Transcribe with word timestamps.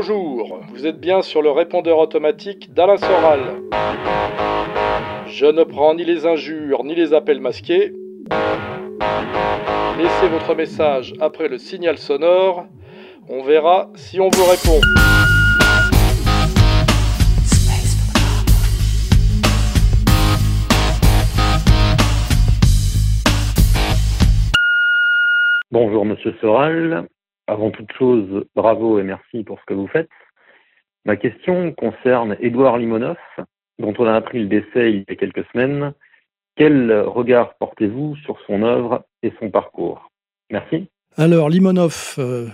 Bonjour, 0.00 0.60
vous 0.68 0.86
êtes 0.86 1.00
bien 1.00 1.22
sur 1.22 1.42
le 1.42 1.50
répondeur 1.50 1.98
automatique 1.98 2.72
d'Alain 2.72 2.98
Soral. 2.98 3.40
Je 5.26 5.46
ne 5.46 5.64
prends 5.64 5.96
ni 5.96 6.04
les 6.04 6.24
injures 6.24 6.84
ni 6.84 6.94
les 6.94 7.14
appels 7.14 7.40
masqués. 7.40 7.92
Laissez 9.98 10.28
votre 10.28 10.54
message 10.54 11.14
après 11.18 11.48
le 11.48 11.58
signal 11.58 11.98
sonore. 11.98 12.66
On 13.28 13.42
verra 13.42 13.90
si 13.96 14.20
on 14.20 14.28
vous 14.28 14.44
répond. 14.44 14.80
Bonjour 25.72 26.04
Monsieur 26.04 26.36
Soral. 26.40 27.08
Avant 27.48 27.70
toute 27.70 27.90
chose, 27.92 28.44
bravo 28.54 28.98
et 28.98 29.02
merci 29.02 29.42
pour 29.42 29.58
ce 29.58 29.64
que 29.64 29.72
vous 29.72 29.86
faites. 29.86 30.10
Ma 31.06 31.16
question 31.16 31.72
concerne 31.72 32.36
Édouard 32.40 32.76
Limonov, 32.76 33.16
dont 33.78 33.94
on 33.98 34.06
a 34.06 34.14
appris 34.14 34.40
le 34.40 34.48
décès 34.48 34.92
il 34.92 35.04
y 35.08 35.12
a 35.12 35.16
quelques 35.16 35.46
semaines. 35.52 35.94
Quel 36.56 36.92
regard 36.92 37.54
portez-vous 37.54 38.16
sur 38.16 38.38
son 38.46 38.62
œuvre 38.62 39.02
et 39.22 39.32
son 39.40 39.50
parcours? 39.50 40.10
Merci. 40.50 40.90
Alors, 41.16 41.48
Limonov, 41.48 42.16
euh, 42.18 42.48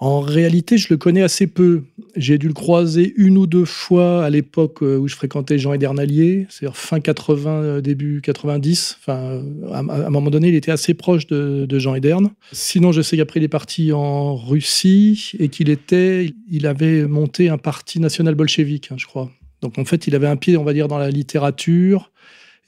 en 0.00 0.20
réalité, 0.20 0.78
je 0.78 0.86
le 0.90 0.96
connais 0.96 1.22
assez 1.22 1.48
peu. 1.48 1.82
J'ai 2.14 2.38
dû 2.38 2.46
le 2.46 2.54
croiser 2.54 3.12
une 3.16 3.36
ou 3.36 3.48
deux 3.48 3.64
fois 3.64 4.24
à 4.24 4.30
l'époque 4.30 4.82
euh, 4.82 4.96
où 4.96 5.08
je 5.08 5.16
fréquentais 5.16 5.58
Jean 5.58 5.72
Edernalier, 5.72 6.46
c'est-à-dire 6.48 6.76
fin 6.76 7.00
80, 7.00 7.50
euh, 7.50 7.80
début 7.80 8.20
90. 8.22 8.98
Enfin, 9.00 9.42
à, 9.72 9.78
un 9.80 10.10
moment 10.10 10.30
donné, 10.30 10.48
il 10.48 10.54
était 10.54 10.70
assez 10.70 10.94
proche 10.94 11.26
de, 11.26 11.78
Jean 11.78 11.96
Ederne. 11.96 12.30
Sinon, 12.52 12.92
je 12.92 13.02
sais 13.02 13.16
qu'après, 13.16 13.40
il 13.40 13.42
est 13.42 13.48
parti 13.48 13.92
en 13.92 14.36
Russie 14.36 15.32
et 15.40 15.48
qu'il 15.48 15.68
était, 15.68 16.32
il 16.48 16.66
avait 16.66 17.04
monté 17.06 17.48
un 17.48 17.58
parti 17.58 17.98
national 17.98 18.36
bolchevique, 18.36 18.90
hein, 18.92 18.96
je 18.98 19.06
crois. 19.06 19.30
Donc, 19.62 19.78
en 19.78 19.84
fait, 19.84 20.06
il 20.06 20.14
avait 20.14 20.28
un 20.28 20.36
pied, 20.36 20.56
on 20.56 20.64
va 20.64 20.74
dire, 20.74 20.86
dans 20.86 20.98
la 20.98 21.10
littérature 21.10 22.12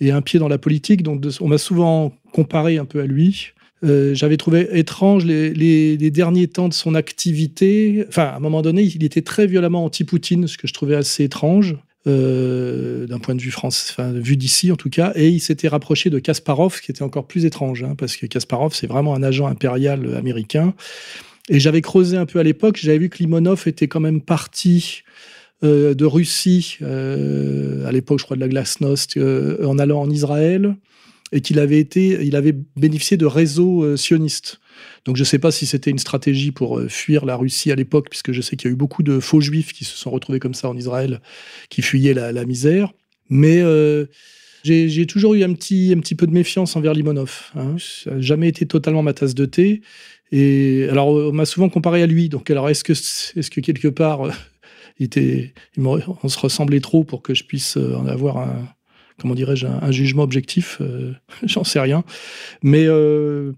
et 0.01 0.11
un 0.11 0.21
pied 0.21 0.41
dans 0.41 0.49
la 0.49 0.59
politique. 0.59 1.05
Donc, 1.05 1.25
on 1.41 1.47
m'a 1.47 1.59
souvent 1.59 2.13
comparé 2.33 2.79
un 2.79 2.85
peu 2.85 3.01
à 3.01 3.07
lui. 3.07 3.53
Euh, 3.83 4.15
j'avais 4.15 4.37
trouvé 4.37 4.69
étrange 4.79 5.25
les, 5.25 6.11
derniers 6.11 6.49
temps 6.49 6.69
de 6.69 6.75
son 6.75 6.95
activité. 6.95 8.05
Enfin, 8.09 8.25
à 8.25 8.37
un 8.37 8.41
moment 8.41 8.63
donné, 8.63 8.83
il 8.83 9.05
était 9.05 9.23
très 9.23 9.47
violemment 9.47 9.85
anti-Poutine, 9.85 10.47
ce 10.47 10.59
que 10.59 10.67
je 10.67 10.75
trouvais 10.75 10.97
assez 10.97 11.25
étrange. 11.25 11.77
Euh, 12.07 13.07
d'un 13.07 13.19
point 13.19 13.35
de 13.35 13.43
vue 13.43 13.51
français, 13.51 13.93
enfin, 13.93 14.11
vu 14.11 14.39
d'ici 14.39 14.73
en 14.73 14.77
tout 14.77 14.89
cas, 14.89 15.13
et 15.17 15.29
il 15.29 15.39
s'était 15.39 15.69
rapproché 15.69 16.09
de 16.09 16.19
Kasparov, 16.19 16.75
ce 16.75 16.81
qui 16.81 16.91
était 16.91 17.03
encore 17.03 17.27
plus 17.27 17.45
étrange, 17.45 17.83
hein, 17.83 17.95
parce 17.95 18.17
que 18.17 18.25
Kasparov, 18.25 18.73
c'est 18.75 18.87
vraiment 18.87 19.15
un 19.15 19.23
agent 19.23 19.47
impérial 19.47 20.17
américain. 20.17 20.73
Et 21.51 21.61
j'avais 21.61 21.83
creusé 21.83 22.17
un 22.17 22.25
peu 22.25 22.39
à 22.39 22.43
l'époque, 22.43 22.79
j'avais 22.81 22.97
vu 22.97 23.11
que 23.11 23.19
Limonov 23.19 23.65
était 23.67 23.87
quand 23.87 24.01
même 24.01 24.23
parti 24.23 25.03
euh, 25.63 25.93
de 25.93 26.07
Russie, 26.07 26.79
à 26.81 27.93
l'époque, 27.93 28.21
je 28.21 28.25
crois, 28.25 28.37
de 28.37 28.41
la 28.41 28.49
Glasnost, 28.49 29.19
en 29.63 29.79
allant 29.79 30.01
en 30.01 30.09
Israël 30.09 30.77
et 31.33 31.41
qu'il 31.41 31.59
avait 31.59 31.79
été, 31.79 32.25
il 32.25 32.37
avait 32.37 32.55
bénéficié 32.77 33.17
de 33.17 33.27
réseaux 33.27 33.85
euh, 33.85 33.97
sionistes. 33.97 34.61
Donc 35.05 35.17
je 35.17 35.23
ne 35.23 35.27
sais 35.27 35.39
pas 35.39 35.51
si 35.51 35.67
c'était 35.67 35.91
une 35.91 35.99
stratégie 35.99 36.51
pour 36.51 36.79
euh, 36.79 36.89
fuir 36.89 37.25
la 37.25 37.37
Russie 37.37 37.71
à 37.71 37.77
l'époque, 37.77 38.09
puisque 38.11 38.33
je 38.33 38.41
sais 38.41 38.57
qu'il 38.57 38.69
y 38.69 38.71
a 38.71 38.73
eu 38.73 38.77
beaucoup 38.77 39.03
de 39.03 39.21
faux 39.21 39.41
juifs 39.41 39.73
qui 39.73 39.85
se 39.85 39.97
sont 39.97 40.11
retrouvés 40.11 40.41
comme 40.41 40.55
ça 40.55 40.69
en 40.69 40.77
Israël, 40.77 41.21
qui 41.69 41.83
fuyaient 41.83 42.15
la, 42.15 42.45
misère. 42.45 42.93
Mais 43.29 43.61
euh, 43.61 44.07
j'ai 44.65 45.07
toujours 45.07 45.35
eu 45.35 45.45
un 45.45 45.53
petit, 45.53 45.95
un 45.97 46.01
petit 46.01 46.17
peu 46.17 46.27
de 46.27 46.33
méfiance 46.33 46.75
envers 46.75 46.95
Limonov. 46.95 47.51
Hein. 47.55 47.77
Ça 47.79 48.13
n'a 48.13 48.21
jamais 48.21 48.49
été 48.49 48.67
totalement 48.67 49.03
ma 49.03 49.15
tasse 49.15 49.35
de 49.35 49.47
thé. 49.47 49.83
Et 50.33 50.87
alors, 50.91 51.09
on 51.09 51.33
m'a 51.33 51.47
souvent 51.47 51.69
comparé 51.69 52.03
à 52.03 52.07
lui. 52.07 52.29
Donc, 52.29 52.51
alors, 52.51 52.69
est-ce 52.69 52.85
que, 52.85 52.93
est-ce 52.93 53.51
que 53.51 53.61
quelque 53.61 53.89
part, 53.89 54.31
il 54.99 55.07
était, 55.07 55.55
on 55.77 56.29
se 56.29 56.39
ressemblait 56.39 56.81
trop 56.81 57.05
pour 57.05 57.23
que 57.23 57.35
je 57.35 57.45
puisse 57.45 57.77
en 57.77 58.07
avoir 58.07 58.39
un, 58.39 58.69
comment 59.21 59.35
dirais-je, 59.35 59.67
un, 59.67 59.91
jugement 59.91 60.23
objectif, 60.23 60.79
euh, 60.81 61.13
j'en 61.45 61.65
sais 61.65 61.81
rien. 61.81 62.03
Mais 62.63 62.87
euh, 62.87 63.53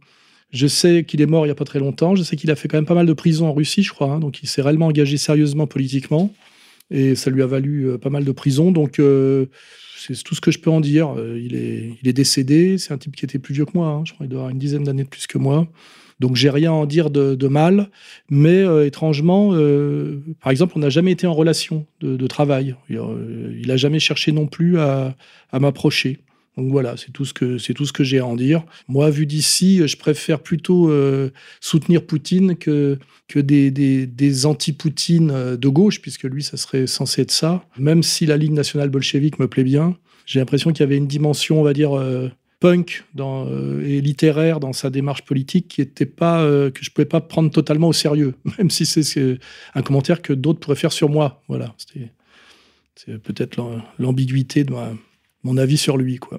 je 0.50 0.66
sais 0.66 1.04
qu'il 1.04 1.20
est 1.20 1.26
mort 1.26 1.44
il 1.44 1.48
n'y 1.48 1.52
a 1.52 1.56
pas 1.56 1.64
très 1.64 1.78
longtemps. 1.78 2.14
Je 2.16 2.22
sais 2.22 2.36
qu'il 2.36 2.50
a 2.50 2.56
fait 2.56 2.68
quand 2.68 2.76
même 2.76 2.86
pas 2.86 2.94
mal 2.94 3.06
de 3.06 3.12
prison 3.12 3.46
en 3.46 3.52
Russie, 3.52 3.82
je 3.82 3.92
crois. 3.92 4.10
Hein. 4.10 4.20
donc 4.20 4.42
il 4.42 4.48
s'est 4.48 4.62
réellement 4.62 4.86
engagé 4.86 5.16
sérieusement 5.16 5.66
politiquement. 5.66 6.32
Et 6.90 7.14
ça 7.14 7.30
lui 7.30 7.42
a 7.42 7.46
valu 7.46 7.88
euh, 7.88 7.98
pas 7.98 8.10
mal 8.10 8.24
de 8.24 8.32
prison. 8.32 8.72
Donc 8.72 9.00
c'est 9.96 10.22
tout 10.24 10.34
ce 10.34 10.40
que 10.40 10.50
je 10.50 10.58
peux 10.58 10.70
en 10.70 10.80
dire. 10.80 11.14
il, 11.36 11.54
est, 11.54 11.96
il 12.02 12.08
est 12.08 12.12
décédé. 12.12 12.76
C'est 12.78 12.92
un 12.92 12.98
type 12.98 13.16
qui 13.16 13.24
était 13.24 13.38
plus 13.38 13.54
vieux 13.54 13.64
que 13.64 13.72
moi. 13.74 13.88
Hein. 13.88 14.02
je 14.04 14.12
crois 14.12 14.26
qu'il 14.26 14.30
doit 14.30 14.40
avoir 14.40 14.50
une 14.50 14.58
dizaine 14.58 14.84
d'années 14.84 15.04
de 15.04 15.08
plus 15.08 15.26
que 15.26 15.38
moi. 15.38 15.68
Donc 16.22 16.36
j'ai 16.36 16.50
rien 16.50 16.70
à 16.70 16.74
en 16.74 16.86
dire 16.86 17.10
de, 17.10 17.48
mal, 17.48 17.90
mais 18.30 18.62
euh, 18.62 18.86
étrangement, 18.86 19.50
euh, 19.54 20.22
par 20.40 20.52
exemple, 20.52 20.74
on 20.76 20.78
n'a 20.78 20.88
jamais 20.88 21.10
été 21.10 21.26
en 21.26 21.34
relation 21.34 21.84
de, 22.00 22.26
travail. 22.28 22.76
Il 22.88 23.66
n'a 23.66 23.76
jamais 23.76 23.98
cherché 23.98 24.30
non 24.30 24.46
plus 24.46 24.78
à, 24.78 25.16
m'approcher. 25.52 26.20
Donc 26.56 26.70
voilà, 26.70 26.96
c'est 26.96 27.10
tout 27.10 27.24
ce 27.24 27.32
que 27.32 27.58
c'est 27.58 27.74
tout 27.74 27.86
ce 27.86 27.92
que 27.92 28.04
j'ai 28.04 28.20
à 28.20 28.26
en 28.26 28.36
dire. 28.36 28.62
Moi, 28.86 29.10
vu 29.10 29.26
d'ici, 29.26 29.86
je 29.88 29.96
préfère 29.96 30.38
plutôt 30.38 30.90
euh, 30.90 31.30
soutenir 31.60 32.06
Poutine 32.06 32.56
que 32.56 32.98
que 33.26 33.40
des, 33.40 33.72
des, 33.72 34.46
anti-Poutine 34.46 35.56
de 35.56 35.68
gauche, 35.68 36.00
puisque 36.00 36.24
lui, 36.24 36.44
ça 36.44 36.56
serait 36.56 36.86
censé 36.86 37.22
être 37.22 37.32
ça. 37.32 37.64
Même 37.78 38.04
si 38.04 38.26
la 38.26 38.36
ligne 38.36 38.54
nationale 38.54 38.90
bolchevique 38.90 39.40
me 39.40 39.48
plaît 39.48 39.64
bien, 39.64 39.96
j'ai 40.26 40.38
l'impression 40.38 40.70
qu'il 40.70 40.80
y 40.80 40.84
avait 40.84 40.98
une 40.98 41.08
dimension, 41.08 41.58
on 41.58 41.64
va 41.64 41.72
dire, 41.72 41.98
punk 42.62 43.02
euh, 43.18 43.82
et 43.84 44.00
littéraire 44.00 44.60
dans 44.60 44.72
sa 44.72 44.88
démarche 44.88 45.22
politique 45.22 45.66
qui 45.66 45.80
était 45.80 46.06
pas 46.06 46.42
euh, 46.42 46.70
que 46.70 46.84
je 46.84 46.92
pouvais 46.92 47.08
pas 47.08 47.20
prendre 47.20 47.50
totalement 47.50 47.88
au 47.88 47.92
sérieux, 47.92 48.34
même 48.58 48.70
si 48.70 48.86
c'est 48.86 49.38
un 49.74 49.82
commentaire 49.82 50.22
que 50.22 50.32
d'autres 50.32 50.60
pourraient 50.60 50.76
faire 50.76 50.92
sur 50.92 51.08
moi. 51.08 51.42
Voilà, 51.48 51.74
c'est 52.94 53.20
peut-être 53.20 53.60
l'ambiguïté 53.98 54.62
de 54.62 54.72
mon 55.42 55.56
avis 55.56 55.76
sur 55.76 55.96
lui, 55.96 56.18
quoi. 56.18 56.38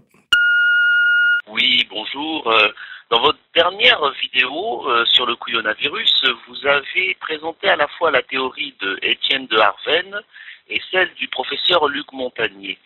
Oui, 1.50 1.86
bonjour. 1.90 2.50
Euh, 2.50 2.70
dans 3.12 3.22
votre 3.22 3.40
dernière 3.54 4.02
vidéo 4.22 4.88
sur 5.06 5.26
le 5.26 5.36
couillonavirus, 5.36 6.24
vous 6.48 6.66
avez 6.66 7.18
présenté 7.20 7.68
à 7.68 7.76
la 7.76 7.88
fois 7.90 8.12
la 8.12 8.24
théorie 8.24 8.74
de 8.82 8.98
Étienne 9.02 9.46
de 9.48 9.58
Harven 9.58 10.22
et 10.70 10.82
celle 10.90 11.14
du 11.16 11.28
professeur 11.28 11.90
Luc 11.90 12.12
Montagnier. 12.14 12.80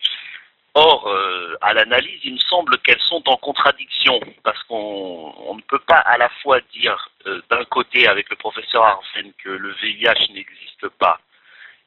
Or, 0.80 1.08
euh, 1.08 1.56
à 1.60 1.74
l'analyse, 1.74 2.20
il 2.22 2.34
me 2.34 2.38
semble 2.38 2.78
qu'elles 2.78 3.00
sont 3.00 3.28
en 3.28 3.36
contradiction, 3.36 4.20
parce 4.44 4.62
qu'on 4.62 5.56
ne 5.56 5.62
peut 5.62 5.80
pas 5.80 5.98
à 5.98 6.16
la 6.16 6.28
fois 6.40 6.60
dire 6.72 7.10
euh, 7.26 7.42
d'un 7.50 7.64
côté 7.64 8.06
avec 8.06 8.30
le 8.30 8.36
professeur 8.36 8.84
Arsène 8.84 9.32
que 9.42 9.48
le 9.48 9.72
VIH 9.72 10.32
n'existe 10.32 10.88
pas 11.00 11.18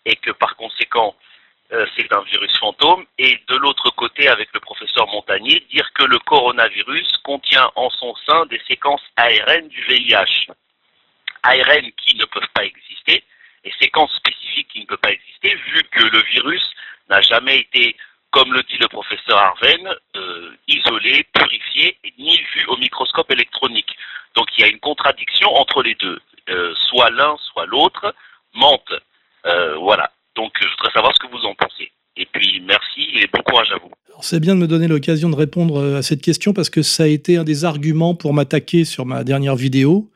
et 0.03 0.17
que 0.17 0.31
par 0.31 0.57
conséquent 0.57 1.15
euh, 1.71 1.85
c'est 1.95 2.11
un 2.11 2.21
virus 2.23 2.51
fantôme, 2.59 3.05
et 3.17 3.39
de 3.47 3.55
l'autre 3.55 3.91
côté 3.91 4.27
avec 4.27 4.49
le 4.53 4.59
professeur 4.59 5.07
Montagnier 5.07 5.61
dire 5.71 5.89
que 5.93 6.03
le 6.03 6.19
coronavirus 6.19 7.15
contient 7.23 7.71
en 7.77 7.89
son 7.91 8.13
sein 8.27 8.45
des 8.47 8.59
séquences 8.67 9.03
ARN 9.15 9.69
du 9.69 9.81
VIH. 9.85 10.51
ARN 11.43 11.91
qui 11.93 12.17
ne 12.17 12.25
peuvent 12.25 12.51
pas 12.53 12.65
exister, 12.65 13.23
et 13.63 13.71
séquences 13.79 14.13
spécifiques 14.15 14.67
qui 14.67 14.81
ne 14.81 14.85
peuvent 14.85 14.97
pas 14.97 15.13
exister, 15.13 15.55
vu 15.55 15.81
que 15.91 16.03
le 16.03 16.21
virus 16.23 16.73
n'a 17.09 17.21
jamais 17.21 17.59
été 17.59 17.95
comme 18.31 18.53
le 18.53 18.61
dit 18.63 18.77
le 18.79 18.87
professeur 18.87 19.37
Arven, 19.37 19.87
euh, 20.15 20.51
isolé, 20.67 21.25
purifié, 21.33 21.97
ni 22.17 22.37
vu 22.37 22.65
au 22.67 22.77
microscope 22.77 23.29
électronique. 23.31 23.95
Donc 24.35 24.47
il 24.57 24.61
y 24.61 24.63
a 24.63 24.67
une 24.67 24.79
contradiction 24.79 25.49
entre 25.55 25.83
les 25.83 25.95
deux. 25.95 26.19
Euh, 26.49 26.73
soit 26.89 27.09
l'un, 27.11 27.35
soit 27.51 27.65
l'autre 27.65 28.13
mentent. 28.53 28.99
Euh, 29.45 29.75
voilà. 29.77 30.11
Donc 30.35 30.53
je 30.61 30.67
voudrais 30.67 30.91
savoir 30.93 31.13
ce 31.13 31.27
que 31.27 31.31
vous 31.31 31.45
en 31.45 31.53
pensez. 31.55 31.91
Et 32.17 32.25
puis 32.25 32.61
merci 32.65 33.09
et 33.15 33.27
bon 33.27 33.41
courage 33.43 33.71
à 33.71 33.77
vous. 33.77 33.91
C'est 34.21 34.39
bien 34.39 34.55
de 34.55 34.59
me 34.59 34.67
donner 34.67 34.87
l'occasion 34.87 35.29
de 35.29 35.35
répondre 35.35 35.97
à 35.97 36.01
cette 36.01 36.21
question 36.21 36.53
parce 36.53 36.69
que 36.69 36.83
ça 36.83 37.03
a 37.03 37.07
été 37.07 37.37
un 37.37 37.43
des 37.43 37.65
arguments 37.65 38.13
pour 38.13 38.33
m'attaquer 38.33 38.85
sur 38.85 39.05
ma 39.05 39.23
dernière 39.23 39.55
vidéo. 39.55 40.09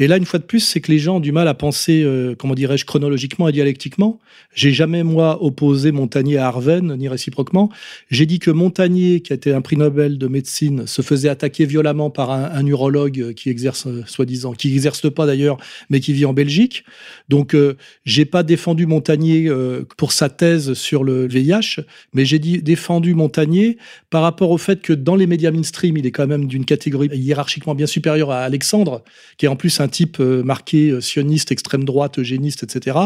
Et 0.00 0.06
là, 0.06 0.16
une 0.16 0.24
fois 0.24 0.38
de 0.38 0.44
plus, 0.44 0.60
c'est 0.60 0.80
que 0.80 0.90
les 0.90 0.98
gens 0.98 1.16
ont 1.16 1.20
du 1.20 1.30
mal 1.30 1.46
à 1.46 1.52
penser, 1.52 2.02
euh, 2.02 2.34
comment 2.34 2.54
dirais-je, 2.54 2.86
chronologiquement 2.86 3.48
et 3.48 3.52
dialectiquement. 3.52 4.18
J'ai 4.54 4.72
jamais, 4.72 5.02
moi, 5.02 5.44
opposé 5.44 5.92
Montagnier 5.92 6.38
à 6.38 6.46
Arven, 6.46 6.96
ni 6.96 7.06
réciproquement. 7.06 7.68
J'ai 8.10 8.24
dit 8.24 8.38
que 8.38 8.50
Montagnier, 8.50 9.20
qui 9.20 9.34
a 9.34 9.36
été 9.36 9.52
un 9.52 9.60
prix 9.60 9.76
Nobel 9.76 10.16
de 10.16 10.26
médecine, 10.26 10.86
se 10.86 11.02
faisait 11.02 11.28
attaquer 11.28 11.66
violemment 11.66 12.08
par 12.08 12.30
un, 12.30 12.64
urologue 12.64 13.34
qui 13.34 13.50
exerce, 13.50 13.86
euh, 13.88 14.02
soi-disant, 14.06 14.52
qui 14.54 14.70
n'exerce 14.70 15.12
pas 15.12 15.26
d'ailleurs, 15.26 15.58
mais 15.90 16.00
qui 16.00 16.14
vit 16.14 16.24
en 16.24 16.32
Belgique. 16.32 16.82
Donc, 17.28 17.54
euh, 17.54 17.76
j'ai 18.06 18.24
pas 18.24 18.42
défendu 18.42 18.86
Montagnier 18.86 19.50
pour 19.98 20.12
sa 20.12 20.30
thèse 20.30 20.72
sur 20.72 21.04
le 21.04 21.26
VIH, 21.26 21.82
mais 22.14 22.24
j'ai 22.24 22.38
dit 22.38 22.62
défendu 22.62 23.12
Montagnier 23.12 23.76
par 24.08 24.22
rapport 24.22 24.50
au 24.50 24.58
fait 24.58 24.80
que 24.80 24.94
dans 24.94 25.14
les 25.14 25.26
médias 25.26 25.50
mainstream, 25.50 25.98
il 25.98 26.06
est 26.06 26.10
quand 26.10 26.26
même 26.26 26.46
d'une 26.46 26.64
catégorie 26.64 27.08
hiérarchiquement 27.12 27.74
bien 27.74 27.86
supérieure 27.86 28.30
à 28.30 28.40
Alexandre, 28.40 29.04
qui 29.36 29.44
est 29.44 29.48
en 29.48 29.56
plus 29.56 29.78
un 29.78 29.89
type 29.90 30.18
euh, 30.20 30.42
marqué 30.42 30.90
euh, 30.90 31.00
sioniste, 31.00 31.52
extrême 31.52 31.84
droite, 31.84 32.18
eugéniste, 32.18 32.62
etc. 32.62 32.96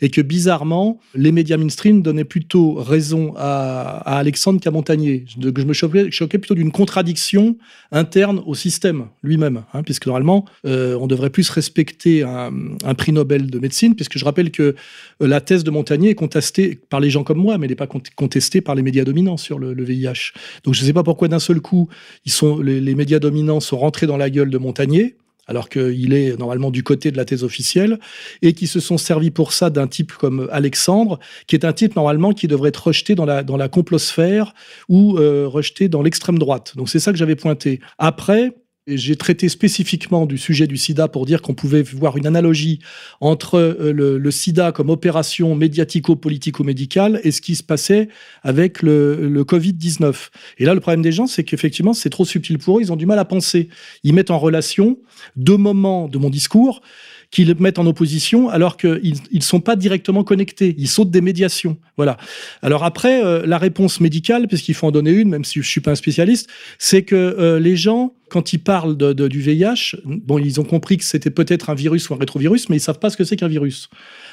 Et 0.00 0.10
que 0.10 0.20
bizarrement, 0.20 1.00
les 1.14 1.32
médias 1.32 1.56
mainstream 1.56 2.02
donnaient 2.02 2.24
plutôt 2.24 2.74
raison 2.74 3.34
à, 3.36 4.18
Alexandre 4.18 4.60
qu'à 4.60 4.70
Montagnier. 4.70 5.24
Donc 5.36 5.58
je 5.58 5.64
me 5.64 5.72
choquais, 5.72 6.10
choquais 6.10 6.38
plutôt 6.38 6.54
d'une 6.54 6.70
contradiction 6.70 7.56
interne 7.90 8.42
au 8.46 8.54
système 8.54 9.06
lui-même, 9.22 9.64
hein, 9.72 9.82
puisque 9.82 10.06
normalement, 10.06 10.44
on 10.64 11.06
devrait 11.06 11.30
plus 11.30 11.48
respecter 11.50 12.22
un, 12.22 12.52
un, 12.84 12.94
prix 12.94 13.12
Nobel 13.12 13.50
de 13.50 13.58
médecine, 13.58 13.94
puisque 13.94 14.18
je 14.18 14.24
rappelle 14.24 14.50
que 14.50 14.74
la 15.20 15.40
thèse 15.40 15.64
de 15.64 15.70
Montagnier 15.70 16.10
est 16.10 16.14
contestée 16.14 16.78
par 16.88 17.00
les 17.00 17.10
gens 17.10 17.24
comme 17.24 17.38
moi, 17.38 17.58
mais 17.58 17.66
elle 17.66 17.72
n'est 17.72 17.76
pas 17.76 17.88
contestée 18.16 18.60
par 18.60 18.74
les 18.74 18.82
médias 18.82 19.04
dominants 19.04 19.36
sur 19.36 19.58
le, 19.58 19.84
VIH. 19.84 20.32
Donc 20.64 20.74
je 20.74 20.80
ne 20.80 20.86
sais 20.86 20.92
pas 20.92 21.02
pourquoi 21.02 21.28
d'un 21.28 21.38
seul 21.38 21.60
coup, 21.60 21.88
ils 22.24 22.32
sont, 22.32 22.58
les, 22.58 22.80
les 22.80 22.94
médias 22.94 23.18
dominants 23.18 23.60
sont 23.60 23.78
rentrés 23.78 24.06
dans 24.06 24.16
la 24.16 24.30
gueule 24.30 24.50
de 24.50 24.58
Montagnier 24.58 25.16
alors 25.46 25.68
qu'il 25.68 26.14
est 26.14 26.38
normalement 26.38 26.70
du 26.70 26.82
côté 26.82 27.10
de 27.10 27.16
la 27.16 27.24
thèse 27.24 27.44
officielle, 27.44 27.98
et 28.42 28.52
qui 28.52 28.66
se 28.66 28.80
sont 28.80 28.98
servis 28.98 29.30
pour 29.30 29.52
ça 29.52 29.70
d'un 29.70 29.86
type 29.86 30.12
comme 30.12 30.48
Alexandre, 30.52 31.18
qui 31.46 31.56
est 31.56 31.64
un 31.64 31.72
type 31.72 31.96
normalement 31.96 32.32
qui 32.32 32.48
devrait 32.48 32.70
être 32.70 32.88
rejeté 32.88 33.14
dans 33.14 33.24
la, 33.24 33.42
dans 33.42 33.56
la 33.56 33.68
complosphère 33.68 34.54
ou 34.88 35.18
euh, 35.18 35.46
rejeté 35.46 35.88
dans 35.88 36.02
l'extrême 36.02 36.38
droite. 36.38 36.76
Donc 36.76 36.88
c'est 36.88 36.98
ça 36.98 37.12
que 37.12 37.18
j'avais 37.18 37.36
pointé. 37.36 37.80
Après, 37.98 38.52
j'ai 38.86 39.16
traité 39.16 39.48
spécifiquement 39.48 40.26
du 40.26 40.36
sujet 40.36 40.66
du 40.66 40.76
sida 40.76 41.08
pour 41.08 41.24
dire 41.24 41.40
qu'on 41.40 41.54
pouvait 41.54 41.82
voir 41.82 42.16
une 42.18 42.26
analogie 42.26 42.80
entre 43.20 43.58
euh, 43.58 43.92
le, 43.92 44.30
sida 44.30 44.72
comme 44.72 44.90
opération 44.90 45.54
médiatico-politico-médicale 45.54 47.20
et 47.24 47.30
ce 47.30 47.40
qui 47.40 47.54
se 47.54 47.62
passait 47.62 48.08
avec 48.42 48.82
le, 48.82 49.28
le 49.28 49.44
Covid-19. 49.44 50.28
Et 50.58 50.64
là, 50.64 50.74
le 50.74 50.80
problème 50.80 51.02
des 51.02 51.12
gens, 51.12 51.26
c'est 51.26 51.44
qu'effectivement, 51.44 51.94
c'est 51.94 52.10
trop 52.10 52.24
subtil 52.24 52.58
pour 52.58 52.78
eux, 52.78 52.82
ils 52.82 52.92
ont 52.92 52.96
du 52.96 53.06
mal 53.06 53.18
à 53.18 53.24
penser. 53.24 53.68
Ils 54.02 54.12
mettent 54.12 54.30
en 54.30 54.38
relation 54.38 54.98
deux 55.36 55.56
moments 55.56 56.08
de 56.08 56.18
mon 56.18 56.28
discours 56.28 56.82
qu'ils 57.30 57.54
mettent 57.58 57.78
en 57.78 57.86
opposition 57.86 58.48
alors 58.48 58.76
qu'ils 58.76 59.14
ne 59.32 59.40
sont 59.40 59.60
pas 59.60 59.76
directement 59.76 60.24
connectés. 60.24 60.74
Ils 60.78 60.88
sautent 60.88 61.10
des 61.10 61.20
médiations. 61.20 61.76
Voilà. 61.96 62.16
Alors 62.62 62.84
après, 62.84 63.24
euh, 63.24 63.44
la 63.46 63.58
réponse 63.58 64.00
médicale, 64.00 64.48
puisqu'il 64.48 64.74
faut 64.74 64.86
en 64.86 64.90
donner 64.90 65.12
une, 65.12 65.28
même 65.28 65.44
si 65.44 65.60
je 65.62 65.68
suis 65.68 65.80
pas 65.80 65.92
un 65.92 65.96
spécialiste, 65.96 66.48
c'est 66.78 67.02
que 67.02 67.14
euh, 67.14 67.60
les 67.60 67.76
gens, 67.76 68.14
quand 68.28 68.52
ils 68.52 68.58
parlent 68.58 68.96
de, 68.96 69.28
du 69.28 69.40
VIH, 69.40 69.96
bon, 70.04 70.38
ils 70.38 70.60
ont 70.60 70.64
compris 70.64 70.96
que 70.96 71.04
c'était 71.04 71.30
peut-être 71.30 71.70
un 71.70 71.74
virus 71.74 72.10
ou 72.10 72.14
un 72.14 72.18
rétrovirus, 72.18 72.68
mais 72.68 72.76
ils 72.76 72.80
savent 72.80 72.98
pas 72.98 73.10
ce 73.10 73.16
que 73.16 73.24
c'est 73.24 73.36
qu'un 73.36 73.48
virus. 73.48 73.88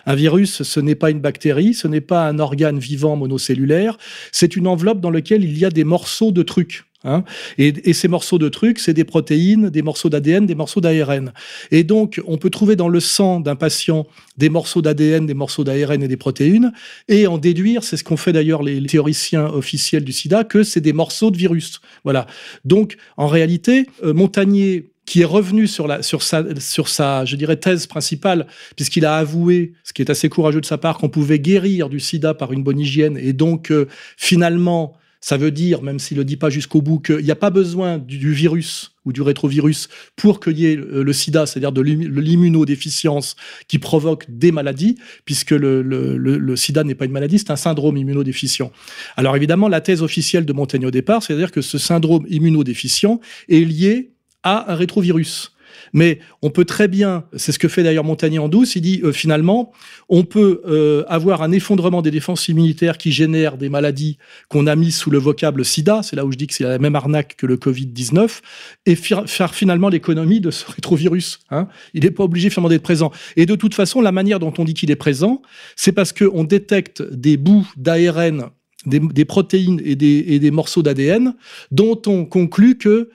Un 0.06 0.16
virus, 0.16 0.64
ce 0.64 0.80
n'est 0.80 0.96
pas 0.96 1.12
une 1.12 1.20
bactérie, 1.20 1.74
ce 1.74 1.88
n'est 1.88 2.02
pas 2.02 2.28
un 2.28 2.40
organe 2.40 2.80
vivant 2.80 3.16
monocellulaire, 3.16 3.98
c'est 4.32 4.56
une 4.56 4.68
enveloppe 4.68 5.02
dans 5.02 5.12
laquelle 5.12 5.44
il 5.44 5.58
y 5.58 5.66
a 5.66 5.70
des 5.70 5.84
morceaux 5.84 6.32
de 6.32 6.42
trucs. 6.42 6.86
Hein. 7.04 7.24
et, 7.58 7.94
ces 7.94 8.08
morceaux 8.08 8.38
de 8.38 8.48
trucs, 8.48 8.80
c'est 8.80 8.94
des 8.94 9.04
protéines, 9.04 9.70
des 9.70 9.82
morceaux 9.82 10.10
d'ADN, 10.10 10.46
des 10.46 10.56
morceaux 10.56 10.82
d'ARN. 10.82 11.34
Et 11.72 11.84
donc, 11.84 12.22
on 12.28 12.38
peut 12.38 12.50
trouver 12.50 12.76
dans 12.76 12.90
le 12.90 13.00
sang 13.00 13.40
d'un 13.40 13.56
patient 13.56 14.06
des 14.38 14.50
morceaux 14.50 14.82
d'ADN, 14.82 15.26
des 15.26 15.34
morceaux 15.34 15.64
d'ARN 15.64 16.04
et 16.04 16.08
des 16.08 16.18
protéines, 16.18 16.72
et 17.08 17.28
en 17.28 17.38
déduire, 17.38 17.84
c'est 17.84 17.98
ce 17.98 18.04
qu'ont 18.04 18.18
fait 18.18 18.34
d'ailleurs 18.34 18.64
les, 18.64 18.82
théoriciens 18.86 19.48
officiels 19.48 20.04
du 20.04 20.12
sida, 20.12 20.44
que 20.44 20.64
c'est 20.64 20.82
des 20.82 20.94
morceaux 20.94 21.32
de 21.32 21.38
virus. 21.38 21.82
Voilà. 22.04 22.28
Donc, 22.66 22.98
en 23.18 23.28
réalité, 23.28 23.88
euh, 24.04 24.14
Montagnier 24.14 24.92
qui 25.06 25.22
est 25.22 25.26
revenu 25.26 25.68
sur, 25.68 25.88
sa, 26.22 27.26
je 27.26 27.36
dirais, 27.36 27.58
thèse 27.58 27.88
principale, 27.88 28.48
puisqu'il 28.76 29.06
a 29.06 29.18
avoué, 29.18 29.74
ce 29.84 29.94
qui 29.94 30.02
est 30.02 30.10
assez 30.10 30.30
courageux 30.30 30.62
de 30.62 30.66
sa 30.66 30.78
part, 30.78 31.00
qu'on 31.00 31.10
pouvait 31.10 31.40
guérir 31.40 31.90
du 31.90 32.00
sida 32.00 32.34
par 32.34 32.54
une 32.54 32.64
bonne 32.64 32.80
hygiène, 32.80 33.18
et 33.18 33.34
donc 33.34 33.72
euh, 33.72 33.88
finalement, 34.16 34.94
ça 35.22 35.38
veut 35.38 35.52
dire, 35.52 35.84
même 35.84 36.00
s'il 36.00 36.18
ne 36.18 36.22
le 36.22 36.26
dit 36.26 36.36
pas 36.36 36.50
jusqu'au 36.50 36.82
bout, 36.82 37.00
qu'il 37.00 37.24
n'y 37.24 37.32
a 37.32 37.36
pas 37.36 37.52
besoin 37.52 38.00
du, 38.00 38.34
virus 38.34 38.94
ou 39.06 39.14
du 39.14 39.22
rétrovirus 39.22 39.88
pour 40.16 40.40
qu'il 40.40 40.58
y 40.58 40.66
ait 40.66 40.76
le, 40.76 41.14
sida, 41.14 41.46
c'est-à-dire 41.46 41.72
de 41.72 41.82
l'immunodéficience 41.82 43.36
qui 43.68 43.78
provoque 43.78 44.26
des 44.30 44.52
maladies, 44.52 44.98
puisque 45.24 45.52
le, 45.52 45.84
le 45.84 46.56
sida 46.56 46.84
n'est 46.84 46.96
pas 46.96 47.06
une 47.06 47.12
maladie, 47.12 47.38
c'est 47.38 47.52
un 47.52 47.56
syndrome 47.56 47.98
immunodéficient. 47.98 48.72
Alors 49.16 49.36
évidemment, 49.36 49.68
la 49.68 49.80
thèse 49.80 50.02
officielle 50.02 50.46
de 50.46 50.54
Montaigne 50.54 50.88
au 50.88 50.92
départ, 50.92 51.22
c'est-à-dire 51.22 51.52
que 51.52 51.62
ce 51.62 51.78
syndrome 51.78 52.26
immunodéficient 52.28 53.20
est 53.48 53.60
lié 53.60 54.12
à 54.42 54.72
un 54.72 54.76
rétrovirus. 54.76 55.54
Mais 55.94 56.20
on 56.42 56.50
peut 56.50 56.66
très 56.66 56.88
bien, 56.88 57.26
c'est 57.36 57.52
ce 57.52 57.60
que 57.60 57.68
fait 57.68 57.84
d'ailleurs 57.84 58.04
Montagnier 58.04 58.40
en 58.40 58.50
douce, 58.50 58.76
il 58.76 58.82
dit 58.82 59.02
euh, 59.04 59.12
finalement, 59.12 59.72
on 60.10 60.24
peut 60.24 60.62
euh, 60.68 61.04
avoir 61.08 61.42
un 61.42 61.52
effondrement 61.52 62.02
des 62.02 62.12
défenses 62.12 62.48
immunitaires 62.48 62.98
qui 62.98 63.12
génère 63.12 63.58
des 63.58 63.70
maladies 63.70 64.18
qu'on 64.50 64.68
a 64.68 64.76
mis 64.76 64.92
sous 64.92 65.10
le 65.10 65.18
vocable 65.18 65.66
sida, 65.66 66.02
c'est 66.04 66.16
là 66.16 66.26
où 66.26 66.32
je 66.32 66.38
dis 66.38 66.48
que 66.48 66.54
c'est 66.54 66.64
la 66.64 66.80
même 66.80 66.96
arnaque 66.96 67.36
que 67.38 67.46
le 67.46 67.58
Covid-19, 67.58 68.40
et 68.86 68.96
faire 68.96 69.56
finalement 69.56 69.90
l'économie 69.90 70.40
de 70.40 70.52
ce 70.52 70.66
rétrovirus. 70.72 71.40
Hein. 71.50 71.68
Il 71.94 72.04
n'est 72.04 72.12
pas 72.12 72.24
obligé 72.24 72.50
finalement 72.50 72.70
d'être 72.70 72.84
présent. 72.84 73.12
Et 73.36 73.46
de 73.46 73.56
toute 73.56 73.74
façon, 73.74 74.02
la 74.02 74.12
manière 74.12 74.40
dont 74.40 74.54
on 74.58 74.64
dit 74.64 74.74
qu'il 74.74 74.92
est 74.92 74.96
présent, 74.96 75.42
c'est 75.76 75.92
parce 75.92 76.14
qu'on 76.14 76.44
détecte 76.44 77.02
des 77.02 77.38
bouts 77.38 77.68
d'ARN 77.78 78.52
des, 78.86 79.26
protéines 79.26 79.82
et 79.84 79.96
des, 79.96 80.26
et 80.28 80.40
des 80.40 80.52
morceaux 80.52 80.82
d'ADN 80.82 81.36
dont 81.72 82.02
on 82.08 82.26
conclut 82.26 82.78
que 82.78 83.10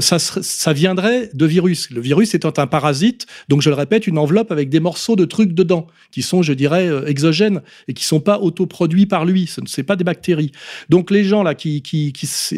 ça, 0.00 0.72
viendrait 0.72 1.30
de 1.32 1.46
virus. 1.46 1.90
Le 1.90 2.00
virus 2.00 2.34
étant 2.34 2.52
un 2.56 2.66
parasite, 2.66 3.26
donc 3.48 3.62
je 3.62 3.70
le 3.70 3.76
répète, 3.76 4.06
une 4.06 4.18
enveloppe 4.18 4.52
avec 4.52 4.68
des 4.68 4.80
morceaux 4.80 5.16
de 5.16 5.24
trucs 5.24 5.52
dedans, 5.52 5.86
qui 6.10 6.22
sont, 6.22 6.42
je 6.42 6.52
dirais, 6.52 6.88
euh, 6.88 7.06
exogènes 7.06 7.62
et 7.88 7.94
qui 7.94 8.04
sont 8.04 8.20
pas 8.20 8.38
autoproduits 8.38 9.06
par 9.06 9.24
lui. 9.24 9.46
Ce 9.46 9.60
ne 9.60 9.82
pas 9.82 9.96
des 9.96 10.04
bactéries. 10.04 10.52
Donc 10.88 11.10
les 11.10 11.24
gens 11.24 11.42
là 11.42 11.54
qui, 11.54 11.82
qui, 11.82 12.12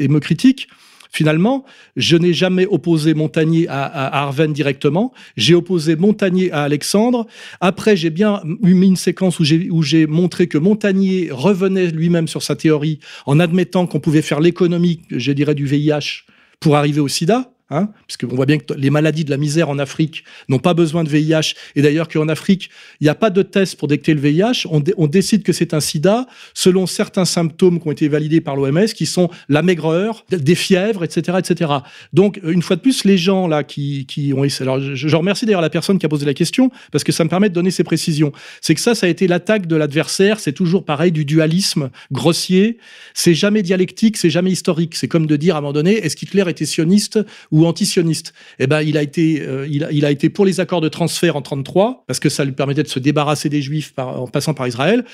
me 0.08 0.18
critiquent, 0.20 0.68
Finalement, 1.10 1.64
je 1.96 2.18
n'ai 2.18 2.34
jamais 2.34 2.66
opposé 2.66 3.14
Montagnier 3.14 3.66
à, 3.68 3.82
à 3.82 4.24
Arven 4.24 4.52
directement. 4.52 5.14
J'ai 5.38 5.54
opposé 5.54 5.96
Montagnier 5.96 6.52
à 6.52 6.64
Alexandre. 6.64 7.26
Après, 7.62 7.96
j'ai 7.96 8.10
bien 8.10 8.42
mis 8.60 8.88
une 8.88 8.94
séquence 8.94 9.40
où 9.40 9.82
j'ai 9.82 10.06
montré 10.06 10.48
que 10.48 10.58
Montagnier 10.58 11.30
revenait 11.32 11.86
lui-même 11.86 12.28
sur 12.28 12.42
sa 12.42 12.56
théorie 12.56 13.00
en 13.24 13.40
admettant 13.40 13.86
qu'on 13.86 14.00
pouvait 14.00 14.20
faire 14.20 14.40
l'économie, 14.40 15.00
je 15.10 15.32
dirais, 15.32 15.54
du 15.54 15.64
VIH 15.64 16.26
pour 16.60 16.76
arriver 16.76 17.00
au 17.00 17.08
sida, 17.08 17.52
Hein, 17.70 17.90
puisqu'on 18.06 18.34
voit 18.34 18.46
bien 18.46 18.56
que 18.56 18.72
les 18.72 18.88
maladies 18.88 19.26
de 19.26 19.30
la 19.30 19.36
misère 19.36 19.68
en 19.68 19.78
Afrique 19.78 20.24
n'ont 20.48 20.58
pas 20.58 20.72
besoin 20.72 21.04
de 21.04 21.10
VIH, 21.10 21.54
et 21.76 21.82
d'ailleurs 21.82 22.08
qu'en 22.08 22.26
Afrique, 22.28 22.70
il 22.98 23.04
n'y 23.04 23.10
a 23.10 23.14
pas 23.14 23.28
de 23.28 23.42
test 23.42 23.76
pour 23.76 23.88
détecter 23.88 24.14
le 24.14 24.20
VIH, 24.20 24.66
on, 24.70 25.06
décide 25.06 25.42
que 25.42 25.52
c'est 25.52 25.74
un 25.74 25.80
sida 25.80 26.26
selon 26.54 26.86
certains 26.86 27.26
symptômes 27.26 27.78
qui 27.78 27.86
ont 27.86 27.92
été 27.92 28.08
validés 28.08 28.40
par 28.40 28.56
l'OMS, 28.56 28.86
qui 28.86 29.04
sont 29.04 29.28
la 29.50 29.60
maigreur, 29.60 30.24
des 30.30 30.54
fièvres, 30.54 31.04
etc., 31.04 31.36
etc. 31.40 31.72
Donc, 32.14 32.40
une 32.42 32.62
fois 32.62 32.76
de 32.76 32.80
plus, 32.80 33.04
les 33.04 33.18
gens 33.18 33.46
là 33.46 33.64
qui, 33.64 34.06
qui 34.06 34.32
ont... 34.32 34.46
Alors, 34.60 34.80
je, 34.80 34.94
je 34.94 35.16
remercie 35.16 35.44
d'ailleurs 35.44 35.60
la 35.60 35.68
personne 35.68 35.98
qui 35.98 36.06
a 36.06 36.08
posé 36.08 36.24
la 36.24 36.32
question, 36.32 36.70
parce 36.90 37.04
que 37.04 37.12
ça 37.12 37.22
me 37.22 37.28
permet 37.28 37.50
de 37.50 37.54
donner 37.54 37.70
ces 37.70 37.84
précisions. 37.84 38.32
C'est 38.62 38.74
que 38.74 38.80
ça, 38.80 38.94
ça 38.94 39.04
a 39.04 39.10
été 39.10 39.26
l'attaque 39.26 39.66
de 39.66 39.76
l'adversaire, 39.76 40.40
c'est 40.40 40.54
toujours 40.54 40.86
pareil, 40.86 41.12
du 41.12 41.26
dualisme 41.26 41.90
grossier, 42.12 42.78
c'est 43.12 43.34
jamais 43.34 43.62
dialectique, 43.62 44.16
c'est 44.16 44.30
jamais 44.30 44.52
historique. 44.52 44.94
C'est 44.94 45.08
comme 45.08 45.26
de 45.26 45.36
dire 45.36 45.54
à 45.54 45.58
un 45.58 45.60
moment 45.60 45.74
donné, 45.74 45.98
est-ce 45.98 46.16
qu'Hitler 46.16 46.44
était 46.48 46.64
sioniste 46.64 47.18
ou 47.50 47.57
antisioniste. 47.66 48.32
Eh 48.58 48.66
ben, 48.66 48.82
il 48.82 48.96
a 48.96 49.02
été, 49.02 49.42
euh, 49.42 49.66
il, 49.68 50.04
a, 50.04 50.10
été 50.10 50.28
pour 50.28 50.44
les 50.44 50.60
accords 50.60 50.80
de 50.80 50.88
transfert 50.88 51.36
en 51.36 51.42
33 51.42 52.04
parce 52.06 52.20
que 52.20 52.28
ça 52.28 52.44
lui 52.44 52.52
permettait 52.52 52.82
de 52.82 52.88
se 52.88 52.98
débarrasser 52.98 53.48
des 53.48 53.62
Juifs 53.62 53.92
en 53.96 54.26
passant 54.26 54.54
par 54.54 54.66
Israël. 54.66 55.04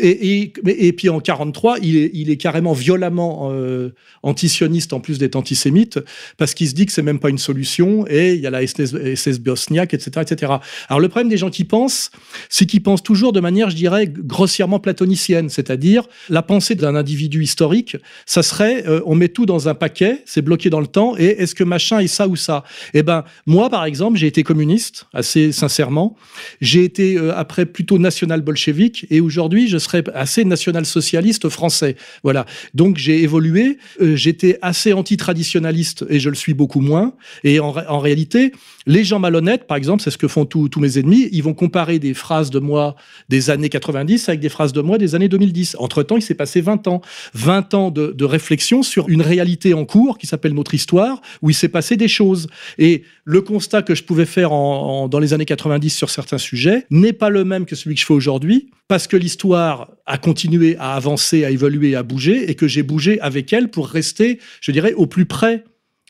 Et, 0.00 0.52
et, 0.66 0.92
puis 0.92 1.08
en 1.08 1.20
43, 1.20 1.78
il 1.82 2.30
est, 2.30 2.36
carrément 2.36 2.72
violemment 2.72 3.50
euh, 3.52 3.90
antisioniste 4.22 4.92
en 4.92 5.00
plus 5.00 5.18
d'être 5.18 5.36
antisémite 5.36 6.00
parce 6.38 6.54
qu'il 6.54 6.68
se 6.68 6.74
dit 6.74 6.86
que 6.86 6.92
c'est 6.92 7.02
même 7.02 7.18
pas 7.18 7.28
une 7.28 7.38
solution 7.38 8.06
et 8.08 8.34
il 8.34 8.40
y 8.40 8.46
a 8.46 8.50
la 8.50 8.66
SS, 8.66 8.94
SS 9.14 9.38
Bosniaque, 9.38 9.94
etc., 9.94 10.10
etc. 10.22 10.52
Alors 10.88 11.00
le 11.00 11.08
problème 11.08 11.28
des 11.28 11.36
gens 11.36 11.50
qui 11.50 11.64
pensent, 11.64 12.10
c'est 12.48 12.66
qu'ils 12.66 12.82
pensent 12.82 13.02
toujours 13.02 13.32
de 13.32 13.40
manière, 13.40 13.70
je 13.70 13.76
dirais, 13.76 14.08
grossièrement 14.08 14.80
platonicienne, 14.80 15.48
c'est-à-dire 15.48 16.06
la 16.28 16.42
pensée 16.42 16.74
d'un 16.74 16.94
individu 16.94 17.42
historique, 17.42 17.96
ça 18.26 18.42
serait, 18.42 18.86
euh, 18.86 19.00
on 19.06 19.14
met 19.14 19.28
tout 19.28 19.46
dans 19.46 19.68
un 19.68 19.74
paquet, 19.74 20.22
c'est 20.26 20.42
bloqué 20.42 20.70
dans 20.70 20.80
le 20.80 20.86
temps 20.86 21.14
et 21.18 21.26
est-ce 21.26 21.54
que 21.54 21.64
machin 21.64 21.91
et 21.98 22.08
ça 22.08 22.28
ou 22.28 22.36
ça. 22.36 22.64
Eh 22.94 23.02
ben, 23.02 23.24
moi, 23.46 23.70
par 23.70 23.84
exemple, 23.84 24.18
j'ai 24.18 24.26
été 24.26 24.42
communiste, 24.42 25.06
assez 25.12 25.52
sincèrement. 25.52 26.16
J'ai 26.60 26.84
été 26.84 27.16
euh, 27.16 27.36
après 27.36 27.66
plutôt 27.66 27.98
national-bolchevique 27.98 29.06
et 29.10 29.20
aujourd'hui, 29.20 29.68
je 29.68 29.78
serais 29.78 30.04
assez 30.14 30.44
national-socialiste 30.44 31.48
français. 31.48 31.96
Voilà. 32.22 32.46
Donc, 32.74 32.98
j'ai 32.98 33.22
évolué. 33.22 33.78
Euh, 34.00 34.16
j'étais 34.16 34.58
assez 34.62 34.92
anti-traditionnaliste 34.92 36.04
et 36.08 36.20
je 36.20 36.28
le 36.28 36.34
suis 36.34 36.54
beaucoup 36.54 36.80
moins. 36.80 37.14
Et 37.44 37.60
en, 37.60 37.98
réalité, 37.98 38.52
les 38.86 39.04
gens 39.04 39.18
malhonnêtes, 39.18 39.66
par 39.66 39.76
exemple, 39.76 40.02
c'est 40.02 40.10
ce 40.10 40.18
que 40.18 40.28
font 40.28 40.44
tous 40.44 40.80
mes 40.80 40.98
ennemis, 40.98 41.28
ils 41.32 41.42
vont 41.42 41.54
comparer 41.54 41.98
des 41.98 42.14
phrases 42.14 42.50
de 42.50 42.58
moi 42.58 42.96
des 43.28 43.50
années 43.50 43.68
90 43.68 44.28
avec 44.28 44.40
des 44.40 44.48
phrases 44.48 44.72
de 44.72 44.80
moi 44.80 44.98
des 44.98 45.14
années 45.14 45.28
2010. 45.28 45.76
Entre-temps, 45.78 46.16
il 46.16 46.22
s'est 46.22 46.34
passé 46.34 46.60
20 46.60 46.88
ans. 46.88 47.00
20 47.34 47.74
ans 47.74 47.90
de, 47.90 48.12
de 48.12 48.24
réflexion 48.24 48.82
sur 48.82 49.08
une 49.08 49.22
réalité 49.22 49.74
en 49.74 49.84
cours 49.84 50.18
qui 50.18 50.26
s'appelle 50.26 50.54
notre 50.54 50.74
histoire, 50.74 51.20
où 51.42 51.50
il 51.50 51.54
s'est 51.54 51.68
passé 51.68 51.81
des 51.96 52.08
choses. 52.08 52.48
Et 52.78 53.02
le 53.24 53.40
constat 53.40 53.82
que 53.82 53.94
je 53.94 54.02
pouvais 54.02 54.26
faire 54.26 54.50
dans 54.50 55.18
les 55.20 55.34
années 55.34 55.44
90 55.44 55.90
sur 55.90 56.10
certains 56.10 56.38
sujets 56.38 56.86
n'est 56.90 57.12
pas 57.12 57.30
le 57.30 57.44
même 57.44 57.66
que 57.66 57.76
celui 57.76 57.94
que 57.94 58.00
je 58.00 58.06
fais 58.06 58.14
aujourd'hui, 58.14 58.70
parce 58.88 59.06
que 59.06 59.16
l'histoire 59.16 59.90
a 60.06 60.18
continué 60.18 60.76
à 60.78 60.94
avancer, 60.94 61.44
à 61.44 61.50
évoluer, 61.50 61.94
à 61.94 62.02
bouger, 62.02 62.50
et 62.50 62.54
que 62.54 62.68
j'ai 62.68 62.82
bougé 62.82 63.20
avec 63.20 63.52
elle 63.52 63.70
pour 63.70 63.88
rester, 63.88 64.38
je 64.60 64.72
dirais, 64.72 64.94
au 64.94 65.06
plus 65.06 65.26
près 65.26 65.64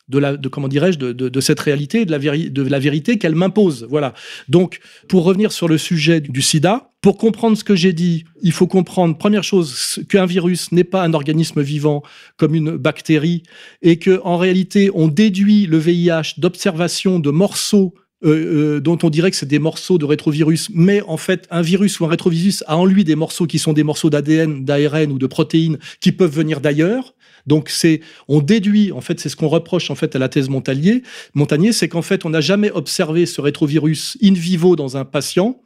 de 0.08 0.18
la, 0.18 0.36
comment 0.36 0.68
dirais-je, 0.68 0.98
de, 0.98 1.40
cette 1.40 1.60
réalité, 1.60 2.04
de 2.04 2.10
la, 2.10 2.18
de 2.18 2.62
la 2.62 2.78
vérité 2.78 3.18
qu'elle 3.18 3.34
m'impose. 3.34 3.86
Voilà. 3.88 4.14
Donc, 4.48 4.80
pour 5.08 5.24
revenir 5.24 5.52
sur 5.52 5.68
le 5.68 5.78
sujet 5.78 6.20
du 6.20 6.42
SIDA, 6.42 6.91
pour 7.02 7.18
comprendre 7.18 7.58
ce 7.58 7.64
que 7.64 7.74
j'ai 7.74 7.92
dit, 7.92 8.24
il 8.42 8.52
faut 8.52 8.68
comprendre, 8.68 9.18
première 9.18 9.42
chose, 9.42 10.00
qu'un 10.08 10.24
virus 10.24 10.70
n'est 10.70 10.84
pas 10.84 11.02
un 11.02 11.12
organisme 11.14 11.60
vivant 11.60 12.02
comme 12.36 12.54
une 12.54 12.76
bactérie 12.76 13.42
et 13.82 13.98
que, 13.98 14.20
en 14.22 14.38
réalité, 14.38 14.90
on 14.94 15.08
déduit 15.08 15.66
le 15.66 15.78
VIH 15.78 16.38
d'observation 16.38 17.18
de 17.18 17.30
morceaux 17.30 17.94
euh, 18.24 18.76
euh, 18.76 18.80
dont 18.80 18.98
on 19.02 19.10
dirait 19.10 19.32
que 19.32 19.36
c'est 19.36 19.46
des 19.46 19.58
morceaux 19.58 19.98
de 19.98 20.04
rétrovirus, 20.04 20.70
mais 20.72 21.02
en 21.02 21.16
fait, 21.16 21.48
un 21.50 21.60
virus 21.60 21.98
ou 21.98 22.04
un 22.04 22.08
rétrovirus 22.08 22.62
a 22.68 22.76
en 22.76 22.84
lui 22.84 23.02
des 23.02 23.16
morceaux 23.16 23.48
qui 23.48 23.58
sont 23.58 23.72
des 23.72 23.82
morceaux 23.82 24.10
d'ADN, 24.10 24.64
d'ARN 24.64 25.10
ou 25.10 25.18
de 25.18 25.26
protéines 25.26 25.78
qui 26.00 26.12
peuvent 26.12 26.32
venir 26.32 26.60
d'ailleurs. 26.60 27.14
Donc 27.46 27.68
c'est, 27.68 28.00
on 28.28 28.40
déduit, 28.40 28.92
en 28.92 29.00
fait, 29.00 29.20
c'est 29.20 29.28
ce 29.28 29.36
qu'on 29.36 29.48
reproche 29.48 29.90
en 29.90 29.94
fait 29.94 30.14
à 30.16 30.18
la 30.18 30.28
thèse 30.28 30.48
Montagnier. 30.48 31.02
Montagnier, 31.34 31.72
c'est 31.72 31.88
qu'en 31.88 32.02
fait, 32.02 32.24
on 32.24 32.30
n'a 32.30 32.40
jamais 32.40 32.70
observé 32.70 33.26
ce 33.26 33.40
rétrovirus 33.40 34.16
in 34.22 34.32
vivo 34.32 34.76
dans 34.76 34.96
un 34.96 35.04
patient. 35.04 35.60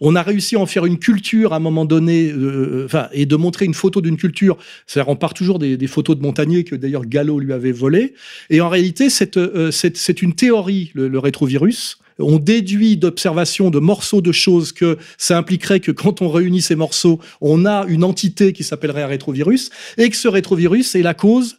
On 0.00 0.14
a 0.14 0.22
réussi 0.22 0.56
à 0.56 0.60
en 0.60 0.66
faire 0.66 0.86
une 0.86 0.98
culture 0.98 1.52
à 1.52 1.56
un 1.56 1.60
moment 1.60 1.84
donné, 1.84 2.30
euh, 2.30 2.84
enfin, 2.84 3.08
et 3.12 3.26
de 3.26 3.36
montrer 3.36 3.64
une 3.64 3.74
photo 3.74 4.00
d'une 4.00 4.16
culture. 4.16 4.56
C'est-à-dire, 4.86 5.10
on 5.10 5.16
part 5.16 5.34
toujours 5.34 5.58
des, 5.58 5.86
photos 5.86 6.16
de 6.16 6.22
Montagnier 6.22 6.64
que 6.64 6.76
d'ailleurs 6.76 7.06
Gallo 7.06 7.40
lui 7.40 7.52
avait 7.52 7.72
volé. 7.72 8.14
Et 8.50 8.60
en 8.60 8.68
réalité, 8.68 9.10
c'est 9.10 9.36
euh, 9.36 9.70
une 10.22 10.34
théorie, 10.34 10.92
le 10.94 11.18
rétrovirus 11.18 11.98
on 12.18 12.38
déduit 12.38 12.96
d'observation 12.96 13.70
de 13.70 13.78
morceaux 13.78 14.20
de 14.20 14.32
choses 14.32 14.72
que 14.72 14.98
ça 15.16 15.38
impliquerait 15.38 15.80
que 15.80 15.92
quand 15.92 16.22
on 16.22 16.28
réunit 16.28 16.62
ces 16.62 16.76
morceaux, 16.76 17.20
on 17.40 17.66
a 17.66 17.84
une 17.86 18.04
entité 18.04 18.52
qui 18.52 18.64
s'appellerait 18.64 19.02
un 19.02 19.08
rétrovirus, 19.08 19.70
et 19.96 20.10
que 20.10 20.16
ce 20.16 20.28
rétrovirus 20.28 20.94
est 20.94 21.02
la 21.02 21.14
cause 21.14 21.58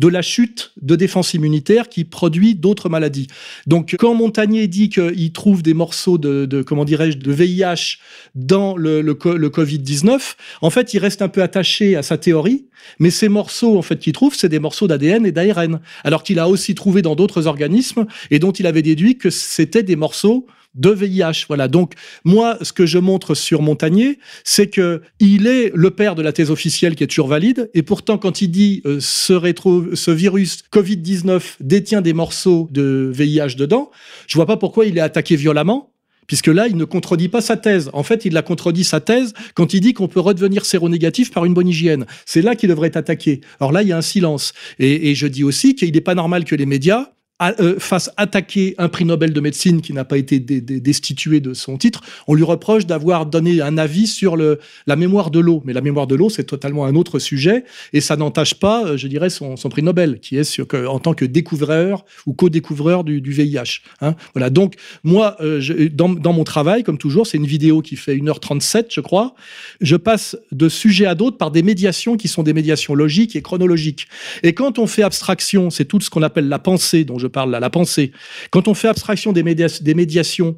de 0.00 0.08
la 0.08 0.22
chute 0.22 0.72
de 0.80 0.96
défense 0.96 1.34
immunitaire 1.34 1.90
qui 1.90 2.04
produit 2.04 2.54
d'autres 2.54 2.88
maladies. 2.88 3.26
Donc, 3.66 3.96
quand 3.98 4.14
Montagnier 4.14 4.66
dit 4.66 4.88
qu'il 4.88 5.32
trouve 5.32 5.62
des 5.62 5.74
morceaux 5.74 6.16
de, 6.16 6.62
comment 6.62 6.86
dirais-je, 6.86 7.18
de 7.18 7.30
VIH 7.30 7.98
dans 8.34 8.76
le, 8.78 9.02
le, 9.02 9.12
Covid-19, 9.14 10.36
en 10.62 10.70
fait, 10.70 10.94
il 10.94 10.98
reste 11.00 11.20
un 11.20 11.28
peu 11.28 11.42
attaché 11.42 11.96
à 11.96 12.02
sa 12.02 12.16
théorie, 12.16 12.64
mais 12.98 13.10
ces 13.10 13.28
morceaux, 13.28 13.76
en 13.76 13.82
fait, 13.82 13.98
qu'il 13.98 14.14
trouve, 14.14 14.34
c'est 14.34 14.48
des 14.48 14.58
morceaux 14.58 14.88
d'ADN 14.88 15.26
et 15.26 15.32
d'ARN, 15.32 15.80
alors 16.02 16.22
qu'il 16.22 16.38
a 16.38 16.48
aussi 16.48 16.74
trouvé 16.74 17.02
dans 17.02 17.14
d'autres 17.14 17.46
organismes 17.46 18.06
et 18.30 18.38
dont 18.38 18.52
il 18.52 18.66
avait 18.66 18.82
déduit 18.82 19.18
que 19.18 19.28
c'était 19.28 19.82
des 19.82 19.96
morceaux 19.96 20.46
de 20.74 20.90
VIH. 20.90 21.46
Voilà. 21.48 21.68
Donc, 21.68 21.94
moi, 22.24 22.58
ce 22.62 22.72
que 22.72 22.86
je 22.86 22.98
montre 22.98 23.34
sur 23.34 23.62
Montagnier, 23.62 24.18
c'est 24.44 24.68
que 24.68 25.02
il 25.18 25.46
est 25.46 25.72
le 25.74 25.90
père 25.90 26.14
de 26.14 26.22
la 26.22 26.32
thèse 26.32 26.50
officielle 26.50 26.94
qui 26.94 27.04
est 27.04 27.08
toujours 27.08 27.28
valide. 27.28 27.70
Et 27.74 27.82
pourtant, 27.82 28.18
quand 28.18 28.40
il 28.40 28.48
dit 28.48 28.82
euh, 28.86 28.98
ce, 29.00 30.10
virus 30.10 30.62
Covid-19 30.72 31.42
détient 31.60 32.00
des 32.00 32.12
morceaux 32.12 32.68
de 32.70 33.10
VIH 33.12 33.56
dedans, 33.56 33.90
je 34.26 34.36
vois 34.36 34.46
pas 34.46 34.56
pourquoi 34.56 34.86
il 34.86 34.96
est 34.98 35.02
attaqué 35.02 35.36
violemment. 35.36 35.88
Puisque 36.26 36.46
là, 36.46 36.68
il 36.68 36.76
ne 36.76 36.84
contredit 36.84 37.28
pas 37.28 37.40
sa 37.40 37.56
thèse. 37.56 37.90
En 37.92 38.04
fait, 38.04 38.24
il 38.24 38.36
a 38.36 38.42
contredit 38.42 38.84
sa 38.84 39.00
thèse 39.00 39.32
quand 39.54 39.74
il 39.74 39.80
dit 39.80 39.94
qu'on 39.94 40.06
peut 40.06 40.20
redevenir 40.20 40.64
séronégatif 40.64 41.32
par 41.32 41.44
une 41.44 41.54
bonne 41.54 41.66
hygiène. 41.66 42.06
C'est 42.24 42.40
là 42.40 42.54
qu'il 42.54 42.68
devrait 42.68 42.86
être 42.86 42.96
attaqué. 42.96 43.40
Alors 43.58 43.72
là, 43.72 43.82
il 43.82 43.88
y 43.88 43.92
a 43.92 43.96
un 43.96 44.02
silence. 44.02 44.52
Et 44.78 45.16
je 45.16 45.26
dis 45.26 45.42
aussi 45.42 45.74
qu'il 45.74 45.92
n'est 45.92 46.00
pas 46.00 46.14
normal 46.14 46.44
que 46.44 46.54
les 46.54 46.66
médias 46.66 47.10
euh, 47.40 47.78
fasse 47.78 48.10
attaquer 48.16 48.74
un 48.78 48.88
prix 48.88 49.04
Nobel 49.04 49.32
de 49.32 49.40
médecine 49.40 49.80
qui 49.80 49.92
n'a 49.92 50.04
pas 50.04 50.18
été 50.18 50.40
destitué 50.40 51.40
de 51.40 51.54
son 51.54 51.78
titre, 51.78 52.02
on 52.26 52.34
lui 52.34 52.42
reproche 52.42 52.86
d'avoir 52.86 53.26
donné 53.26 53.60
un 53.60 53.78
avis 53.78 54.06
sur 54.06 54.36
le, 54.36 54.58
la 54.86 54.96
mémoire 54.96 55.30
de 55.30 55.40
l'eau. 55.40 55.62
Mais 55.64 55.72
la 55.72 55.80
mémoire 55.80 56.06
de 56.06 56.14
l'eau, 56.14 56.28
c'est 56.28 56.44
totalement 56.44 56.84
un 56.84 56.94
autre 56.94 57.18
sujet 57.18 57.64
et 57.92 58.00
ça 58.00 58.16
n'entache 58.16 58.54
pas, 58.54 58.84
euh, 58.84 58.96
je 58.96 59.08
dirais, 59.08 59.30
son, 59.30 59.56
prix 59.70 59.82
Nobel, 59.82 60.20
qui 60.20 60.36
est 60.36 60.44
sur, 60.44 60.66
que, 60.66 60.86
en 60.86 60.98
tant 60.98 61.14
que 61.14 61.24
découvreur 61.24 62.04
ou 62.26 62.34
co-découvreur 62.34 63.04
du, 63.04 63.20
du, 63.20 63.32
VIH. 63.32 63.80
Hein. 64.00 64.14
Voilà. 64.34 64.50
Donc, 64.50 64.74
moi, 65.02 65.36
euh, 65.40 65.60
je, 65.60 65.88
dans, 65.88 66.08
dans, 66.08 66.32
mon 66.32 66.44
travail, 66.44 66.82
comme 66.82 66.98
toujours, 66.98 67.26
c'est 67.26 67.38
une 67.38 67.46
vidéo 67.46 67.80
qui 67.80 67.96
fait 67.96 68.16
1h37, 68.16 68.86
je 68.90 69.00
crois, 69.00 69.34
je 69.80 69.96
passe 69.96 70.36
de 70.52 70.68
sujet 70.68 71.06
à 71.06 71.14
d'autres 71.14 71.38
par 71.38 71.50
des 71.50 71.62
médiations 71.62 72.16
qui 72.16 72.28
sont 72.28 72.42
des 72.42 72.52
médiations 72.52 72.94
logiques 72.94 73.36
et 73.36 73.42
chronologiques. 73.42 74.08
Et 74.42 74.52
quand 74.52 74.78
on 74.78 74.86
fait 74.86 75.02
abstraction, 75.02 75.70
c'est 75.70 75.84
tout 75.84 76.00
ce 76.00 76.10
qu'on 76.10 76.22
appelle 76.22 76.48
la 76.48 76.58
pensée 76.58 77.04
dont 77.04 77.18
je 77.18 77.26
parle 77.30 77.50
là, 77.50 77.60
la 77.60 77.70
pensée. 77.70 78.12
Quand 78.50 78.68
on 78.68 78.74
fait 78.74 78.88
abstraction 78.88 79.32
des, 79.32 79.42
des 79.42 79.94
médiations 79.94 80.56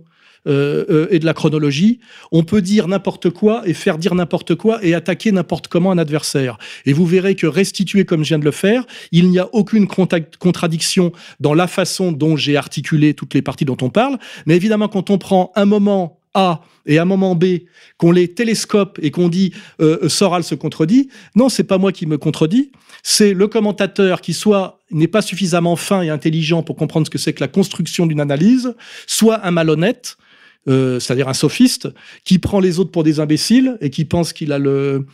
euh, 0.48 0.84
euh, 0.90 1.06
et 1.10 1.20
de 1.20 1.24
la 1.24 1.34
chronologie, 1.34 2.00
on 2.32 2.42
peut 2.42 2.62
dire 2.62 2.88
n'importe 2.88 3.30
quoi 3.30 3.62
et 3.64 3.74
faire 3.74 3.96
dire 3.96 4.16
n'importe 4.16 4.56
quoi 4.56 4.84
et 4.84 4.92
attaquer 4.92 5.30
n'importe 5.30 5.68
comment 5.68 5.92
un 5.92 5.98
adversaire. 5.98 6.58
Et 6.84 6.92
vous 6.92 7.06
verrez 7.06 7.36
que 7.36 7.46
restituer 7.46 8.04
comme 8.04 8.24
je 8.24 8.30
viens 8.30 8.40
de 8.40 8.44
le 8.44 8.50
faire, 8.50 8.84
il 9.12 9.28
n'y 9.28 9.38
a 9.38 9.48
aucune 9.52 9.86
contradiction 9.86 11.12
dans 11.38 11.54
la 11.54 11.68
façon 11.68 12.10
dont 12.10 12.34
j'ai 12.36 12.56
articulé 12.56 13.14
toutes 13.14 13.34
les 13.34 13.42
parties 13.42 13.64
dont 13.64 13.76
on 13.82 13.90
parle. 13.90 14.18
Mais 14.46 14.56
évidemment, 14.56 14.88
quand 14.88 15.10
on 15.10 15.18
prend 15.18 15.52
un 15.54 15.64
moment 15.64 16.18
a 16.34 16.62
et 16.86 16.98
un 16.98 17.04
moment 17.04 17.34
B, 17.34 17.44
qu'on 17.96 18.12
les 18.12 18.28
télescope 18.28 18.98
et 19.02 19.10
qu'on 19.10 19.28
dit 19.28 19.52
euh, 19.80 20.08
Soral 20.08 20.44
se 20.44 20.54
contredit, 20.54 21.08
non, 21.34 21.48
c'est 21.48 21.64
pas 21.64 21.78
moi 21.78 21.92
qui 21.92 22.06
me 22.06 22.18
contredis, 22.18 22.72
c'est 23.02 23.34
le 23.34 23.48
commentateur 23.48 24.20
qui 24.20 24.32
soit 24.32 24.80
n'est 24.90 25.08
pas 25.08 25.22
suffisamment 25.22 25.76
fin 25.76 26.02
et 26.02 26.10
intelligent 26.10 26.62
pour 26.62 26.76
comprendre 26.76 27.06
ce 27.06 27.10
que 27.10 27.18
c'est 27.18 27.32
que 27.32 27.40
la 27.40 27.48
construction 27.48 28.06
d'une 28.06 28.20
analyse, 28.20 28.74
soit 29.06 29.44
un 29.46 29.50
malhonnête, 29.50 30.16
euh, 30.68 31.00
c'est-à-dire 31.00 31.28
un 31.28 31.34
sophiste, 31.34 31.88
qui 32.24 32.38
prend 32.38 32.60
les 32.60 32.78
autres 32.78 32.90
pour 32.90 33.02
des 33.02 33.20
imbéciles 33.20 33.78
et 33.80 33.90
qui 33.90 34.04
pense 34.04 34.32
qu'il 34.32 34.52
a 34.52 34.58
le 34.58 35.06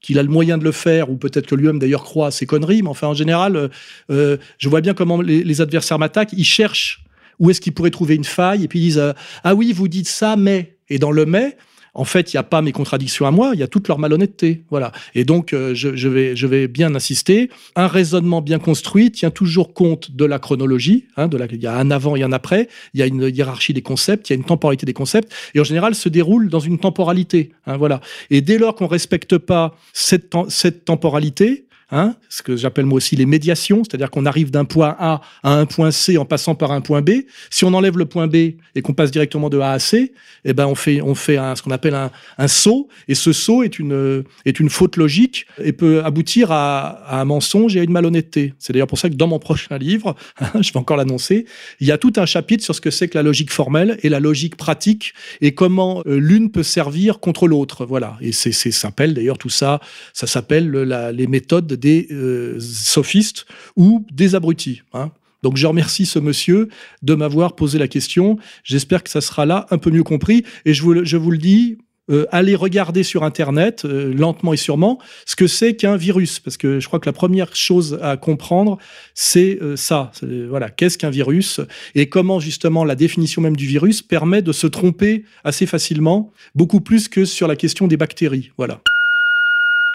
qu'il 0.00 0.18
a 0.18 0.22
le 0.24 0.28
moyen 0.28 0.58
de 0.58 0.64
le 0.64 0.72
faire, 0.72 1.10
ou 1.10 1.16
peut-être 1.16 1.46
que 1.46 1.54
lui-même 1.54 1.78
d'ailleurs 1.78 2.02
croit 2.02 2.26
à 2.26 2.30
ses 2.32 2.44
conneries, 2.44 2.82
mais 2.82 2.88
enfin 2.88 3.06
en 3.06 3.14
général, 3.14 3.70
euh, 4.10 4.36
je 4.58 4.68
vois 4.68 4.80
bien 4.80 4.94
comment 4.94 5.20
les, 5.22 5.60
adversaires 5.60 6.00
m'attaquent, 6.00 6.32
ils 6.32 6.44
cherchent 6.44 7.04
où 7.38 7.50
est-ce 7.50 7.60
qu'ils 7.60 7.72
pourraient 7.72 7.90
trouver 7.90 8.16
une 8.16 8.24
faille 8.24 8.64
Et 8.64 8.68
puis 8.68 8.80
ils 8.80 8.82
disent 8.82 8.98
euh, 8.98 9.12
Ah 9.44 9.54
oui, 9.54 9.72
vous 9.72 9.88
dites 9.88 10.08
ça, 10.08 10.36
mais. 10.36 10.76
Et 10.92 10.98
dans 10.98 11.10
le 11.10 11.24
mais, 11.24 11.56
en 11.94 12.04
fait, 12.04 12.32
il 12.32 12.36
n'y 12.36 12.40
a 12.40 12.42
pas 12.42 12.60
mes 12.60 12.72
contradictions 12.72 13.26
à 13.26 13.30
moi, 13.30 13.52
il 13.54 13.60
y 13.60 13.62
a 13.62 13.66
toute 13.66 13.88
leur 13.88 13.98
malhonnêteté. 13.98 14.64
Voilà. 14.68 14.92
Et 15.14 15.24
donc, 15.24 15.54
euh, 15.54 15.74
je, 15.74 16.08
vais, 16.08 16.36
je 16.36 16.46
vais 16.46 16.68
bien 16.68 16.94
insister. 16.94 17.50
Un 17.76 17.86
raisonnement 17.86 18.42
bien 18.42 18.58
construit 18.58 19.10
tient 19.10 19.30
toujours 19.30 19.72
compte 19.72 20.10
de 20.10 20.24
la 20.26 20.38
chronologie. 20.38 21.06
Hein, 21.16 21.30
il 21.50 21.62
y 21.62 21.66
a 21.66 21.76
un 21.76 21.90
avant 21.90 22.14
et 22.14 22.22
un 22.22 22.32
après. 22.32 22.68
Il 22.92 23.00
y 23.00 23.02
a 23.02 23.06
une 23.06 23.30
hiérarchie 23.34 23.72
des 23.72 23.82
concepts, 23.82 24.28
il 24.28 24.32
y 24.32 24.34
a 24.34 24.36
une 24.36 24.44
temporalité 24.44 24.84
des 24.84 24.92
concepts. 24.92 25.32
Et 25.54 25.60
en 25.60 25.64
général, 25.64 25.94
se 25.94 26.10
déroule 26.10 26.50
dans 26.50 26.60
une 26.60 26.78
temporalité. 26.78 27.52
Hein, 27.66 27.78
voilà. 27.78 28.00
Et 28.28 28.42
dès 28.42 28.58
lors 28.58 28.74
qu'on 28.74 28.86
respecte 28.86 29.38
pas 29.38 29.74
cette, 29.92 30.34
cette 30.48 30.84
temporalité, 30.84 31.66
Hein, 31.94 32.14
ce 32.30 32.40
que 32.40 32.56
j'appelle 32.56 32.86
moi 32.86 32.96
aussi 32.96 33.16
les 33.16 33.26
médiations, 33.26 33.82
c'est-à-dire 33.84 34.10
qu'on 34.10 34.24
arrive 34.24 34.50
d'un 34.50 34.64
point 34.64 34.96
A 34.98 35.20
à 35.42 35.52
un 35.52 35.66
point 35.66 35.90
C 35.90 36.16
en 36.16 36.24
passant 36.24 36.54
par 36.54 36.72
un 36.72 36.80
point 36.80 37.02
B. 37.02 37.10
Si 37.50 37.66
on 37.66 37.74
enlève 37.74 37.98
le 37.98 38.06
point 38.06 38.28
B 38.28 38.34
et 38.74 38.80
qu'on 38.82 38.94
passe 38.94 39.10
directement 39.10 39.50
de 39.50 39.58
A 39.58 39.72
à 39.72 39.78
C, 39.78 40.14
eh 40.46 40.54
ben 40.54 40.66
on 40.66 40.74
fait 40.74 41.02
on 41.02 41.14
fait 41.14 41.36
ce 41.54 41.60
qu'on 41.60 41.70
appelle 41.70 41.94
un, 41.94 42.48
saut, 42.48 42.88
et 43.08 43.14
ce 43.14 43.34
saut 43.34 43.62
est 43.62 43.78
une 43.78 44.24
est 44.46 44.58
une 44.58 44.70
faute 44.70 44.96
logique 44.96 45.46
et 45.62 45.72
peut 45.74 46.02
aboutir 46.02 46.50
à, 46.50 47.20
un 47.20 47.26
mensonge 47.26 47.76
et 47.76 47.80
à 47.80 47.82
une 47.82 47.92
malhonnêteté. 47.92 48.54
C'est 48.58 48.72
d'ailleurs 48.72 48.86
pour 48.86 48.98
ça 48.98 49.10
que 49.10 49.14
dans 49.14 49.28
mon 49.28 49.38
prochain 49.38 49.76
livre, 49.76 50.16
je 50.62 50.72
vais 50.72 50.78
encore 50.78 50.96
l'annoncer, 50.96 51.44
il 51.80 51.86
y 51.86 51.92
a 51.92 51.98
tout 51.98 52.14
un 52.16 52.24
chapitre 52.24 52.64
sur 52.64 52.74
ce 52.74 52.80
que 52.80 52.90
c'est 52.90 53.08
que 53.08 53.18
la 53.18 53.22
logique 53.22 53.52
formelle 53.52 53.98
et 54.02 54.08
la 54.08 54.18
logique 54.18 54.56
pratique 54.56 55.12
et 55.42 55.52
comment 55.52 56.02
euh, 56.06 56.16
l'une 56.16 56.50
peut 56.50 56.62
servir 56.62 57.20
contre 57.20 57.46
l'autre. 57.46 57.84
Voilà. 57.84 58.16
Et 58.22 58.32
c'est 58.32 58.52
s'appelle 58.52 59.12
d'ailleurs 59.12 59.36
tout 59.36 59.50
ça, 59.50 59.78
ça 60.14 60.26
s'appelle 60.26 60.70
les 60.70 61.26
méthodes 61.26 61.81
des 61.82 62.06
euh, 62.10 62.58
sophistes 62.60 63.44
ou 63.76 64.06
des 64.10 64.34
abrutis. 64.34 64.82
Hein. 64.94 65.10
Donc 65.42 65.56
je 65.56 65.66
remercie 65.66 66.06
ce 66.06 66.20
monsieur 66.20 66.68
de 67.02 67.14
m'avoir 67.14 67.56
posé 67.56 67.78
la 67.78 67.88
question. 67.88 68.38
J'espère 68.62 69.02
que 69.02 69.10
ça 69.10 69.20
sera 69.20 69.44
là 69.44 69.66
un 69.70 69.78
peu 69.78 69.90
mieux 69.90 70.04
compris. 70.04 70.44
Et 70.64 70.72
je 70.72 70.82
vous, 70.82 70.92
le 70.92 71.38
dis, 71.38 71.78
euh, 72.10 72.26
allez 72.30 72.54
regarder 72.54 73.02
sur 73.02 73.24
Internet, 73.24 73.84
euh, 73.84 74.14
lentement 74.14 74.52
et 74.52 74.56
sûrement, 74.56 75.00
ce 75.26 75.34
que 75.34 75.48
c'est 75.48 75.74
qu'un 75.74 75.96
virus. 75.96 76.38
Parce 76.38 76.56
que 76.56 76.78
je 76.78 76.86
crois 76.86 77.00
que 77.00 77.06
la 77.08 77.12
première 77.12 77.56
chose 77.56 77.98
à 78.00 78.16
comprendre, 78.16 78.78
c'est 79.14 79.58
ça. 79.74 80.12
Voilà, 80.48 80.70
qu'est-ce 80.70 80.96
qu'un 80.96 81.10
virus 81.10 81.60
et 81.96 82.08
comment 82.08 82.38
justement 82.38 82.84
la 82.84 82.94
définition 82.94 83.42
même 83.42 83.56
du 83.56 83.66
virus 83.66 84.00
permet 84.00 84.42
de 84.42 84.52
se 84.52 84.68
tromper 84.68 85.24
assez 85.42 85.66
facilement, 85.66 86.30
beaucoup 86.54 86.80
plus 86.80 87.08
que 87.08 87.24
sur 87.24 87.48
la 87.48 87.56
question 87.56 87.88
des 87.88 87.96
bactéries. 87.96 88.52
Voilà. 88.56 88.80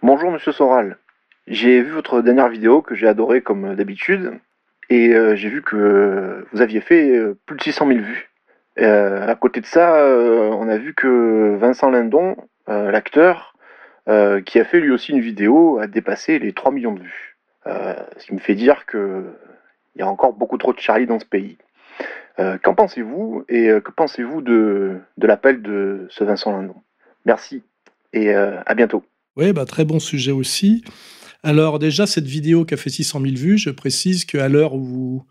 Bonjour 0.04 0.30
Monsieur 0.30 0.52
Soral. 0.52 0.98
J'ai 1.48 1.82
vu 1.82 1.92
votre 1.92 2.22
dernière 2.22 2.50
vidéo 2.50 2.82
que 2.82 2.94
j'ai 2.94 3.08
adorée 3.08 3.42
comme 3.42 3.74
d'habitude 3.74 4.34
et 4.90 5.14
euh, 5.14 5.36
j'ai 5.38 5.48
vu 5.48 5.62
que 5.62 6.46
vous 6.52 6.62
aviez 6.62 6.82
fait 6.82 7.16
euh, 7.16 7.38
plus 7.46 7.56
de 7.56 7.64
600 7.64 7.88
000 7.88 8.00
vues. 8.00 8.30
Euh, 8.80 9.26
à 9.26 9.36
côté 9.36 9.62
de 9.62 9.66
ça, 9.66 9.96
on 10.06 10.68
a 10.68 10.78
vu 10.78 10.94
que 10.94 11.56
Vincent 11.58 11.90
Lindon, 11.90 12.36
l'acteur, 12.68 13.56
qui 14.46 14.60
a 14.60 14.66
fait 14.66 14.80
lui 14.80 14.92
aussi 14.92 15.14
une 15.14 15.22
vidéo, 15.22 15.80
a 15.80 15.88
dépassé 15.88 16.38
les 16.38 16.54
3 16.54 16.72
millions 16.72 16.94
de 16.94 17.02
vues. 17.02 17.38
ce 17.66 18.26
qui 18.26 18.36
me 18.36 18.40
fait 18.40 18.54
dire 18.54 18.86
qu'il 18.86 19.24
y 19.96 20.02
a 20.02 20.08
encore 20.08 20.34
beaucoup 20.34 20.58
trop 20.60 20.74
de 20.74 20.80
Charlie 20.80 21.08
dans 21.08 21.20
ce 21.20 21.26
pays. 21.26 21.58
Qu'en 22.38 22.76
pensez-vous 22.76 23.46
et 23.50 23.70
que 23.84 23.92
pensez-vous 23.92 24.44
de, 24.44 25.00
de 25.18 25.28
l'appel 25.28 25.64
de 25.64 26.06
ce 26.12 26.24
Vincent 26.24 26.52
Lindon? 26.52 26.76
Merci 27.26 27.64
et 28.14 28.36
à 28.36 28.76
bientôt. 28.76 29.04
Oui, 29.38 29.54
bah, 29.54 29.66
très 29.66 29.86
bon 29.86 30.00
sujet 30.00 30.32
aussi. 30.32 30.84
Alors 31.44 31.80
déjà, 31.80 32.08
cette 32.08 32.28
vidéo 32.28 32.66
qui 32.66 32.74
a 32.74 32.78
fait 32.78 32.90
600 32.90 33.22
000 33.22 33.36
vues, 33.36 33.58
je 33.58 33.70
précise 33.70 34.26
qu'à 34.26 34.50
l'heure 34.50 34.74
où 34.74 35.24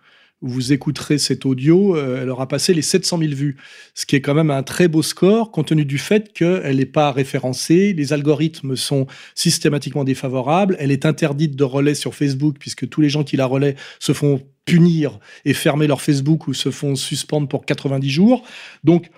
vous 0.42 0.72
écouterez 0.72 1.18
cet 1.18 1.46
audio, 1.46 1.96
euh, 1.96 2.22
elle 2.22 2.30
aura 2.30 2.46
passé 2.46 2.74
les 2.74 2.82
700 2.82 3.18
000 3.18 3.32
vues, 3.32 3.56
ce 3.94 4.04
qui 4.04 4.16
est 4.16 4.20
quand 4.20 4.34
même 4.34 4.50
un 4.50 4.62
très 4.62 4.86
beau 4.86 5.02
score 5.02 5.50
compte 5.50 5.68
tenu 5.68 5.84
du 5.84 5.98
fait 5.98 6.32
qu'elle 6.32 6.76
n'est 6.76 6.86
pas 6.86 7.10
référencée, 7.10 7.94
les 7.94 8.12
algorithmes 8.12 8.76
sont 8.76 9.06
systématiquement 9.34 10.04
défavorables, 10.04 10.76
elle 10.78 10.90
est 10.90 11.06
interdite 11.06 11.56
de 11.56 11.64
relais 11.64 11.94
sur 11.94 12.14
Facebook 12.14 12.56
puisque 12.58 12.88
tous 12.88 13.00
les 13.00 13.08
gens 13.08 13.24
qui 13.24 13.36
la 13.36 13.46
relaient 13.46 13.76
se 13.98 14.12
font 14.12 14.42
punir 14.66 15.18
et 15.44 15.54
fermer 15.54 15.86
leur 15.86 16.02
Facebook 16.02 16.48
ou 16.48 16.54
se 16.54 16.70
font 16.70 16.96
suspendre 16.96 17.48
pour 17.48 17.64
90 17.64 18.10
jours. 18.10 18.44
Donc 18.84 19.08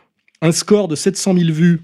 un 0.40 0.52
score 0.52 0.86
de 0.86 0.94
700 0.94 1.36
000 1.36 1.52
vues 1.52 1.80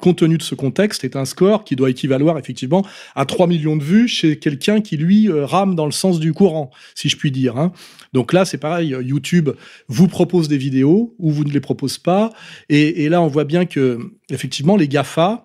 compte 0.00 0.18
tenu 0.18 0.38
de 0.38 0.42
ce 0.42 0.54
contexte, 0.54 1.04
est 1.04 1.16
un 1.16 1.24
score 1.24 1.64
qui 1.64 1.76
doit 1.76 1.90
équivaloir 1.90 2.38
effectivement 2.38 2.84
à 3.14 3.24
3 3.24 3.46
millions 3.46 3.76
de 3.76 3.82
vues 3.82 4.08
chez 4.08 4.38
quelqu'un 4.38 4.80
qui, 4.80 4.96
lui, 4.96 5.28
euh, 5.28 5.44
rame 5.44 5.74
dans 5.74 5.86
le 5.86 5.92
sens 5.92 6.20
du 6.20 6.32
courant, 6.32 6.70
si 6.94 7.08
je 7.08 7.16
puis 7.16 7.30
dire. 7.30 7.56
Hein. 7.56 7.72
Donc 8.12 8.32
là, 8.32 8.44
c'est 8.44 8.58
pareil, 8.58 8.94
euh, 8.94 9.02
YouTube 9.02 9.50
vous 9.88 10.08
propose 10.08 10.48
des 10.48 10.58
vidéos 10.58 11.14
ou 11.18 11.30
vous 11.30 11.44
ne 11.44 11.52
les 11.52 11.60
propose 11.60 11.98
pas. 11.98 12.32
Et, 12.68 13.08
là, 13.08 13.22
on 13.22 13.28
voit 13.28 13.44
bien 13.44 13.66
que, 13.66 13.98
effectivement, 14.30 14.76
les 14.76 14.88
GAFA, 14.88 15.44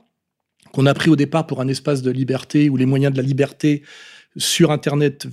qu'on 0.71 0.85
a 0.85 0.93
pris 0.93 1.09
au 1.09 1.15
départ 1.15 1.45
pour 1.45 1.61
un 1.61 1.67
espace 1.67 2.01
de 2.01 2.09
liberté 2.09 2.69
ou 2.69 2.77
les 2.77 2.85
moyens 2.85 3.13
de 3.13 3.17
la 3.17 3.23
liberté 3.23 3.83
sur 4.37 4.71
Internet 4.71 5.27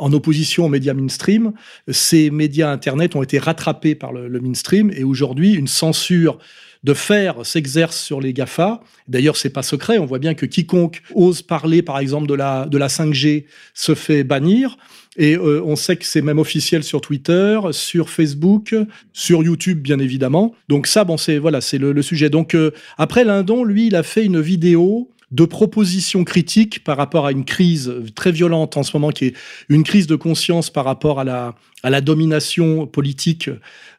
en 0.00 0.12
opposition 0.12 0.66
aux 0.66 0.68
médias 0.68 0.94
mainstream, 0.94 1.52
ces 1.88 2.30
médias 2.30 2.70
Internet 2.70 3.14
ont 3.16 3.22
été 3.22 3.38
rattrapés 3.38 3.94
par 3.94 4.12
le, 4.12 4.40
mainstream 4.40 4.90
et 4.94 5.04
aujourd'hui, 5.04 5.52
une 5.52 5.68
censure 5.68 6.38
de 6.82 6.94
faire 6.94 7.44
s'exerce 7.44 8.00
sur 8.00 8.20
les 8.20 8.32
GAFA. 8.32 8.82
D'ailleurs, 9.06 9.36
c'est 9.36 9.50
pas 9.50 9.62
secret. 9.62 9.98
On 9.98 10.06
voit 10.06 10.18
bien 10.18 10.34
que 10.34 10.46
quiconque 10.46 11.02
ose 11.14 11.42
parler, 11.42 11.82
par 11.82 11.98
exemple, 11.98 12.26
de 12.26 12.34
la, 12.34 12.66
de 12.66 12.78
la 12.78 12.88
5G 12.88 13.44
se 13.74 13.94
fait 13.94 14.24
bannir. 14.24 14.78
Et 15.16 15.36
euh, 15.36 15.62
on 15.64 15.76
sait 15.76 15.96
que 15.96 16.06
c'est 16.06 16.22
même 16.22 16.38
officiel 16.38 16.82
sur 16.82 17.00
Twitter, 17.00 17.60
sur 17.72 18.08
Facebook, 18.08 18.74
sur 19.12 19.42
YouTube, 19.42 19.80
bien 19.80 19.98
évidemment. 19.98 20.54
Donc 20.68 20.86
ça, 20.86 21.04
bon, 21.04 21.16
c'est 21.16 21.38
voilà, 21.38 21.60
c'est 21.60 21.78
le, 21.78 22.00
sujet. 22.00 22.30
Donc 22.30 22.54
euh, 22.54 22.70
après, 22.96 23.24
Lindon, 23.24 23.64
lui, 23.64 23.88
il 23.88 23.96
a 23.96 24.02
fait 24.02 24.24
une 24.24 24.40
vidéo 24.40 25.10
de 25.30 25.44
propositions 25.44 26.24
critiques 26.24 26.82
par 26.82 26.96
rapport 26.96 27.26
à 27.26 27.32
une 27.32 27.44
crise 27.44 27.92
très 28.14 28.32
violente 28.32 28.76
en 28.76 28.82
ce 28.82 28.96
moment, 28.96 29.10
qui 29.10 29.26
est 29.26 29.34
une 29.68 29.84
crise 29.84 30.06
de 30.06 30.16
conscience 30.16 30.70
par 30.70 30.84
rapport 30.84 31.20
à 31.20 31.24
la, 31.24 31.54
à 31.82 31.90
la 31.90 32.00
domination 32.00 32.86
politique. 32.86 33.50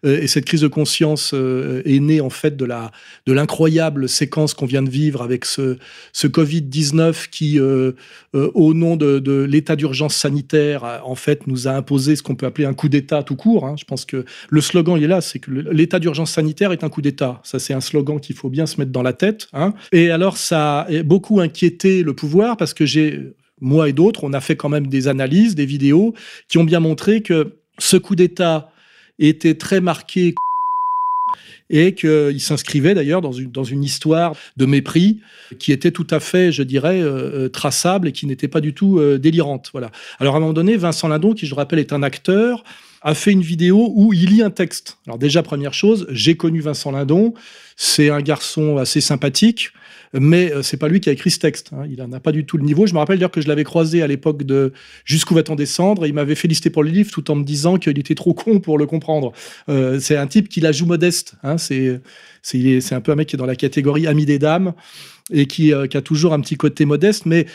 Euh, 0.06 0.22
et 0.22 0.28
cette 0.28 0.46
crise 0.46 0.62
de 0.62 0.68
conscience 0.68 1.32
euh, 1.34 1.82
est 1.86 2.00
née 2.00 2.22
en 2.22 2.30
fait 2.30 2.58
de 2.58 2.66
la 2.66 2.92
de 3.26 3.34
l'incroyable 3.34 4.10
séquence 4.10 4.54
qu'on 4.54 4.66
vient 4.66 4.82
de 4.82 4.90
vivre 4.90 5.22
avec 5.22 5.46
ce, 5.46 5.78
ce 6.14 6.28
Covid-19 6.28 7.30
qui, 7.30 7.60
euh, 7.60 7.94
au 8.34 8.74
nom 8.74 8.96
de, 8.96 9.20
de 9.20 9.44
l'état 9.44 9.76
d'urgence 9.76 10.16
sanitaire, 10.16 11.02
en 11.04 11.16
fait, 11.16 11.48
nous 11.48 11.68
a 11.68 11.72
imposé 11.72 12.16
ce 12.16 12.24
qu'on 12.24 12.36
peut 12.36 12.46
appeler 12.46 12.66
un 12.66 12.74
coup 12.74 12.90
d'État 12.90 13.24
tout 13.24 13.36
court. 13.36 13.66
Hein. 13.66 13.76
Je 13.78 13.86
pense 13.86 14.06
que 14.06 14.26
le 14.50 14.62
slogan 14.62 14.98
il 14.98 15.04
est 15.04 15.08
là, 15.08 15.22
c'est 15.22 15.40
que 15.40 15.52
l'état 15.52 16.00
d'urgence 16.00 16.32
sanitaire 16.32 16.72
est 16.72 16.84
un 16.84 16.90
coup 16.90 17.02
d'État. 17.02 17.42
Ça, 17.44 17.60
c'est 17.60 17.74
un 17.74 17.82
slogan 17.82 18.20
qu'il 18.20 18.36
faut 18.36 18.50
bien 18.50 18.66
se 18.66 18.80
mettre 18.80 18.92
dans 18.92 19.04
la 19.04 19.14
tête. 19.14 19.48
Hein. 19.54 19.74
Et 19.92 20.12
alors, 20.12 20.38
ça 20.38 20.82
a 20.82 21.04
beaucoup 21.04 21.40
inquiété 21.40 22.04
le 22.04 22.14
pouvoir 22.14 22.58
parce 22.58 22.74
que 22.74 22.86
j'ai 22.86 23.34
moi 23.62 23.88
et 23.88 23.94
d'autres, 23.94 24.24
on 24.24 24.34
a 24.34 24.42
fait 24.42 24.56
quand 24.56 24.70
même 24.70 24.88
des 24.88 25.08
analyses, 25.08 25.56
des 25.56 25.68
vidéos 25.68 26.14
qui 26.50 26.58
ont 26.58 26.64
bien 26.64 26.80
montré 26.80 27.22
que 27.22 27.61
ce 27.80 27.98
coup 27.98 28.16
d'État 28.16 28.72
était 29.20 29.56
très 29.56 29.82
marqué 29.82 30.36
et 31.70 31.96
qu'il 31.96 32.42
s'inscrivait 32.42 32.94
d'ailleurs 32.94 33.22
dans 33.22 33.32
une, 33.32 33.50
dans 33.50 33.64
une 33.64 33.84
histoire 33.84 34.36
de 34.58 34.66
mépris 34.66 35.20
qui 35.58 35.72
était 35.72 35.92
tout 35.92 36.08
à 36.10 36.20
fait, 36.20 36.52
je 36.52 36.64
dirais, 36.64 37.02
euh, 37.02 37.46
euh, 37.46 37.50
traçable 37.50 38.10
et 38.10 38.12
qui 38.12 38.26
n'était 38.28 38.50
pas 38.50 38.62
du 38.62 38.74
tout 38.74 39.00
euh, 39.00 39.18
délirante. 39.18 39.70
Voilà. 39.72 39.90
Alors 40.20 40.36
à 40.36 40.38
un 40.38 40.42
moment 40.42 40.54
donné, 40.54 40.76
Vincent 40.76 41.08
Lindon, 41.08 41.34
qui 41.34 41.48
je 41.48 41.56
rappelle 41.56 41.80
est 41.80 41.94
un 41.94 42.04
acteur, 42.04 42.64
a 43.02 43.16
fait 43.16 43.32
une 43.32 43.42
vidéo 43.42 43.92
où 43.96 44.14
il 44.14 44.30
lit 44.30 44.42
un 44.44 44.52
texte. 44.52 44.98
Alors 45.08 45.18
déjà, 45.18 45.42
première 45.42 45.74
chose, 45.74 46.06
j'ai 46.10 46.36
connu 46.36 46.60
Vincent 46.60 46.92
Lindon, 46.92 47.34
c'est 47.76 48.10
un 48.10 48.22
garçon 48.22 48.78
assez 48.78 49.02
sympathique, 49.02 49.72
mais 50.14 50.52
euh, 50.52 50.62
c'est 50.62 50.78
pas 50.78 50.88
lui 50.88 51.00
qui 51.00 51.10
a 51.10 51.12
écrit 51.12 51.32
ce 51.32 51.40
texte. 51.40 51.72
Hein. 51.74 51.86
Il 51.90 52.04
n'a 52.04 52.20
pas 52.20 52.32
du 52.32 52.46
tout 52.46 52.58
le 52.58 52.64
niveau. 52.64 52.86
Je 52.86 52.94
me 52.94 53.00
rappelle 53.00 53.18
d'ailleurs 53.18 53.32
que 53.32 53.42
je 53.42 53.48
l'avais 53.48 53.64
croisé 53.64 54.02
à 54.02 54.08
l'époque 54.08 54.44
de 54.44 54.74
Jusqu'où 55.06 55.34
va-t-on 55.34 55.56
descendre? 55.56 56.06
Et 56.06 56.10
il 56.10 56.14
m'avait 56.14 56.36
félicité 56.36 56.70
pour 56.70 56.84
le 56.84 56.90
livre 56.90 57.12
tout 57.12 57.30
en 57.32 57.36
me 57.36 57.44
disant 57.44 57.78
qu'il 57.78 57.98
était 57.98 58.16
trop 58.16 58.34
con 58.34 58.60
pour 58.60 58.78
le 58.78 58.86
comprendre. 58.86 59.32
Euh, 59.70 60.00
c'est 60.00 60.18
un 60.18 60.28
type 60.28 60.50
qui 60.50 60.60
la 60.60 60.72
joue 60.72 60.86
modeste. 60.86 61.36
Hein. 61.44 61.58
C'est 61.58 62.00
c'est 62.44 62.94
un 62.94 63.02
peu 63.02 63.12
un 63.12 63.16
mec 63.16 63.28
qui 63.28 63.36
est 63.36 63.38
dans 63.38 63.46
la 63.46 63.56
catégorie 63.56 64.08
ami 64.08 64.26
des 64.26 64.40
dames 64.40 64.74
et 65.32 65.46
qui, 65.46 65.74
euh, 65.74 65.86
a 65.94 66.02
toujours 66.02 66.34
un 66.34 66.40
petit 66.40 66.58
côté 66.58 66.86
modeste, 66.86 67.28
mais 67.28 67.46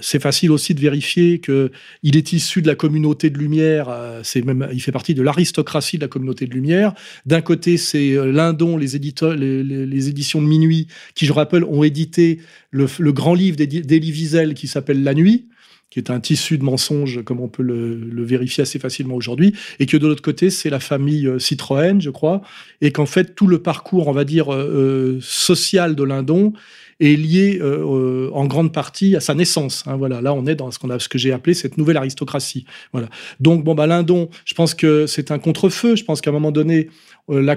c'est 0.00 0.22
facile 0.22 0.50
aussi 0.50 0.74
de 0.74 0.80
vérifier 0.80 1.38
que 1.38 1.70
il 2.02 2.16
est 2.16 2.32
issu 2.32 2.62
de 2.62 2.66
la 2.66 2.74
communauté 2.74 3.28
de 3.28 3.38
Lumière. 3.38 3.88
C'est 4.22 4.42
même, 4.44 4.68
il 4.72 4.80
fait 4.80 4.92
partie 4.92 5.14
de 5.14 5.22
l'aristocratie 5.22 5.98
de 5.98 6.02
la 6.02 6.08
communauté 6.08 6.46
de 6.46 6.54
Lumière. 6.54 6.94
D'un 7.26 7.42
côté, 7.42 7.76
c'est 7.76 8.14
Lindon, 8.14 8.76
les, 8.76 8.96
éditeurs, 8.96 9.19
les, 9.22 10.08
éditions 10.08 10.42
de 10.42 10.46
Minuit, 10.46 10.86
qui, 11.14 11.26
je 11.26 11.32
rappelle, 11.32 11.64
ont 11.64 11.82
édité 11.82 12.38
le, 12.70 12.86
grand 13.12 13.34
livre 13.34 13.56
d'Elie 13.56 14.12
Wiesel 14.12 14.54
qui 14.54 14.68
s'appelle 14.68 15.02
La 15.02 15.14
Nuit 15.14 15.44
qui 15.90 15.98
est 15.98 16.08
un 16.08 16.20
tissu 16.20 16.56
de 16.56 16.62
mensonges, 16.62 17.24
comme 17.24 17.40
on 17.40 17.48
peut 17.48 17.64
le, 17.64 18.22
vérifier 18.22 18.62
assez 18.62 18.78
facilement 18.78 19.16
aujourd'hui, 19.16 19.54
et 19.80 19.86
que 19.86 19.96
de 19.96 20.06
l'autre 20.06 20.22
côté, 20.22 20.48
c'est 20.48 20.70
la 20.70 20.78
famille 20.78 21.28
Citroën, 21.38 22.00
je 22.00 22.10
crois, 22.10 22.42
et 22.80 22.92
qu'en 22.92 23.06
fait, 23.06 23.34
tout 23.34 23.48
le 23.48 23.58
parcours, 23.58 24.06
on 24.06 24.12
va 24.12 24.24
dire, 24.24 24.54
euh, 24.54 25.18
social 25.20 25.96
de 25.96 26.04
Lindon 26.04 26.52
est 27.00 27.16
lié 27.16 27.58
euh, 27.60 28.30
en 28.32 28.46
grande 28.46 28.72
partie 28.72 29.16
à 29.16 29.20
sa 29.20 29.34
naissance. 29.34 29.84
Hein, 29.86 29.96
voilà, 29.96 30.20
là 30.20 30.34
on 30.34 30.46
est 30.46 30.54
dans 30.54 30.70
ce 30.70 30.78
qu'on 30.78 30.90
a, 30.90 30.98
ce 30.98 31.08
que 31.08 31.18
j'ai 31.18 31.32
appelé 31.32 31.54
cette 31.54 31.78
nouvelle 31.78 31.96
aristocratie. 31.96 32.66
Voilà. 32.92 33.08
Donc 33.40 33.64
bon 33.64 33.74
bah 33.74 33.86
Lindon, 33.86 34.28
je 34.44 34.54
pense 34.54 34.74
que 34.74 35.06
c'est 35.06 35.30
un 35.30 35.38
contre-feu. 35.38 35.96
Je 35.96 36.04
pense 36.04 36.20
qu'à 36.20 36.30
un 36.30 36.34
moment 36.34 36.52
donné, 36.52 36.88
euh, 37.30 37.40
la 37.40 37.56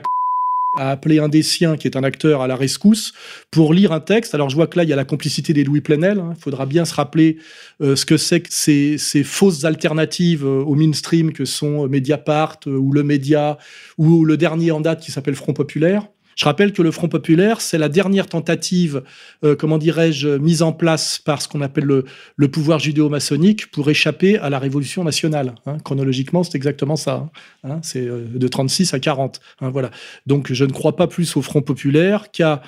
a 0.77 0.91
appelé 0.91 1.19
un 1.19 1.29
des 1.29 1.43
siens, 1.43 1.77
qui 1.77 1.87
est 1.87 1.97
un 1.97 2.03
acteur, 2.03 2.41
à 2.41 2.47
la 2.47 2.55
rescousse 2.55 3.13
pour 3.51 3.73
lire 3.73 3.91
un 3.91 3.99
texte. 3.99 4.33
Alors 4.33 4.49
je 4.49 4.55
vois 4.55 4.67
que 4.67 4.77
là, 4.77 4.83
il 4.83 4.89
y 4.89 4.93
a 4.93 4.95
la 4.95 5.05
complicité 5.05 5.53
des 5.53 5.63
Louis 5.63 5.81
Plenel. 5.81 6.17
Il 6.17 6.19
hein. 6.19 6.33
faudra 6.39 6.65
bien 6.65 6.85
se 6.85 6.93
rappeler 6.93 7.37
euh, 7.81 7.95
ce 7.95 8.05
que 8.05 8.17
c'est 8.17 8.41
que 8.41 8.49
ces, 8.51 8.97
ces, 8.97 9.23
fausses 9.23 9.65
alternatives 9.65 10.45
euh, 10.45 10.63
au 10.63 10.75
mainstream 10.75 11.33
que 11.33 11.45
sont 11.45 11.87
Mediapart 11.87 12.59
ou 12.65 12.91
Le 12.91 13.03
Média 13.03 13.57
ou 13.97 14.25
le 14.25 14.37
dernier 14.37 14.71
en 14.71 14.81
date 14.81 15.01
qui 15.01 15.11
s'appelle 15.11 15.35
Front 15.35 15.53
Populaire. 15.53 16.07
Je 16.35 16.45
rappelle 16.45 16.73
que 16.73 16.81
le 16.81 16.91
Front 16.91 17.07
populaire, 17.07 17.61
c'est 17.61 17.77
la 17.77 17.89
dernière 17.89 18.27
tentative, 18.27 19.03
euh, 19.43 19.55
comment 19.55 19.77
dirais-je, 19.77 20.29
mise 20.29 20.61
en 20.61 20.73
place 20.73 21.19
par 21.19 21.41
ce 21.41 21.47
qu'on 21.47 21.61
appelle 21.61 21.85
le, 21.85 22.47
pouvoir 22.47 22.79
judéo-maçonnique 22.79 23.71
pour 23.71 23.89
échapper 23.89 24.37
à 24.37 24.49
la 24.49 24.59
Révolution 24.59 25.03
nationale. 25.03 25.55
Hein. 25.65 25.77
Chronologiquement, 25.83 26.43
c'est 26.43 26.55
exactement 26.55 26.95
ça. 26.95 27.29
Hein. 27.63 27.69
hein 27.69 27.79
c'est 27.81 28.05
euh, 28.05 28.25
de 28.33 28.47
36 28.47 28.93
à 28.93 28.99
40. 28.99 29.39
Hein, 29.61 29.69
voilà. 29.69 29.91
Donc, 30.27 30.51
je 30.53 30.65
ne 30.65 30.71
crois 30.71 30.95
pas 30.95 31.07
plus 31.07 31.35
au 31.35 31.41
Front 31.41 31.61
populaire 31.61 32.31
qu'à 32.31 32.61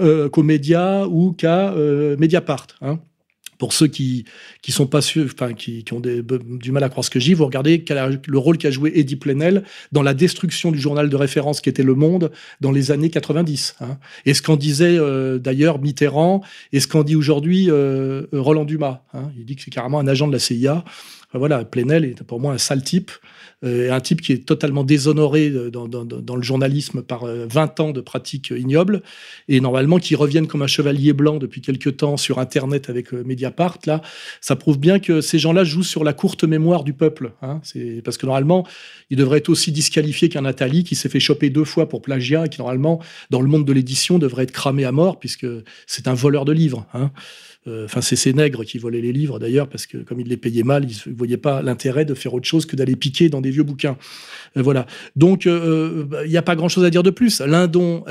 euh, 0.00 0.28
qu'aux 0.28 0.42
médias 0.42 1.06
ou 1.06 1.32
qu'à 1.32 1.74
Mediapart. 2.18 2.66
Pour 3.58 3.72
ceux 3.72 3.88
qui 3.88 4.24
qui 4.62 4.72
sont 4.72 4.86
pas 4.86 5.00
enfin 5.24 5.52
qui, 5.52 5.84
qui 5.84 5.92
ont 5.92 6.00
du 6.00 6.72
mal 6.72 6.84
à 6.84 6.88
croire 6.88 7.04
ce 7.04 7.10
que 7.10 7.20
je 7.20 7.26
dis, 7.26 7.34
vous 7.34 7.44
regardez 7.44 7.84
le 8.26 8.38
rôle 8.38 8.56
qu'a 8.56 8.70
joué 8.70 8.92
Eddie 8.94 9.16
Plenel 9.16 9.64
dans 9.92 10.02
la 10.02 10.14
destruction 10.14 10.70
du 10.70 10.78
journal 10.78 11.08
de 11.08 11.16
référence 11.16 11.60
qui 11.60 11.68
était 11.68 11.82
Le 11.82 11.94
Monde 11.94 12.30
dans 12.60 12.70
les 12.70 12.90
années 12.90 13.10
90. 13.10 13.76
Hein. 13.80 13.98
Et 14.26 14.34
ce 14.34 14.42
qu'en 14.42 14.56
disait 14.56 14.96
euh, 14.98 15.38
d'ailleurs 15.38 15.80
Mitterrand 15.80 16.42
et 16.72 16.80
ce 16.80 16.88
qu'en 16.88 17.02
dit 17.02 17.16
aujourd'hui 17.16 17.66
euh, 17.68 18.26
Roland 18.32 18.64
Dumas. 18.64 19.02
Hein. 19.12 19.30
Il 19.36 19.44
dit 19.44 19.56
que 19.56 19.62
c'est 19.62 19.70
carrément 19.70 19.98
un 19.98 20.06
agent 20.06 20.28
de 20.28 20.32
la 20.32 20.38
CIA. 20.38 20.84
Voilà, 21.34 21.64
Plenel 21.64 22.04
est 22.04 22.22
pour 22.22 22.40
moi 22.40 22.52
un 22.52 22.58
sale 22.58 22.82
type. 22.82 23.10
Euh, 23.64 23.90
un 23.90 24.00
type 24.00 24.20
qui 24.20 24.32
est 24.32 24.46
totalement 24.46 24.84
déshonoré 24.84 25.48
euh, 25.48 25.68
dans, 25.68 25.88
dans, 25.88 26.04
dans, 26.04 26.36
le 26.36 26.42
journalisme 26.42 27.02
par 27.02 27.24
20 27.24 27.26
euh, 27.26 27.82
ans 27.82 27.90
de 27.90 28.00
pratiques 28.00 28.52
ignobles, 28.56 29.02
et 29.48 29.60
normalement 29.60 29.98
qui 29.98 30.14
reviennent 30.14 30.46
comme 30.46 30.62
un 30.62 30.68
chevalier 30.68 31.12
blanc 31.12 31.38
depuis 31.38 31.60
quelques 31.60 31.96
temps 31.96 32.16
sur 32.16 32.38
Internet 32.38 32.88
avec 32.88 33.12
Mediapart, 33.12 33.78
là, 33.86 34.00
ça 34.40 34.54
prouve 34.54 34.78
bien 34.78 35.00
que 35.00 35.20
ces 35.20 35.40
gens-là 35.40 35.64
jouent 35.64 35.82
sur 35.82 36.04
la 36.04 36.12
courte 36.12 36.44
mémoire 36.44 36.84
du 36.84 36.92
peuple. 36.92 37.32
Hein. 37.42 37.60
Parce 38.04 38.16
que 38.16 38.26
normalement, 38.26 38.64
il 39.10 39.16
devrait 39.16 39.38
être 39.38 39.48
aussi 39.48 39.72
disqualifié 39.72 40.28
qu'un 40.28 40.42
Nathalie 40.42 40.84
qui 40.84 40.94
s'est 40.94 41.08
fait 41.08 41.18
choper 41.18 41.50
deux 41.50 41.64
fois 41.64 41.88
pour 41.88 42.00
plagiat 42.00 42.46
et 42.46 42.48
qui 42.48 42.60
normalement, 42.60 43.00
dans 43.30 43.40
le 43.40 43.48
monde 43.48 43.64
de 43.64 43.72
l'édition, 43.72 44.20
devrait 44.20 44.44
être 44.44 44.52
cramé 44.52 44.84
à 44.84 44.92
mort 44.92 45.18
puisque 45.18 45.46
c'est 45.88 46.06
un 46.06 46.14
voleur 46.14 46.44
de 46.44 46.52
livres. 46.52 46.86
Hein. 46.94 47.10
Euh, 47.66 47.86
enfin, 47.86 48.00
c'est 48.00 48.16
ces 48.16 48.32
nègres 48.32 48.64
qui 48.64 48.78
volaient 48.78 49.00
les 49.00 49.12
livres 49.12 49.38
d'ailleurs, 49.38 49.68
parce 49.68 49.86
que 49.86 49.98
comme 49.98 50.20
ils 50.20 50.28
les 50.28 50.36
payaient 50.36 50.62
mal, 50.62 50.86
ils 50.88 51.10
ne 51.10 51.16
voyaient 51.16 51.36
pas 51.36 51.60
l'intérêt 51.60 52.04
de 52.04 52.14
faire 52.14 52.32
autre 52.32 52.46
chose 52.46 52.66
que 52.66 52.76
d'aller 52.76 52.94
piquer 52.94 53.28
dans 53.28 53.40
des 53.40 53.50
vieux 53.50 53.64
bouquins. 53.64 53.98
Euh, 54.56 54.62
voilà. 54.62 54.86
Donc, 55.16 55.46
euh, 55.46 56.06
il 56.24 56.30
n'y 56.30 56.36
a 56.36 56.42
pas 56.42 56.56
grand-chose 56.56 56.84
à 56.84 56.90
dire 56.90 57.02
de 57.02 57.10
plus. 57.10 57.40
Lindon 57.40 58.04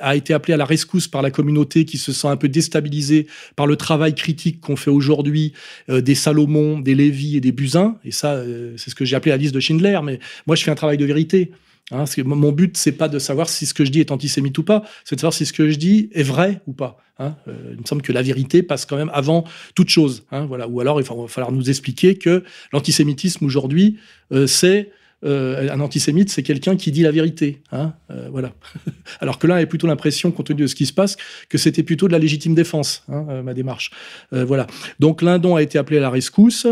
a 0.00 0.16
été 0.16 0.34
appelé 0.34 0.54
à 0.54 0.56
la 0.56 0.64
rescousse 0.64 1.08
par 1.08 1.22
la 1.22 1.30
communauté 1.30 1.84
qui 1.84 1.98
se 1.98 2.12
sent 2.12 2.28
un 2.28 2.36
peu 2.36 2.48
déstabilisée 2.48 3.26
par 3.56 3.66
le 3.66 3.76
travail 3.76 4.14
critique 4.14 4.60
qu'on 4.60 4.76
fait 4.76 4.90
aujourd'hui 4.90 5.52
des 5.88 6.14
Salomon, 6.14 6.78
des 6.78 6.94
Lévy 6.94 7.36
et 7.36 7.40
des 7.40 7.52
Buzyn. 7.52 7.96
Et 8.04 8.12
ça, 8.12 8.42
c'est 8.76 8.90
ce 8.90 8.94
que 8.94 9.04
j'ai 9.04 9.16
appelé 9.16 9.30
la 9.30 9.36
liste 9.36 9.54
de 9.54 9.60
Schindler. 9.60 9.98
Mais 10.04 10.18
moi, 10.46 10.56
je 10.56 10.64
fais 10.64 10.70
un 10.70 10.76
travail 10.76 10.96
de 10.96 11.04
vérité. 11.04 11.50
Hein, 11.92 12.04
mon 12.24 12.52
but, 12.52 12.76
c'est 12.76 12.92
pas 12.92 13.08
de 13.08 13.18
savoir 13.18 13.48
si 13.48 13.66
ce 13.66 13.74
que 13.74 13.84
je 13.84 13.90
dis 13.90 14.00
est 14.00 14.10
antisémite 14.10 14.56
ou 14.58 14.62
pas, 14.62 14.82
c'est 15.04 15.14
de 15.16 15.20
savoir 15.20 15.34
si 15.34 15.46
ce 15.46 15.52
que 15.52 15.68
je 15.68 15.76
dis 15.76 16.08
est 16.12 16.22
vrai 16.22 16.60
ou 16.66 16.72
pas. 16.72 16.98
Hein. 17.18 17.36
Euh, 17.48 17.52
il 17.72 17.80
me 17.80 17.86
semble 17.86 18.02
que 18.02 18.12
la 18.12 18.22
vérité 18.22 18.62
passe 18.62 18.86
quand 18.86 18.96
même 18.96 19.10
avant 19.12 19.44
toute 19.74 19.90
chose. 19.90 20.24
Hein, 20.32 20.46
voilà. 20.46 20.68
Ou 20.68 20.80
alors, 20.80 21.00
il 21.00 21.06
va 21.06 21.14
falloir 21.28 21.52
nous 21.52 21.70
expliquer 21.70 22.16
que 22.16 22.44
l'antisémitisme 22.72 23.44
aujourd'hui, 23.44 23.98
euh, 24.32 24.46
c'est 24.46 24.90
euh, 25.24 25.70
un 25.70 25.78
antisémite, 25.78 26.30
c'est 26.30 26.42
quelqu'un 26.42 26.74
qui 26.74 26.90
dit 26.90 27.02
la 27.02 27.12
vérité. 27.12 27.62
Voilà. 28.30 28.52
Alors 29.20 29.38
que 29.38 29.46
là, 29.46 29.60
j'ai 29.60 29.66
plutôt 29.66 29.86
l'impression, 29.86 30.32
compte 30.32 30.46
tenu 30.46 30.62
de 30.62 30.66
ce 30.66 30.74
qui 30.74 30.86
se 30.86 30.92
passe, 30.92 31.16
que 31.48 31.58
c'était 31.58 31.84
plutôt 31.84 32.08
de 32.08 32.12
la 32.12 32.18
légitime 32.18 32.54
défense, 32.56 33.04
ma 33.08 33.54
démarche. 33.54 33.92
voilà. 34.32 34.66
Donc 34.98 35.22
Lindon 35.22 35.54
a 35.54 35.62
été 35.62 35.78
appelé 35.78 35.98
à 35.98 36.00
la 36.00 36.10
rescousse. 36.10 36.66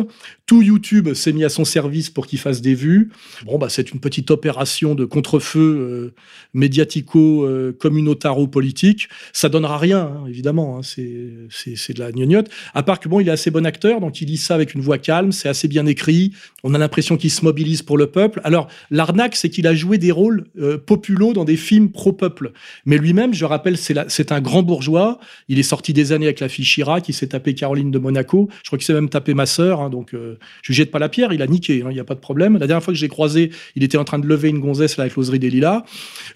Tout 0.51 0.63
YouTube 0.63 1.15
s'est 1.15 1.33
mis 1.33 1.45
à 1.45 1.49
son 1.49 1.65
service 1.65 2.11
pour 2.11 2.27
qu'il 2.27 2.41
fasse 2.41 2.61
des 2.61 2.75
vues. 2.75 3.13
Bon, 3.47 3.57
bah, 3.57 3.69
c'est 3.69 3.93
une 3.93 4.01
petite 4.01 4.33
opération 4.33 4.97
de 4.97 5.05
contre-feu 5.05 6.13
médiatico-communautaro-politique. 6.55 9.09
Ça 9.33 9.49
donnera 9.49 9.79
rien, 9.79 10.01
hein, 10.01 10.25
évidemment. 10.29 10.77
Hein. 10.77 10.81
c'est 10.83 11.95
de 11.95 12.01
la 12.01 12.11
gnognotte. 12.11 12.51
À 12.75 12.83
part 12.83 12.99
que 12.99 13.09
bon, 13.09 13.21
il 13.21 13.29
est 13.29 13.31
assez 13.31 13.53
bon 13.53 13.65
acteur, 13.65 14.01
donc 14.01 14.21
il 14.21 14.27
dit 14.27 14.39
ça 14.39 14.57
avec 14.57 14.75
une 14.75 14.81
voix 14.81 14.99
calme, 14.99 15.31
c'est 15.31 15.49
assez 15.49 15.69
bien 15.69 15.87
écrit. 15.87 16.33
On 16.65 16.75
a 16.75 16.79
l'impression 16.79 17.17
qu'il 17.17 17.31
se 17.31 17.45
mobilise 17.45 17.83
pour 17.83 17.97
le 17.97 18.09
peuple. 18.09 18.41
Alors, 18.43 18.67
l'arnaque, 18.91 19.37
c'est 19.37 19.51
qu'il 19.51 19.69
a 19.69 19.75
joué 19.77 19.99
des 19.99 20.11
rôles 20.11 20.49
euh, 20.59 20.79
populos 20.79 21.33
dans 21.33 21.45
des 21.45 21.57
films 21.57 21.93
pro-peuple. 21.93 22.51
Mais 22.87 22.99
lui-même, 22.99 23.35
je 23.35 23.45
rappelle, 23.45 23.77
c'est 23.77 24.33
un 24.33 24.41
grand 24.41 24.65
bourgeois. 24.65 25.21
Il 25.47 25.61
est 25.61 25.63
sorti 25.63 25.93
des 25.93 26.11
années 26.11 26.27
avec 26.27 26.41
la 26.41 26.49
fille 26.49 26.65
Chirac, 26.65 27.09
il 27.09 27.13
s'est 27.13 27.29
tapé 27.29 27.55
Caroline 27.55 27.93
de 27.93 28.01
Monaco. 28.01 28.49
Je 28.65 28.69
crois 28.69 28.79
qu'il 28.79 28.87
s'est 28.87 28.95
même 28.95 29.11
tapé 29.11 29.35
ma 29.35 29.47
sœur. 29.47 29.81
Hein, 29.81 29.91
donc, 29.91 30.13
euh, 30.13 30.39
je 30.63 30.73
jette 30.73 30.91
pas 30.91 30.99
la 30.99 31.09
pierre, 31.09 31.33
il 31.33 31.43
a 31.43 31.47
niqué, 31.47 31.83
hein, 31.83 31.89
il 31.91 31.95
n'y 31.95 32.01
a 32.01 32.05
pas 32.05 32.15
de 32.15 32.21
problème. 32.21 32.59
La 32.59 32.67
dernière 32.67 32.83
fois 32.83 32.93
que 32.93 32.99
j'ai 32.99 33.09
croisé, 33.09 33.51
il 33.77 33.85
était 33.85 33.99
en 33.99 34.05
train 34.05 34.19
de 34.19 34.27
lever 34.27 34.49
une 34.49 34.61
gonzesse 34.61 34.97
là, 34.97 35.03
avec 35.03 35.17
l'oserie 35.17 35.39
des 35.39 35.51
lilas. 35.51 35.85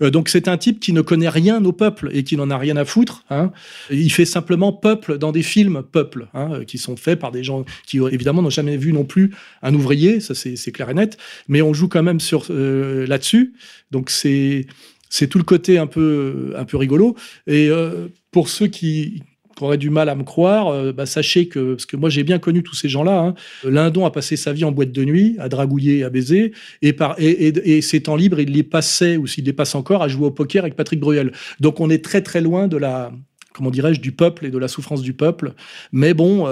Euh, 0.02 0.10
donc, 0.10 0.28
c'est 0.28 0.48
un 0.48 0.56
type 0.56 0.80
qui 0.80 0.92
ne 0.92 1.00
connaît 1.00 1.28
rien 1.28 1.64
au 1.64 1.72
peuple 1.72 2.10
et 2.12 2.24
qui 2.24 2.36
n'en 2.36 2.50
a 2.50 2.58
rien 2.58 2.76
à 2.76 2.84
foutre. 2.84 3.24
Hein. 3.30 3.52
Il 3.90 4.10
fait 4.10 4.24
simplement 4.24 4.72
peuple 4.72 5.18
dans 5.18 5.32
des 5.32 5.42
films 5.42 5.82
peuple, 5.82 6.26
qui 6.66 6.78
sont 6.78 6.96
faits 6.96 7.18
par 7.18 7.30
des 7.32 7.44
gens 7.44 7.64
qui, 7.86 7.98
évidemment, 7.98 8.42
n'ont 8.42 8.50
jamais 8.50 8.76
vu 8.76 8.92
non 8.92 9.04
plus 9.04 9.32
un 9.62 9.74
ouvrier, 9.74 10.20
ça 10.20 10.34
c'est 10.34 10.72
clair 10.72 10.90
et 10.90 10.94
net. 10.94 11.16
Mais 11.48 11.62
on 11.62 11.72
joue 11.74 11.88
quand 11.88 12.02
même 12.02 12.20
sur 12.20 12.46
euh, 12.50 13.06
là-dessus. 13.06 13.54
Donc 13.90 14.10
c'est 14.10 14.66
c'est 15.08 15.28
tout 15.28 15.38
le 15.38 15.44
côté 15.44 15.78
un 15.78 15.86
peu 15.86 16.54
un 16.56 16.64
peu 16.64 16.76
rigolo. 16.76 17.16
Et 17.46 17.68
euh, 17.68 18.08
pour 18.30 18.48
ceux 18.48 18.66
qui, 18.66 19.22
auraient 19.60 19.78
du 19.78 19.90
mal 19.90 20.08
à 20.08 20.14
me 20.14 20.24
croire, 20.24 20.68
euh, 20.68 20.92
bah, 20.92 21.06
sachez 21.06 21.46
que, 21.46 21.74
parce 21.74 21.86
que 21.86 21.96
moi 21.96 22.10
j'ai 22.10 22.24
bien 22.24 22.38
connu 22.38 22.62
tous 22.62 22.74
ces 22.74 22.88
gens-là, 22.88 23.18
hein, 23.18 23.34
Lindon 23.64 24.06
a 24.06 24.10
passé 24.10 24.36
sa 24.36 24.52
vie 24.52 24.64
en 24.64 24.72
boîte 24.72 24.92
de 24.92 25.04
nuit, 25.04 25.36
à 25.38 25.48
dragouiller, 25.48 26.04
à 26.04 26.10
baiser, 26.10 26.52
et, 26.82 26.92
par, 26.92 27.14
et, 27.18 27.76
et, 27.76 27.82
ses 27.82 28.02
temps 28.02 28.16
libres, 28.16 28.40
il 28.40 28.52
les 28.52 28.62
passait, 28.62 29.16
ou 29.16 29.26
s'il 29.26 29.44
les 29.44 29.52
passe 29.52 29.74
encore, 29.74 30.02
à 30.02 30.08
jouer 30.08 30.26
au 30.26 30.30
poker 30.30 30.64
avec 30.64 30.76
Patrick 30.76 31.00
Bruel. 31.00 31.32
Donc 31.60 31.80
on 31.80 31.90
est 31.90 32.04
très 32.04 32.22
très 32.22 32.40
loin 32.40 32.68
de 32.68 32.76
la, 32.76 33.12
comment 33.52 33.70
dirais-je, 33.70 34.00
du 34.00 34.12
peuple 34.12 34.46
et 34.46 34.50
de 34.50 34.58
la 34.58 34.68
souffrance 34.68 35.02
du 35.02 35.12
peuple. 35.12 35.54
Mais 35.92 36.14
bon, 36.14 36.46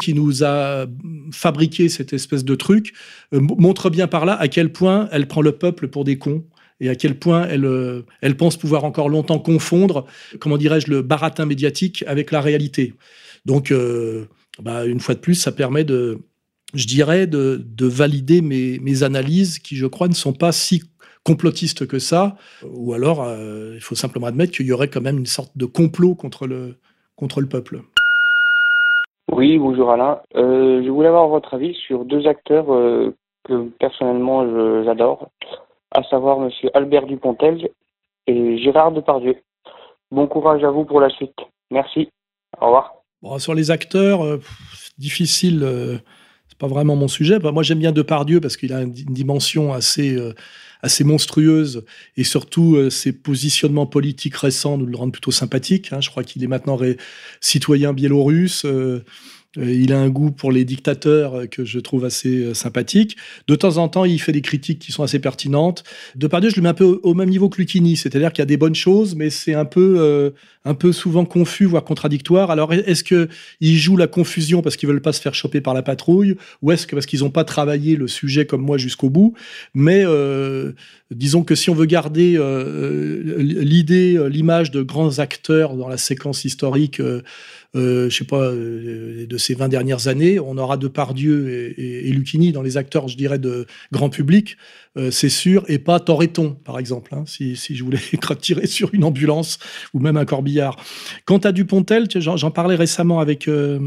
qui 0.00 0.14
nous 0.14 0.44
a 0.44 0.86
fabriqué 1.32 1.88
cette 1.88 2.12
espèce 2.12 2.44
de 2.44 2.54
truc, 2.54 2.94
euh, 3.32 3.40
montre 3.40 3.90
bien 3.90 4.06
par 4.06 4.24
là 4.24 4.34
à 4.34 4.48
quel 4.48 4.72
point 4.72 5.08
elle 5.12 5.26
prend 5.26 5.42
le 5.42 5.52
peuple 5.52 5.88
pour 5.88 6.04
des 6.04 6.18
cons 6.18 6.42
et 6.80 6.88
à 6.88 6.94
quel 6.94 7.18
point 7.18 7.46
elle, 7.48 7.64
euh, 7.64 8.02
elle 8.20 8.36
pense 8.36 8.56
pouvoir 8.56 8.84
encore 8.84 9.08
longtemps 9.08 9.38
confondre, 9.38 10.06
comment 10.38 10.56
dirais-je, 10.56 10.90
le 10.90 11.02
baratin 11.02 11.46
médiatique 11.46 12.04
avec 12.06 12.30
la 12.30 12.40
réalité. 12.40 12.94
Donc, 13.46 13.70
euh, 13.70 14.26
bah, 14.62 14.86
une 14.86 15.00
fois 15.00 15.14
de 15.14 15.20
plus, 15.20 15.34
ça 15.34 15.52
permet 15.52 15.84
de, 15.84 16.18
je 16.74 16.86
dirais, 16.86 17.26
de, 17.26 17.62
de 17.64 17.86
valider 17.86 18.40
mes, 18.40 19.02
analyses 19.02 19.58
qui, 19.58 19.76
je 19.76 19.86
crois, 19.86 20.08
ne 20.08 20.14
sont 20.14 20.32
pas 20.32 20.52
si 20.52 20.82
complotistes 21.24 21.86
que 21.86 21.98
ça. 21.98 22.36
Ou 22.64 22.94
alors, 22.94 23.26
il 23.74 23.80
faut 23.80 23.94
simplement 23.94 24.26
admettre 24.26 24.52
qu'il 24.52 24.66
y 24.66 24.72
aurait 24.72 24.88
quand 24.88 25.02
même 25.02 25.18
une 25.18 25.26
sorte 25.26 25.56
de 25.56 25.66
complot 25.66 26.14
contre 26.14 26.46
le, 26.46 26.76
contre 27.16 27.40
le 27.40 27.46
peuple. 27.46 27.80
Oui, 29.32 29.58
bonjour 29.58 29.90
Alain. 29.90 30.20
Euh, 30.34 30.82
je 30.84 30.90
voulais 30.90 31.08
avoir 31.08 31.28
votre 31.28 31.54
avis 31.54 31.74
sur 31.74 32.04
deux 32.04 32.26
acteurs 32.26 32.72
euh, 32.74 33.14
que 33.44 33.68
personnellement 33.78 34.84
j'adore, 34.84 35.30
à 35.92 36.02
savoir 36.04 36.38
Monsieur 36.38 36.70
Albert 36.74 37.06
Dupontel 37.06 37.68
et 38.26 38.58
Gérard 38.58 38.92
Depardieu. 38.92 39.36
Bon 40.10 40.26
courage 40.26 40.64
à 40.64 40.70
vous 40.70 40.84
pour 40.84 41.00
la 41.00 41.10
suite. 41.10 41.36
Merci. 41.70 42.10
Au 42.60 42.66
revoir. 42.66 42.94
Sur 43.38 43.54
les 43.54 43.70
acteurs, 43.70 44.24
euh, 44.24 44.40
difficile. 44.98 45.66
c'est 46.48 46.58
pas 46.58 46.66
vraiment 46.66 46.96
mon 46.96 47.08
sujet. 47.08 47.38
Bah, 47.38 47.52
moi, 47.52 47.62
j'aime 47.62 47.78
bien 47.78 47.92
Depardieu 47.92 48.40
parce 48.40 48.56
qu'il 48.56 48.72
a 48.72 48.82
une 48.82 48.92
dimension 48.92 49.72
assez 49.72 50.18
assez 50.82 51.04
monstrueuse 51.04 51.84
et 52.16 52.24
surtout 52.24 52.88
ses 52.88 53.12
positionnements 53.12 53.86
politiques 53.86 54.36
récents 54.36 54.78
nous 54.78 54.86
le 54.86 54.96
rendent 54.96 55.12
plutôt 55.12 55.30
sympathique. 55.30 55.92
Hein. 55.92 56.00
Je 56.00 56.08
crois 56.08 56.24
qu'il 56.24 56.42
est 56.42 56.46
maintenant 56.46 56.78
citoyen 57.40 57.92
biélorusse. 57.92 58.64
Euh, 59.58 59.68
il 59.68 59.92
a 59.92 59.98
un 59.98 60.10
goût 60.10 60.30
pour 60.30 60.52
les 60.52 60.64
dictateurs 60.64 61.34
euh, 61.34 61.46
que 61.46 61.64
je 61.64 61.80
trouve 61.80 62.04
assez 62.04 62.44
euh, 62.44 62.54
sympathique. 62.54 63.16
De 63.48 63.56
temps 63.56 63.78
en 63.78 63.88
temps, 63.88 64.04
il 64.04 64.20
fait 64.20 64.30
des 64.30 64.42
critiques 64.42 64.78
qui 64.78 64.92
sont 64.92 65.02
assez 65.02 65.18
pertinentes. 65.18 65.82
De 66.14 66.28
par 66.28 66.40
Dieu, 66.40 66.50
je 66.50 66.56
le 66.56 66.62
mets 66.62 66.68
un 66.68 66.74
peu 66.74 67.00
au, 67.02 67.14
même 67.14 67.28
niveau 67.28 67.48
que 67.48 67.60
Lucchini, 67.60 67.96
c'est-à-dire 67.96 68.32
qu'il 68.32 68.42
y 68.42 68.42
a 68.42 68.46
des 68.46 68.56
bonnes 68.56 68.76
choses, 68.76 69.16
mais 69.16 69.28
c'est 69.28 69.54
un 69.54 69.64
peu, 69.64 70.32
un 70.64 70.74
peu 70.74 70.92
souvent 70.92 71.24
confus, 71.24 71.64
voire 71.64 71.82
contradictoire. 71.82 72.50
Alors, 72.50 72.72
est-ce 72.72 73.02
que 73.02 73.28
ils 73.60 73.76
jouent 73.76 73.96
la 73.96 74.06
confusion 74.06 74.62
parce 74.62 74.76
qu'ils 74.76 74.88
veulent 74.88 75.02
pas 75.02 75.12
se 75.12 75.20
faire 75.20 75.34
choper 75.34 75.60
par 75.60 75.74
la 75.74 75.82
patrouille, 75.82 76.36
ou 76.62 76.70
est-ce 76.70 76.86
que 76.86 76.94
parce 76.94 77.06
qu'ils 77.06 77.20
n'ont 77.20 77.30
pas 77.30 77.44
travaillé 77.44 77.96
le 77.96 78.06
sujet 78.06 78.46
comme 78.46 78.62
moi 78.62 78.78
jusqu'au 78.78 79.10
bout? 79.10 79.34
Mais 79.74 80.04
disons 81.10 81.42
que 81.42 81.54
si 81.54 81.70
on 81.70 81.74
veut 81.74 81.86
garder 81.86 82.38
l'idée, 83.38 84.28
l'image 84.28 84.70
de 84.70 84.82
grands 84.82 85.18
acteurs 85.18 85.76
dans 85.76 85.88
la 85.88 85.96
séquence 85.96 86.44
historique 86.44 87.00
euh, 87.00 87.22
je 87.74 88.08
sais 88.08 88.24
pas, 88.24 88.42
euh, 88.42 89.26
de 89.26 89.38
ces 89.38 89.54
20 89.54 89.68
dernières 89.68 90.08
années. 90.08 90.40
On 90.40 90.58
aura 90.58 90.76
Depardieu 90.76 91.50
et, 91.50 91.80
et, 91.80 92.08
et 92.08 92.12
Lucchini 92.12 92.52
dans 92.52 92.62
les 92.62 92.76
acteurs, 92.76 93.08
je 93.08 93.16
dirais, 93.16 93.38
de 93.38 93.66
grand 93.92 94.10
public, 94.10 94.56
euh, 95.00 95.10
c'est 95.10 95.30
sûr, 95.30 95.64
et 95.68 95.78
pas 95.78 95.98
Torreton, 95.98 96.56
par 96.62 96.78
exemple, 96.78 97.14
hein, 97.14 97.24
si, 97.26 97.56
je 97.56 97.82
voulais 97.82 97.98
tirer 98.40 98.66
sur 98.66 98.90
une 98.92 99.04
ambulance 99.04 99.58
ou 99.94 99.98
même 99.98 100.18
un 100.18 100.26
corbillard. 100.26 100.76
Quant 101.24 101.38
à 101.38 101.52
Dupontel, 101.52 102.06
j'en 102.14 102.50
parlais 102.50 102.74
récemment 102.74 103.20
avec, 103.20 103.48
euh, 103.48 103.78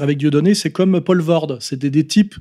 avec 0.00 0.18
Dieudonné, 0.18 0.54
c'est 0.54 0.70
comme 0.70 1.00
Paul 1.00 1.20
Vord, 1.20 1.56
c'était 1.60 1.90
des 1.90 2.06
types 2.06 2.36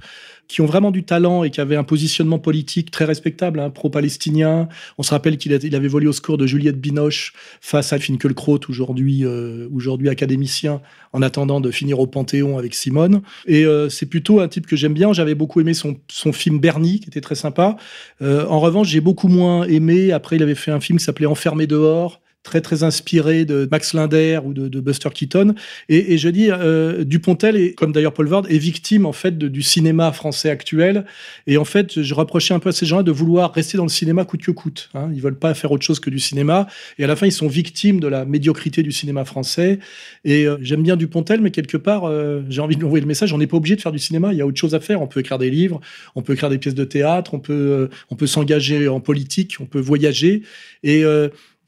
qui 0.48 0.62
ont 0.62 0.66
vraiment 0.66 0.90
du 0.90 1.04
talent 1.04 1.44
et 1.44 1.52
qui 1.52 1.62
avaient 1.62 1.76
un 1.76 1.84
positionnement 1.84 2.40
politique 2.40 2.90
très 2.90 3.06
respectable, 3.06 3.60
hein, 3.60 3.70
pro-palestinien. 3.70 4.68
On 4.98 5.04
se 5.04 5.12
rappelle 5.12 5.38
qu'il 5.38 5.52
il 5.52 5.76
avait 5.76 5.88
volé 5.88 6.08
au 6.08 6.12
secours 6.12 6.40
de 6.40 6.48
Juliette 6.48 6.82
Binoche 6.82 7.34
face 7.62 7.94
à 7.94 8.00
Finkelkraut, 8.00 8.60
aujourd'hui 8.68 9.26
euh, 9.26 9.68
aujourd'hui 9.72 10.10
académicien, 10.10 10.82
en 11.14 11.22
attendant 11.22 11.62
de 11.62 11.70
finir 11.70 12.00
au 12.00 12.08
Panthéon 12.08 12.58
avec 12.58 12.74
Simone. 12.74 13.22
Et 13.46 13.66
c'est 13.90 14.08
plutôt 14.08 14.40
un 14.40 14.48
type 14.48 14.66
que 14.66 14.76
j'aime 14.76 14.94
bien. 14.94 15.14
J'avais 15.14 15.36
beaucoup 15.36 15.62
aimé 15.62 15.76
son, 15.76 15.98
son 16.08 16.34
film 16.34 16.60
Bernie, 16.60 17.00
qui 17.00 17.10
était 17.10 17.22
très 17.22 17.36
sympa. 17.36 17.78
Euh, 18.22 18.46
en 18.48 18.60
revanche, 18.60 18.88
j'ai 18.88 19.02
beaucoup 19.02 19.28
moins 19.28 19.64
aimé. 19.64 20.12
Après, 20.12 20.36
il 20.36 20.44
avait 20.44 20.56
fait 20.56 20.72
un 20.72 20.80
film 20.80 21.00
qui 21.00 21.06
s'appelait 21.06 21.26
Enfermé 21.26 21.68
dehors 21.68 22.22
très 22.44 22.62
très 22.62 22.84
inspiré 22.84 23.44
de 23.46 23.68
Max 23.70 23.94
Linder 23.94 24.40
ou 24.44 24.54
de, 24.54 24.80
Buster 24.80 25.10
Keaton. 25.14 25.56
Et, 25.90 26.18
je 26.18 26.30
dis, 26.30 26.50
euh, 26.50 27.04
Dupontel, 27.04 27.58
et 27.58 27.74
comme 27.74 27.92
d'ailleurs 27.92 28.14
Paul 28.14 28.28
Vord, 28.28 28.46
est 28.50 28.58
victime 28.58 29.06
en 29.06 29.12
fait 29.12 29.38
du 29.38 29.62
cinéma 29.62 30.12
français 30.12 30.50
actuel. 30.50 31.06
Et 31.48 31.58
en 31.58 31.66
fait, 31.66 32.02
je 32.02 32.14
reprochais 32.14 32.54
un 32.54 32.60
peu 32.60 32.70
à 32.70 32.72
ces 32.72 32.86
gens-là 32.86 33.04
de 33.04 33.12
vouloir 33.12 33.54
rester 33.54 33.78
dans 33.78 33.84
le 33.84 33.90
cinéma 33.90 34.24
coûte 34.24 34.42
que 34.42 34.52
coûte. 34.52 34.90
Hein. 34.94 35.10
Ils 35.14 35.22
veulent 35.22 35.38
pas 35.38 35.54
faire 35.54 35.72
autre 35.72 35.84
chose 35.84 36.00
que 36.00 36.10
du 36.10 36.20
cinéma. 36.20 36.68
Et 36.98 37.04
à 37.04 37.08
la 37.08 37.16
fin, 37.16 37.26
ils 37.26 37.32
sont 37.32 37.48
victimes 37.48 38.00
de 38.00 38.08
la 38.08 38.26
médiocrité 38.26 38.84
du 38.84 38.92
cinéma 38.92 39.26
français. 39.26 39.80
Et 40.24 40.48
euh, 40.48 40.58
j'aime 40.62 40.82
bien 40.82 40.96
Dupontel, 40.96 41.42
mais 41.42 41.52
quelque 41.52 41.78
part, 41.78 42.06
euh, 42.06 42.42
j'ai 42.50 42.62
envie 42.62 42.76
de 42.76 42.80
lui 42.80 42.86
envoyer 42.86 43.02
le 43.02 43.08
message. 43.08 43.34
On 43.34 43.38
n'est 43.38 43.48
pas 43.48 43.58
obligé 43.58 43.76
de 43.76 43.82
faire 43.82 43.92
du 43.92 44.00
cinéma. 44.00 44.32
Il 44.32 44.38
y 44.38 44.42
a 44.42 44.48
autre 44.48 44.60
chose 44.60 44.76
à 44.76 44.80
faire. 44.80 45.02
On 45.02 45.08
peut 45.08 45.20
écrire 45.20 45.40
des 45.40 45.50
livres, 45.50 45.82
on 46.16 46.22
peut 46.22 46.34
écrire 46.34 46.50
des 46.50 46.58
pièces 46.58 46.76
de 46.76 46.86
théâtre, 46.86 47.34
on 47.34 47.40
peut, 47.40 47.90
on 48.10 48.16
peut 48.16 48.28
s'engager 48.28 48.88
en 48.88 49.02
politique, 49.02 49.58
on 49.60 49.66
peut 49.66 49.80
voyager. 49.80 50.44
Et 50.84 51.04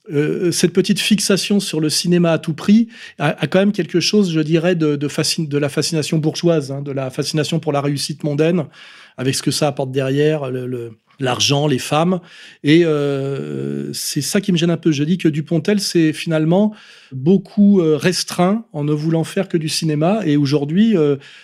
euh, 0.09 0.51
cette 0.51 0.73
petite 0.73 0.99
fixation 0.99 1.59
sur 1.59 1.79
le 1.79 1.89
cinéma 1.89 2.31
à 2.31 2.39
tout 2.39 2.55
prix 2.55 2.87
a, 3.19 3.45
quand 3.45 3.59
même 3.59 3.71
quelque 3.71 3.99
chose, 3.99 4.31
je 4.31 4.39
dirais, 4.39 4.75
de, 4.75 4.95
de, 4.95 5.57
la 5.57 5.69
fascination 5.69 6.17
bourgeoise, 6.17 6.71
hein, 6.71 6.81
de 6.81 6.91
la 6.91 7.11
fascination 7.11 7.59
pour 7.59 7.71
la 7.71 7.81
réussite 7.81 8.23
mondaine, 8.23 8.65
avec 9.17 9.35
ce 9.35 9.43
que 9.43 9.51
ça 9.51 9.67
apporte 9.67 9.91
derrière, 9.91 10.51
l'argent, 11.19 11.67
les 11.67 11.77
femmes. 11.77 12.19
Et 12.63 12.83
euh, 12.83 13.93
c'est 13.93 14.21
ça 14.21 14.41
qui 14.41 14.51
me 14.51 14.57
gêne 14.57 14.71
un 14.71 14.77
peu. 14.77 14.91
Je 14.91 15.03
dis 15.03 15.19
que 15.19 15.27
Dupontel, 15.27 15.79
c'est 15.79 16.13
finalement 16.13 16.73
beaucoup 17.11 17.79
euh, 17.79 17.95
restreint 17.95 18.65
en 18.73 18.83
ne 18.83 18.93
voulant 18.93 19.23
faire 19.23 19.47
que 19.47 19.57
du 19.57 19.69
cinéma. 19.69 20.21
Et 20.25 20.35
aujourd'hui, 20.35 20.95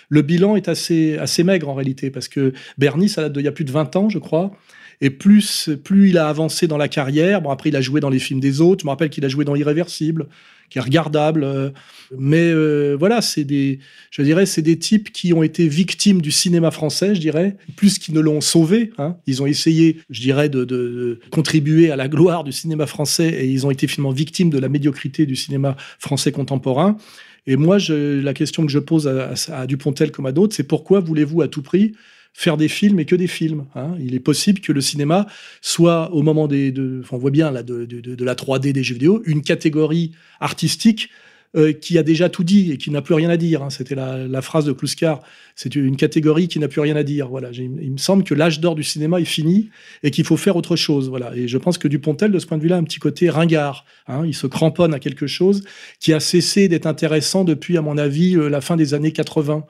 le 0.09 0.21
bilan 0.23 0.55
est 0.55 0.67
assez, 0.67 1.15
assez 1.19 1.43
maigre 1.43 1.69
en 1.69 1.75
réalité, 1.75 2.09
parce 2.09 2.27
que 2.27 2.53
Bernie, 2.79 3.07
ça 3.07 3.21
date 3.21 3.33
d'il 3.33 3.45
y 3.45 3.47
a 3.47 3.51
plus 3.51 3.65
de 3.65 3.71
20 3.71 3.95
ans, 3.95 4.09
je 4.09 4.17
crois. 4.17 4.51
Et 4.99 5.09
plus, 5.09 5.69
plus 5.83 6.09
il 6.09 6.17
a 6.17 6.27
avancé 6.27 6.67
dans 6.67 6.77
la 6.77 6.87
carrière, 6.87 7.41
bon 7.41 7.51
après 7.51 7.69
il 7.69 7.75
a 7.75 7.81
joué 7.81 7.99
dans 7.99 8.09
les 8.09 8.19
films 8.19 8.39
des 8.39 8.61
autres, 8.61 8.81
je 8.81 8.85
me 8.87 8.89
rappelle 8.89 9.09
qu'il 9.09 9.23
a 9.25 9.29
joué 9.29 9.45
dans 9.45 9.55
Irréversible, 9.55 10.27
qui 10.69 10.77
est 10.79 10.81
regardable. 10.81 11.43
Euh, 11.43 11.69
mais 12.17 12.51
euh, 12.51 12.95
voilà, 12.97 13.21
c'est 13.21 13.43
des, 13.43 13.79
je 14.11 14.21
dirais, 14.21 14.45
c'est 14.45 14.61
des 14.61 14.77
types 14.77 15.11
qui 15.11 15.33
ont 15.33 15.43
été 15.43 15.67
victimes 15.67 16.21
du 16.21 16.31
cinéma 16.31 16.71
français, 16.71 17.15
je 17.15 17.19
dirais, 17.19 17.57
plus 17.75 17.99
qu'ils 17.99 18.15
ne 18.15 18.19
l'ont 18.19 18.41
sauvé. 18.41 18.91
Hein. 18.97 19.17
Ils 19.27 19.41
ont 19.41 19.45
essayé, 19.45 19.99
je 20.09 20.21
dirais, 20.21 20.49
de, 20.49 21.19
contribuer 21.31 21.91
à 21.91 21.95
la 21.95 22.07
gloire 22.07 22.43
du 22.43 22.51
cinéma 22.51 22.87
français 22.87 23.27
et 23.27 23.45
ils 23.45 23.65
ont 23.65 23.71
été 23.71 23.87
finalement 23.87 24.11
victimes 24.11 24.49
de 24.49 24.59
la 24.59 24.69
médiocrité 24.69 25.25
du 25.25 25.35
cinéma 25.35 25.75
français 25.99 26.31
contemporain. 26.31 26.97
Et 27.45 27.55
moi, 27.55 27.77
la 27.89 28.33
question 28.33 28.65
que 28.65 28.71
je 28.71 28.79
pose 28.79 29.07
à 29.07 29.67
Dupontel 29.67 30.11
comme 30.11 30.25
à 30.25 30.33
d'autres, 30.33 30.53
c'est 30.53 30.67
pourquoi 30.67 30.99
voulez-vous 30.99 31.41
à 31.41 31.47
tout 31.47 31.61
prix 31.61 31.93
faire 32.37 32.55
des 32.55 32.67
films 32.67 32.99
et 32.99 33.05
que 33.05 33.15
des 33.15 33.25
films. 33.25 33.65
Hein. 33.73 33.95
Il 33.99 34.13
est 34.13 34.19
possible 34.19 34.59
que 34.59 34.71
le 34.71 34.79
cinéma 34.79 35.25
soit, 35.59 36.13
au 36.13 36.21
moment 36.21 36.47
des, 36.47 36.71
de, 36.71 37.01
on 37.11 37.17
voit 37.17 37.31
bien 37.31 37.49
là, 37.49 37.63
de, 37.63 38.23
la 38.23 38.35
3D 38.35 38.73
des 38.73 38.83
jeux 38.83 38.93
vidéo, 38.93 39.23
une 39.25 39.41
catégorie 39.41 40.11
artistique 40.39 41.09
euh, 41.55 41.73
qui 41.73 41.97
a 41.97 42.03
déjà 42.03 42.29
tout 42.29 42.43
dit 42.43 42.71
et 42.71 42.77
qui 42.77 42.91
n'a 42.91 43.01
plus 43.01 43.15
rien 43.15 43.31
à 43.31 43.37
dire. 43.37 43.63
Hein. 43.63 43.71
C'était 43.71 43.95
la, 43.95 44.41
phrase 44.43 44.65
de 44.65 44.71
Kluskar. 44.71 45.21
C'est 45.55 45.75
une 45.75 45.97
catégorie 45.97 46.47
qui 46.47 46.59
n'a 46.59 46.67
plus 46.67 46.79
rien 46.79 46.95
à 46.95 47.01
dire. 47.01 47.27
Voilà. 47.27 47.49
Il 47.53 47.91
me 47.91 47.97
semble 47.97 48.23
que 48.23 48.35
l'âge 48.35 48.59
d'or 48.59 48.75
du 48.75 48.83
cinéma 48.83 49.19
est 49.19 49.25
fini 49.25 49.71
et 50.03 50.11
qu'il 50.11 50.23
faut 50.23 50.37
faire 50.37 50.57
autre 50.57 50.75
chose. 50.75 51.09
Voilà. 51.09 51.35
Et 51.35 51.47
je 51.47 51.57
pense 51.57 51.79
que 51.79 51.87
Dupontel, 51.87 52.31
de 52.31 52.37
ce 52.37 52.45
point 52.45 52.59
de 52.59 52.61
vue-là, 52.61 52.75
a 52.75 52.79
un 52.79 52.83
petit 52.83 52.99
côté 52.99 53.31
ringard. 53.31 53.83
Hein. 54.05 54.21
Il 54.27 54.35
se 54.35 54.45
cramponne 54.45 54.93
à 54.93 54.99
quelque 54.99 55.25
chose 55.25 55.63
qui 55.99 56.13
a 56.13 56.19
cessé 56.19 56.67
d'être 56.67 56.85
intéressant 56.85 57.45
depuis, 57.45 57.77
à 57.77 57.81
mon 57.81 57.97
avis, 57.97 58.35
euh, 58.35 58.47
la 58.47 58.61
fin 58.61 58.75
des 58.75 58.93
années 58.93 59.11
80. 59.11 59.65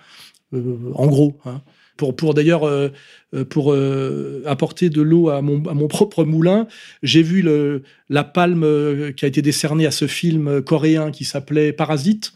Euh, 0.54 0.76
en 0.96 1.08
gros. 1.08 1.40
Pour, 1.98 2.16
pour 2.16 2.34
d'ailleurs 2.34 2.64
euh, 2.64 2.90
euh, 3.34 3.44
pour 3.44 3.74
euh, 3.74 4.42
apporter 4.46 4.90
de 4.90 5.02
l'eau 5.02 5.30
à 5.30 5.42
mon, 5.42 5.66
à 5.66 5.74
mon, 5.74 5.88
propre 5.98 6.24
moulin. 6.24 6.68
J'ai 7.04 7.24
vu 7.24 7.42
le, 7.42 7.84
la 8.10 8.24
palme 8.24 9.14
qui 9.14 9.26
a 9.26 9.28
été 9.28 9.42
décernée 9.42 9.86
à 9.86 9.92
ce 9.92 10.08
film 10.08 10.62
coréen 10.62 11.12
qui 11.12 11.26
s'appelait 11.26 11.74
Parasite. 11.74 12.34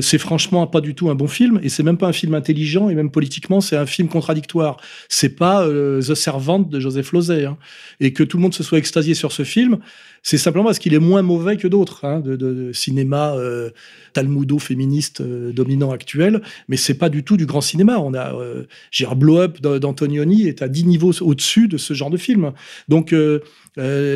c'est 0.00 0.18
franchement 0.18 0.66
pas 0.66 0.80
du 0.80 0.96
tout 0.96 1.10
un 1.10 1.14
bon 1.14 1.28
film 1.28 1.60
et 1.62 1.68
c'est 1.68 1.84
même 1.84 1.98
pas 1.98 2.08
un 2.08 2.12
film 2.12 2.34
intelligent 2.34 2.88
et 2.88 2.94
même 2.96 3.10
politiquement 3.10 3.60
c'est 3.60 3.76
un 3.76 3.86
film 3.86 4.08
contradictoire. 4.08 4.78
C'est 5.08 5.36
pas 5.36 5.66
The 5.66 6.14
Servant 6.14 6.60
de 6.60 6.80
Joseph 6.80 7.12
Losey 7.12 7.44
hein. 7.44 7.56
et 8.00 8.12
que 8.12 8.24
tout 8.24 8.36
le 8.38 8.42
monde 8.42 8.54
se 8.54 8.64
soit 8.64 8.78
extasié 8.78 9.14
sur 9.14 9.30
ce 9.30 9.44
film, 9.44 9.78
c'est 10.26 10.38
simplement 10.38 10.64
parce 10.64 10.80
qu'il 10.80 10.92
est 10.92 10.98
moins 10.98 11.22
mauvais 11.22 11.56
que 11.56 11.68
d'autres 11.68 12.04
hein, 12.04 12.18
de, 12.18 12.72
cinéma 12.72 13.36
euh, 13.36 13.70
talmudo-féministe 14.16 15.20
euh, 15.20 15.52
dominant 15.52 15.90
actuel, 15.90 16.40
mais 16.68 16.78
c'est 16.78 16.94
pas 16.94 17.10
du 17.10 17.22
tout 17.22 17.36
du 17.36 17.44
grand 17.44 17.60
cinéma. 17.60 17.98
On 17.98 18.14
a 18.14 18.34
euh, 18.34 18.64
Blow 19.14 19.38
Up 19.38 19.60
d'Antonioni 19.60 20.48
est 20.48 20.62
à 20.62 20.68
10 20.68 20.86
niveaux 20.86 21.12
au-dessus 21.20 21.68
de 21.68 21.76
ce 21.76 21.92
genre 21.92 22.08
de 22.08 22.16
film. 22.16 22.52
Donc 22.88 23.12
euh, 23.12 23.40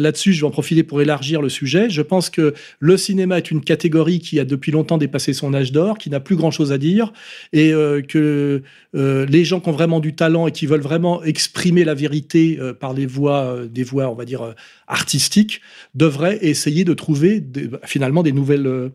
là-dessus, 0.01 0.33
je 0.33 0.41
vais 0.41 0.47
en 0.47 0.51
profiter 0.51 0.83
pour 0.83 1.03
élargir 1.03 1.43
le 1.43 1.51
sujet. 1.51 1.91
Je 1.91 2.01
pense 2.01 2.31
que 2.31 2.55
le 2.79 2.97
cinéma 2.97 3.37
est 3.37 3.51
une 3.51 3.61
catégorie 3.61 4.19
qui 4.19 4.41
a 4.41 4.47
depuis 4.47 4.73
longtemps 4.73 4.97
dépassé 4.97 5.35
son 5.35 5.53
âge 5.53 5.71
d'or, 5.71 5.99
qui 5.99 6.09
n'a 6.09 6.19
plus 6.19 6.37
grand-chose 6.37 6.73
à 6.73 6.79
dire, 6.79 7.13
et 7.53 7.73
que 8.09 8.63
les 8.95 9.45
gens 9.45 9.61
qui 9.61 9.69
ont 9.69 9.73
vraiment 9.73 10.01
du 10.01 10.15
talent 10.15 10.47
et 10.47 10.53
qui 10.53 10.65
veulent 10.65 10.81
vraiment 10.81 11.23
exprimer 11.23 11.85
la 11.85 11.95
vérité 11.95 12.59
par 12.81 12.95
les 12.95 13.05
voix, 13.05 13.59
des 13.71 13.85
voix, 13.85 14.09
on 14.09 14.15
va 14.15 14.25
dire, 14.25 14.55
artistiques, 14.87 15.61
devrait 16.01 16.39
essayer 16.41 16.85
de 16.85 16.95
trouver 16.95 17.45
finalement 17.85 18.23
des 18.23 18.33
nouvelles 18.33 18.67
euh, 18.67 18.89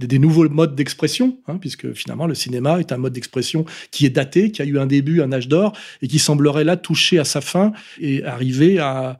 des, 0.00 0.18
nouveaux 0.18 0.48
modes 0.48 0.74
d'expression, 0.74 1.38
hein, 1.46 1.56
puisque 1.58 1.92
finalement 1.92 2.26
le 2.26 2.34
cinéma 2.34 2.80
est 2.80 2.92
un 2.92 2.98
mode 2.98 3.12
d'expression 3.12 3.64
qui 3.90 4.06
est 4.06 4.10
daté, 4.10 4.50
qui 4.50 4.62
a 4.62 4.64
eu 4.64 4.78
un 4.78 4.86
début, 4.86 5.22
un 5.22 5.32
âge 5.32 5.48
d'or, 5.48 5.72
et 6.02 6.08
qui 6.08 6.18
semblerait 6.18 6.64
là 6.64 6.76
toucher 6.76 7.18
à 7.18 7.24
sa 7.24 7.40
fin 7.40 7.72
et 8.00 8.24
arriver 8.24 8.78
à, 8.78 9.18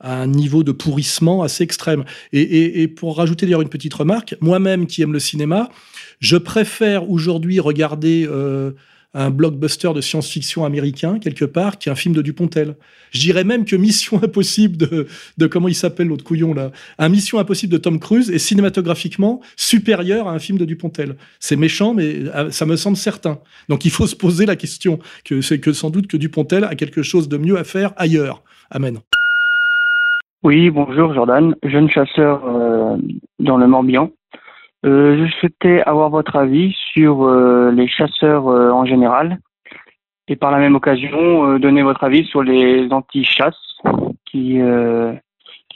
un 0.00 0.26
niveau 0.26 0.62
de 0.62 0.72
pourrissement 0.72 1.42
assez 1.42 1.64
extrême. 1.64 2.04
Et, 2.30 2.86
pour 2.86 3.16
rajouter 3.16 3.46
d'ailleurs 3.46 3.62
une 3.62 3.70
petite 3.70 3.94
remarque, 3.94 4.36
moi-même 4.42 4.86
qui 4.86 5.00
aime 5.00 5.14
le 5.14 5.18
cinéma, 5.18 5.70
je 6.20 6.36
préfère 6.36 7.10
aujourd'hui 7.10 7.60
regarder 7.60 8.26
euh, 8.28 8.72
un 9.14 9.30
blockbuster 9.30 9.92
de 9.94 10.00
science-fiction 10.00 10.64
américain, 10.64 11.18
quelque 11.18 11.44
part, 11.44 11.78
qui 11.78 11.88
est 11.88 11.92
un 11.92 11.96
film 11.96 12.14
de 12.14 12.22
Dupontel. 12.22 12.76
Je 13.10 13.20
dirais 13.20 13.44
même 13.44 13.64
que 13.64 13.76
Mission 13.76 14.20
Impossible 14.22 14.76
de, 14.76 15.46
comment 15.46 15.68
il 15.68 15.74
s'appelle 15.74 16.08
l'autre 16.08 16.24
couillon 16.24 16.54
là, 16.54 16.70
un 16.98 17.08
Mission 17.08 17.38
Impossible 17.38 17.72
de 17.72 17.78
Tom 17.78 17.98
Cruise 17.98 18.30
est 18.30 18.38
cinématographiquement 18.38 19.40
supérieur 19.56 20.28
à 20.28 20.32
un 20.32 20.38
film 20.38 20.58
de 20.58 20.64
Dupontel. 20.64 21.16
C'est 21.40 21.56
méchant, 21.56 21.94
mais 21.94 22.16
euh, 22.34 22.50
ça 22.50 22.66
me 22.66 22.76
semble 22.76 22.96
certain. 22.96 23.38
Donc 23.68 23.84
il 23.84 23.90
faut 23.90 24.06
se 24.06 24.16
poser 24.16 24.46
la 24.46 24.56
question 24.56 24.98
que 25.24 25.40
c'est 25.40 25.60
que 25.60 25.72
sans 25.72 25.90
doute 25.90 26.06
que 26.06 26.16
Dupontel 26.16 26.64
a 26.64 26.74
quelque 26.74 27.02
chose 27.02 27.28
de 27.28 27.36
mieux 27.36 27.58
à 27.58 27.64
faire 27.64 27.92
ailleurs. 27.96 28.42
Amen. 28.70 28.98
Oui, 30.42 30.70
bonjour 30.70 31.12
Jordan, 31.14 31.54
jeune 31.64 31.90
chasseur 31.90 32.46
euh, 32.46 32.96
dans 33.38 33.56
le 33.56 33.66
Morbihan. 33.66 34.10
Euh, 34.86 35.26
je 35.26 35.32
souhaitais 35.40 35.82
avoir 35.82 36.10
votre 36.10 36.36
avis 36.36 36.74
sur 36.92 37.24
euh, 37.24 37.72
les 37.72 37.88
chasseurs 37.88 38.46
euh, 38.46 38.70
en 38.70 38.84
général 38.84 39.40
et 40.28 40.36
par 40.36 40.52
la 40.52 40.58
même 40.58 40.76
occasion 40.76 41.58
donner 41.58 41.82
votre 41.82 42.02
avis 42.02 42.24
sur 42.26 42.42
les 42.42 42.88
anti-chasses 42.90 43.54
qui, 44.24 44.58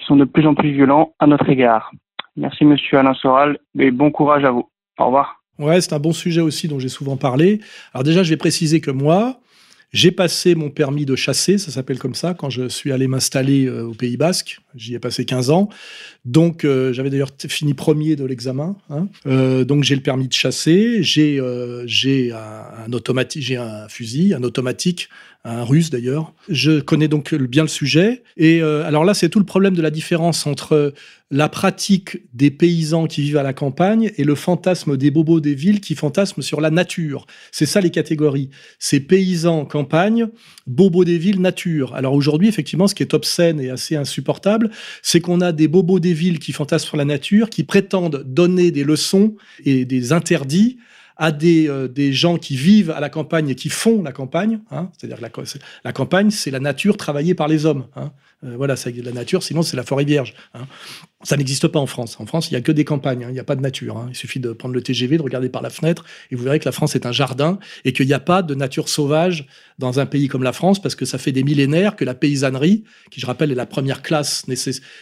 sont 0.07 0.17
de 0.17 0.25
plus 0.25 0.45
en 0.45 0.55
plus 0.55 0.73
violents 0.73 1.15
à 1.21 1.29
notre 1.29 1.49
égard. 1.49 1.93
Merci 2.37 2.65
Monsieur 2.65 2.99
Alain 2.99 3.15
Soral 3.15 3.59
et 3.79 3.93
bon 3.93 4.11
courage 4.11 4.45
à 4.45 4.51
vous. 4.51 4.69
Au 4.99 5.05
revoir. 5.05 5.37
C'est 5.81 5.93
un 5.93 6.01
bon 6.01 6.13
sujet 6.13 6.41
aussi 6.41 6.67
dont 6.67 6.81
j'ai 6.81 6.89
souvent 6.89 7.17
parlé. 7.17 7.61
Alors 7.95 8.03
déjà, 8.03 8.25
je 8.25 8.31
vais 8.31 8.37
préciser 8.37 8.81
que 8.81 8.91
moi, 8.91 9.37
j'ai 9.93 10.11
passé 10.11 10.57
mon 10.57 10.71
permis 10.71 11.07
de 11.07 11.15
chasser, 11.15 11.57
ça 11.59 11.71
s'appelle 11.71 12.01
comme 12.01 12.15
ça, 12.15 12.35
quand 12.35 12.51
je 12.51 12.67
suis 12.67 12.91
allé 12.91 13.07
m'installer 13.07 13.71
au 13.71 13.93
Pays 13.93 14.17
Basque. 14.17 14.59
J'y 14.75 14.95
ai 14.95 14.99
passé 14.99 15.25
15 15.25 15.51
ans. 15.51 15.69
Donc, 16.25 16.65
euh, 16.65 16.93
j'avais 16.93 17.11
d'ailleurs 17.11 17.33
fini 17.49 17.75
premier 17.75 18.17
de 18.17 18.25
l'examen. 18.25 18.77
Hein. 18.89 19.09
Euh, 19.27 19.65
donc, 19.65 19.85
j'ai 19.85 19.95
le 19.95 20.03
permis 20.03 20.29
de 20.29 20.33
chasser. 20.33 21.03
J'ai 21.03 21.41
j'ai 21.87 22.33
un, 22.33 22.93
un 22.93 23.27
j'ai 23.37 23.57
un 23.57 23.89
fusil, 23.89 24.35
un 24.35 24.43
automatique 24.43 25.09
un 25.45 25.65
russe 25.65 25.91
d'ailleurs. 25.91 26.35
Je 26.49 26.81
connais 26.81 27.09
donc 27.09 27.35
bien 27.35 27.63
le 27.63 27.69
sujet. 27.69 28.23
Et 28.37 28.61
euh, 28.61 28.85
alors 28.85 29.05
là, 29.05 29.15
c'est 29.15 29.31
tout 29.31 29.39
le 29.39 29.47
problème 29.47 29.75
de 29.75 29.81
la 29.81 29.91
différence 29.91 30.47
entre 30.47 30.93
la 31.31 31.49
pratique 31.49 32.19
des 32.35 32.51
paysans 32.51 33.07
qui 33.07 33.23
vivent 33.23 33.37
à 33.37 33.43
la 33.43 33.53
campagne 33.53 34.11
et 34.17 34.25
le 34.25 34.35
fantasme 34.35 34.97
des 34.97 35.11
bobos 35.11 35.41
des 35.41 35.55
villes 35.55 35.81
qui 35.81 35.95
fantasment 35.95 36.43
sur 36.43 36.61
la 36.61 36.71
nature. 36.71 37.27
C'est 37.53 37.67
ça 37.67 37.81
les 37.81 37.91
catégories. 37.91 38.51
C'est 38.79 39.01
paysans 39.01 39.65
campagne, 39.65 40.27
bobos 40.67 41.05
des 41.05 41.19
villes 41.19 41.41
nature. 41.41 41.95
Alors 41.95 42.15
aujourd'hui, 42.15 42.49
effectivement, 42.49 42.89
ce 42.89 42.95
qui 42.95 43.03
est 43.03 43.15
obscène 43.15 43.61
et 43.61 43.71
assez 43.71 43.97
insupportable, 43.97 44.60
c'est 45.03 45.21
qu'on 45.21 45.41
a 45.41 45.53
des 45.53 45.69
bobos 45.69 46.01
des 46.01 46.13
villes 46.13 46.39
qui 46.39 46.53
fantasment 46.53 46.89
sur 46.89 46.97
la 46.97 47.05
nature, 47.05 47.49
qui 47.49 47.65
prétendent 47.65 48.25
donner 48.27 48.71
des 48.71 48.85
leçons 48.85 49.37
et 49.65 49.85
des 49.85 50.13
interdits 50.13 50.79
à 51.17 51.33
des, 51.33 51.69
euh, 51.69 51.87
des 51.87 52.13
gens 52.13 52.39
qui 52.39 52.57
vivent 52.57 52.91
à 52.91 52.99
la 52.99 53.11
campagne 53.11 53.51
et 53.51 53.55
qui 53.55 53.69
font 53.69 54.03
la 54.03 54.11
campagne. 54.11 54.61
Hein, 54.71 54.91
C'est-à-dire 54.97 55.21
la, 55.21 55.29
la 55.85 55.93
campagne, 55.93 56.31
c'est 56.31 56.51
la 56.51 56.61
nature 56.61 56.97
travaillée 56.97 57.35
par 57.35 57.47
les 57.47 57.67
hommes. 57.67 57.87
Hein. 57.95 58.11
Euh, 58.43 58.55
voilà, 58.57 58.75
c'est 58.75 58.93
la 58.93 59.13
nature, 59.13 59.43
sinon 59.43 59.63
c'est 59.63 59.77
la 59.77 59.83
forêt 59.83 60.05
vierge. 60.05 60.35
Hein. 60.55 60.67
Ça 61.23 61.37
n'existe 61.37 61.69
pas 61.69 61.79
en 61.79 61.87
France. 61.87 62.17
En 62.21 62.27
France, 62.27 62.51
il 62.51 62.55
n'y 62.55 62.59
a 62.59 62.63
que 62.63 62.73
des 62.73 62.85
campagnes, 62.85 63.25
hein. 63.25 63.29
il 63.29 63.35
n'y 63.35 63.41
a 63.41 63.45
pas 63.45 63.57
de 63.57 63.61
nature. 63.61 63.99
Hein. 63.99 64.07
Il 64.09 64.15
suffit 64.15 64.41
de 64.41 64.53
prendre 64.53 64.75
le 64.75 64.83
TGV, 64.83 65.19
de 65.19 65.23
regarder 65.23 65.51
par 65.51 65.61
la 65.61 65.69
fenêtre, 65.69 66.07
et 66.31 66.37
vous 66.37 66.45
verrez 66.45 66.59
que 66.59 66.65
la 66.65 66.73
France 66.73 66.97
est 66.97 67.05
un 67.05 67.13
jardin, 67.13 67.59
et 67.85 67.93
qu'il 67.93 68.07
n'y 68.07 68.15
a 68.15 68.21
pas 68.21 68.43
de 68.43 68.55
nature 68.55 68.89
sauvage 68.89 69.47
dans 69.79 70.01
un 70.01 70.07
pays 70.07 70.29
comme 70.29 70.43
la 70.43 70.55
France, 70.55 70.81
parce 70.81 70.95
que 70.95 71.05
ça 71.05 71.19
fait 71.19 71.33
des 71.33 71.43
millénaires 71.43 71.97
que 71.97 72.05
la 72.07 72.15
paysannerie, 72.15 72.85
qui 73.11 73.21
je 73.21 73.27
rappelle 73.27 73.53
est 73.53 73.55
la 73.55 73.67
première 73.67 74.01
classe 74.01 74.47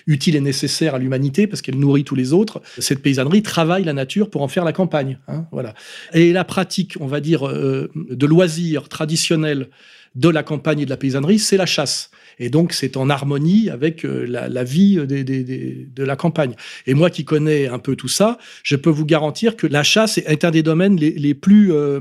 utile 0.09 0.35
et 0.35 0.41
nécessaire 0.41 0.97
à 0.97 0.99
l'humanité, 0.99 1.47
parce 1.47 1.63
qu'elle 1.63 1.79
nourrit 1.79 2.05
tous 2.05 2.17
les 2.17 2.33
autres, 2.33 2.61
cette 2.79 3.03
paysannerie 3.03 3.43
travaille 3.43 3.85
la 3.85 3.93
nature 3.93 4.31
pour 4.31 4.43
en 4.43 4.49
faire 4.49 4.65
la 4.65 4.73
campagne. 4.73 5.19
voilà. 5.53 5.75
Et 6.13 6.33
la 6.33 6.45
pratique, 6.45 6.97
on 6.99 7.07
va 7.07 7.21
dire, 7.21 7.47
euh, 7.47 7.91
de 7.95 8.27
loisirs 8.27 8.89
traditionnels 8.89 9.69
de 10.17 10.29
la 10.29 10.43
campagne 10.43 10.81
et 10.81 10.85
de 10.85 10.91
la 10.91 10.97
paysannerie, 10.97 11.39
c'est 11.39 11.57
la 11.57 11.67
chasse. 11.67 12.11
Et 12.39 12.51
donc, 12.51 12.73
c'est 12.73 12.97
en 12.97 13.11
harmonie 13.11 13.71
avec 13.71 14.05
euh, 14.05 14.25
la, 14.27 14.65
vie 14.65 14.97
de 14.97 16.05
la 16.05 16.17
campagne. 16.17 16.55
Et 16.87 16.95
moi 16.95 17.11
qui 17.11 17.25
connais 17.25 17.67
un 17.67 17.79
peu 17.79 17.97
tout 17.97 18.09
ça, 18.09 18.39
je 18.63 18.77
peux 18.77 18.91
vous 18.91 19.07
garantir 19.07 19.57
que 19.57 19.67
la 19.67 19.83
chasse 19.83 20.19
est 20.19 20.45
un 20.45 20.51
des 20.51 20.63
domaines 20.63 20.97
les, 20.97 21.35
plus, 21.35 21.73
euh, 21.73 22.01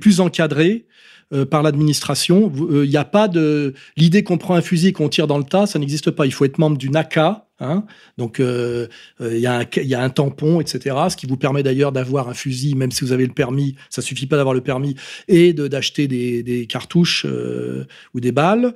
plus 0.00 0.20
encadrés 0.20 0.86
euh, 1.32 1.44
par 1.44 1.62
l'administration. 1.62 2.52
Il 2.70 2.88
n'y 2.88 2.96
a 2.96 3.04
pas 3.04 3.28
de 3.28 3.74
l'idée 3.96 4.22
qu'on 4.22 4.38
prend 4.38 4.54
un 4.54 4.62
fusil 4.62 4.88
et 4.88 4.92
qu'on 4.92 5.08
tire 5.08 5.26
dans 5.26 5.38
le 5.38 5.44
tas, 5.44 5.66
ça 5.66 5.78
n'existe 5.78 6.10
pas. 6.10 6.26
Il 6.26 6.32
faut 6.32 6.44
être 6.44 6.58
membre 6.58 6.76
du 6.76 6.90
NACA, 6.90 7.46
Hein 7.60 7.84
Donc, 8.16 8.40
euh, 8.40 8.86
euh, 9.20 9.36
il 9.36 9.40
y, 9.40 9.94
a 9.94 10.02
un 10.02 10.08
tampon, 10.08 10.62
etc. 10.62 10.96
Ce 11.10 11.16
qui 11.16 11.26
vous 11.26 11.36
permet 11.36 11.62
d'ailleurs 11.62 11.92
d'avoir 11.92 12.30
un 12.30 12.34
fusil, 12.34 12.74
même 12.74 12.90
si 12.90 13.04
vous 13.04 13.12
avez 13.12 13.26
le 13.26 13.34
permis. 13.34 13.74
Ça 13.90 14.00
suffit 14.00 14.26
pas 14.26 14.36
d'avoir 14.36 14.54
le 14.54 14.62
permis 14.62 14.96
et 15.28 15.52
d'acheter 15.52 16.08
des, 16.08 16.66
cartouches 16.66 17.26
euh, 17.28 17.84
ou 18.14 18.20
des 18.20 18.32
balles. 18.32 18.74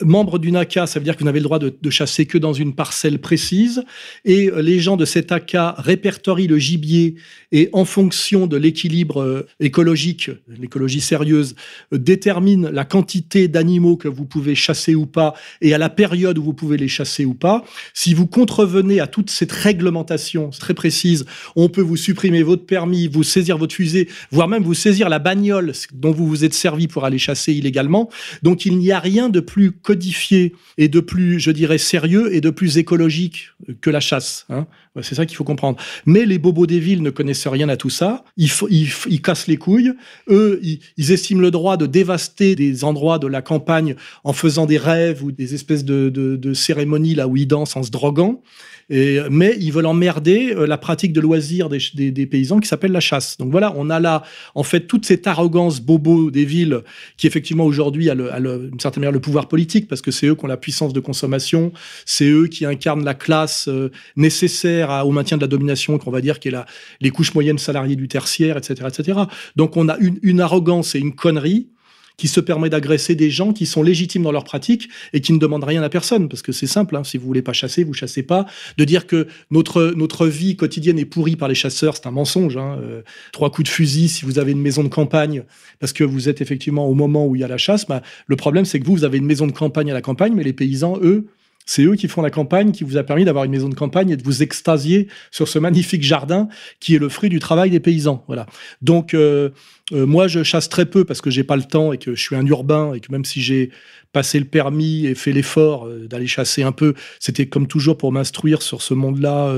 Membre 0.00 0.38
d'une 0.38 0.56
AK, 0.56 0.80
ça 0.86 0.98
veut 0.98 1.04
dire 1.04 1.14
que 1.14 1.20
vous 1.20 1.24
n'avez 1.24 1.40
le 1.40 1.44
droit 1.44 1.58
de, 1.58 1.90
chasser 1.90 2.26
que 2.26 2.38
dans 2.38 2.52
une 2.52 2.74
parcelle 2.74 3.20
précise. 3.20 3.82
Et 4.24 4.50
les 4.56 4.78
gens 4.78 4.96
de 4.96 5.04
cet 5.04 5.32
AK 5.32 5.56
répertorient 5.78 6.46
le 6.46 6.58
gibier 6.58 7.16
et, 7.50 7.68
en 7.72 7.84
fonction 7.84 8.46
de 8.46 8.56
l'équilibre 8.56 9.46
écologique, 9.58 10.30
l'écologie 10.48 11.00
sérieuse, 11.00 11.56
déterminent 11.92 12.70
la 12.70 12.84
quantité 12.84 13.48
d'animaux 13.48 13.96
que 13.96 14.08
vous 14.08 14.24
pouvez 14.24 14.54
chasser 14.54 14.94
ou 14.94 15.06
pas 15.06 15.34
et 15.60 15.74
à 15.74 15.78
la 15.78 15.88
période 15.88 16.38
où 16.38 16.44
vous 16.44 16.54
pouvez 16.54 16.76
les 16.76 16.88
chasser 16.88 17.24
ou 17.24 17.34
pas 17.34 17.64
vous 18.12 18.26
contrevenez 18.26 19.00
à 19.00 19.06
toute 19.06 19.30
cette 19.30 19.52
réglementation 19.52 20.50
très 20.50 20.74
précise, 20.74 21.24
on 21.56 21.68
peut 21.68 21.80
vous 21.80 21.96
supprimer 21.96 22.42
votre 22.42 22.66
permis, 22.66 23.08
vous 23.08 23.22
saisir 23.22 23.56
votre 23.56 23.74
fusée, 23.74 24.08
voire 24.30 24.48
même 24.48 24.62
vous 24.62 24.74
saisir 24.74 25.08
la 25.08 25.18
bagnole 25.18 25.72
dont 25.94 26.12
vous 26.12 26.26
vous 26.26 26.44
êtes 26.44 26.54
servi 26.54 26.88
pour 26.88 27.04
aller 27.04 27.18
chasser 27.18 27.52
illégalement. 27.52 28.10
Donc 28.42 28.66
il 28.66 28.76
n'y 28.76 28.92
a 28.92 28.98
rien 28.98 29.28
de 29.28 29.40
plus 29.40 29.72
codifié 29.72 30.54
et 30.76 30.88
de 30.88 31.00
plus, 31.00 31.40
je 31.40 31.50
dirais, 31.50 31.78
sérieux 31.78 32.34
et 32.34 32.40
de 32.40 32.50
plus 32.50 32.76
écologique 32.76 33.50
que 33.80 33.90
la 33.90 34.00
chasse. 34.00 34.46
Hein. 34.50 34.66
C'est 35.02 35.16
ça 35.16 35.26
qu'il 35.26 35.36
faut 35.36 35.44
comprendre. 35.44 35.78
Mais 36.06 36.24
les 36.24 36.38
bobos 36.38 36.66
des 36.66 36.78
villes 36.78 37.02
ne 37.02 37.10
connaissent 37.10 37.48
rien 37.48 37.68
à 37.68 37.76
tout 37.76 37.90
ça. 37.90 38.24
Ils, 38.36 38.50
ils, 38.70 39.22
cassent 39.22 39.48
les 39.48 39.56
couilles. 39.56 39.92
Eux, 40.28 40.60
ils, 40.62 41.12
estiment 41.12 41.40
le 41.40 41.50
droit 41.50 41.76
de 41.76 41.86
dévaster 41.86 42.54
des 42.54 42.84
endroits 42.84 43.18
de 43.18 43.26
la 43.26 43.42
campagne 43.42 43.96
en 44.22 44.32
faisant 44.32 44.66
des 44.66 44.78
rêves 44.78 45.24
ou 45.24 45.32
des 45.32 45.54
espèces 45.54 45.84
de, 45.84 46.10
de 46.10 46.54
cérémonies 46.54 47.16
là 47.16 47.26
où 47.26 47.36
ils 47.36 47.46
dansent 47.46 47.76
en 47.76 47.82
se 47.82 47.90
droguant 47.94 48.42
mais 48.88 49.56
ils 49.60 49.72
veulent 49.72 49.86
emmerder 49.86 50.54
euh, 50.54 50.66
la 50.66 50.78
pratique 50.78 51.12
de 51.12 51.20
loisirs 51.20 51.68
des, 51.68 52.26
paysans 52.26 52.60
qui 52.60 52.68
s'appelle 52.68 52.92
la 52.92 53.00
chasse. 53.00 53.36
Donc 53.38 53.50
voilà, 53.50 53.72
on 53.76 53.90
a 53.90 54.00
là, 54.00 54.22
en 54.54 54.62
fait, 54.62 54.86
toute 54.86 55.04
cette 55.04 55.26
arrogance 55.26 55.80
bobo 55.80 56.30
des 56.30 56.44
villes 56.44 56.80
qui, 57.16 57.26
effectivement, 57.26 57.64
aujourd'hui, 57.64 58.10
a, 58.10 58.14
une 58.14 58.80
certaine 58.80 59.02
manière 59.02 59.12
le 59.12 59.20
pouvoir 59.20 59.48
politique 59.48 59.88
parce 59.88 60.02
que 60.02 60.10
c'est 60.10 60.26
eux 60.26 60.34
qui 60.34 60.44
ont 60.44 60.48
la 60.48 60.56
puissance 60.56 60.92
de 60.92 61.00
consommation, 61.00 61.72
c'est 62.04 62.28
eux 62.28 62.46
qui 62.46 62.64
incarnent 62.64 63.04
la 63.04 63.14
classe 63.14 63.68
euh, 63.68 63.90
nécessaire 64.16 65.04
au 65.06 65.10
maintien 65.10 65.36
de 65.36 65.42
la 65.42 65.48
domination, 65.48 65.98
qu'on 65.98 66.10
va 66.10 66.20
dire, 66.20 66.40
qui 66.40 66.48
est 66.48 66.52
la, 66.52 66.66
les 67.00 67.10
couches 67.10 67.34
moyennes 67.34 67.58
salariées 67.58 67.96
du 67.96 68.08
tertiaire, 68.08 68.56
etc., 68.56 68.88
etc. 68.88 69.20
Donc 69.56 69.76
on 69.76 69.88
a 69.88 69.96
une 69.98 70.40
arrogance 70.40 70.94
et 70.94 70.98
une 70.98 71.14
connerie 71.14 71.68
qui 72.16 72.28
se 72.28 72.40
permet 72.40 72.70
d'agresser 72.70 73.14
des 73.14 73.30
gens 73.30 73.52
qui 73.52 73.66
sont 73.66 73.82
légitimes 73.82 74.22
dans 74.22 74.32
leur 74.32 74.44
pratique 74.44 74.88
et 75.12 75.20
qui 75.20 75.32
ne 75.32 75.38
demandent 75.38 75.64
rien 75.64 75.82
à 75.82 75.88
personne. 75.88 76.28
Parce 76.28 76.42
que 76.42 76.52
c'est 76.52 76.66
simple, 76.66 76.96
hein, 76.96 77.04
si 77.04 77.18
vous 77.18 77.26
voulez 77.26 77.42
pas 77.42 77.52
chasser, 77.52 77.84
vous 77.84 77.94
chassez 77.94 78.22
pas. 78.22 78.46
De 78.78 78.84
dire 78.84 79.06
que 79.06 79.26
notre, 79.50 79.92
notre 79.96 80.26
vie 80.26 80.56
quotidienne 80.56 80.98
est 80.98 81.04
pourrie 81.04 81.36
par 81.36 81.48
les 81.48 81.54
chasseurs, 81.54 81.96
c'est 81.96 82.06
un 82.06 82.12
mensonge. 82.12 82.56
Hein. 82.56 82.78
Euh, 82.80 83.02
trois 83.32 83.50
coups 83.50 83.68
de 83.68 83.74
fusil 83.74 84.08
si 84.08 84.24
vous 84.24 84.38
avez 84.38 84.52
une 84.52 84.60
maison 84.60 84.84
de 84.84 84.88
campagne, 84.88 85.42
parce 85.80 85.92
que 85.92 86.04
vous 86.04 86.28
êtes 86.28 86.40
effectivement 86.40 86.86
au 86.86 86.94
moment 86.94 87.26
où 87.26 87.34
il 87.34 87.40
y 87.40 87.44
a 87.44 87.48
la 87.48 87.58
chasse. 87.58 87.86
Bah, 87.86 88.02
le 88.26 88.36
problème, 88.36 88.64
c'est 88.64 88.78
que 88.78 88.86
vous, 88.86 88.94
vous 88.94 89.04
avez 89.04 89.18
une 89.18 89.26
maison 89.26 89.46
de 89.46 89.52
campagne 89.52 89.90
à 89.90 89.94
la 89.94 90.02
campagne, 90.02 90.34
mais 90.34 90.44
les 90.44 90.52
paysans, 90.52 90.98
eux, 91.02 91.26
c'est 91.66 91.82
eux 91.82 91.94
qui 91.94 92.08
font 92.08 92.22
la 92.22 92.30
campagne, 92.30 92.72
qui 92.72 92.84
vous 92.84 92.96
a 92.96 93.02
permis 93.02 93.24
d'avoir 93.24 93.44
une 93.44 93.50
maison 93.50 93.68
de 93.68 93.74
campagne 93.74 94.10
et 94.10 94.16
de 94.16 94.22
vous 94.22 94.42
extasier 94.42 95.08
sur 95.30 95.48
ce 95.48 95.58
magnifique 95.58 96.02
jardin 96.02 96.48
qui 96.80 96.94
est 96.94 96.98
le 96.98 97.08
fruit 97.08 97.30
du 97.30 97.38
travail 97.38 97.70
des 97.70 97.80
paysans. 97.80 98.24
Voilà. 98.26 98.46
Donc 98.82 99.14
euh, 99.14 99.50
euh, 99.92 100.06
moi, 100.06 100.28
je 100.28 100.42
chasse 100.42 100.68
très 100.68 100.86
peu 100.86 101.04
parce 101.04 101.20
que 101.20 101.30
j'ai 101.30 101.44
pas 101.44 101.56
le 101.56 101.62
temps 101.62 101.92
et 101.92 101.98
que 101.98 102.14
je 102.14 102.20
suis 102.20 102.36
un 102.36 102.46
urbain 102.46 102.92
et 102.92 103.00
que 103.00 103.10
même 103.10 103.24
si 103.24 103.42
j'ai 103.42 103.70
passé 104.12 104.38
le 104.38 104.44
permis 104.44 105.06
et 105.06 105.14
fait 105.14 105.32
l'effort 105.32 105.86
euh, 105.86 106.06
d'aller 106.06 106.26
chasser 106.26 106.62
un 106.62 106.72
peu, 106.72 106.94
c'était 107.18 107.46
comme 107.46 107.66
toujours 107.66 107.96
pour 107.96 108.12
m'instruire 108.12 108.60
sur 108.62 108.82
ce 108.82 108.94
monde-là, 108.94 109.54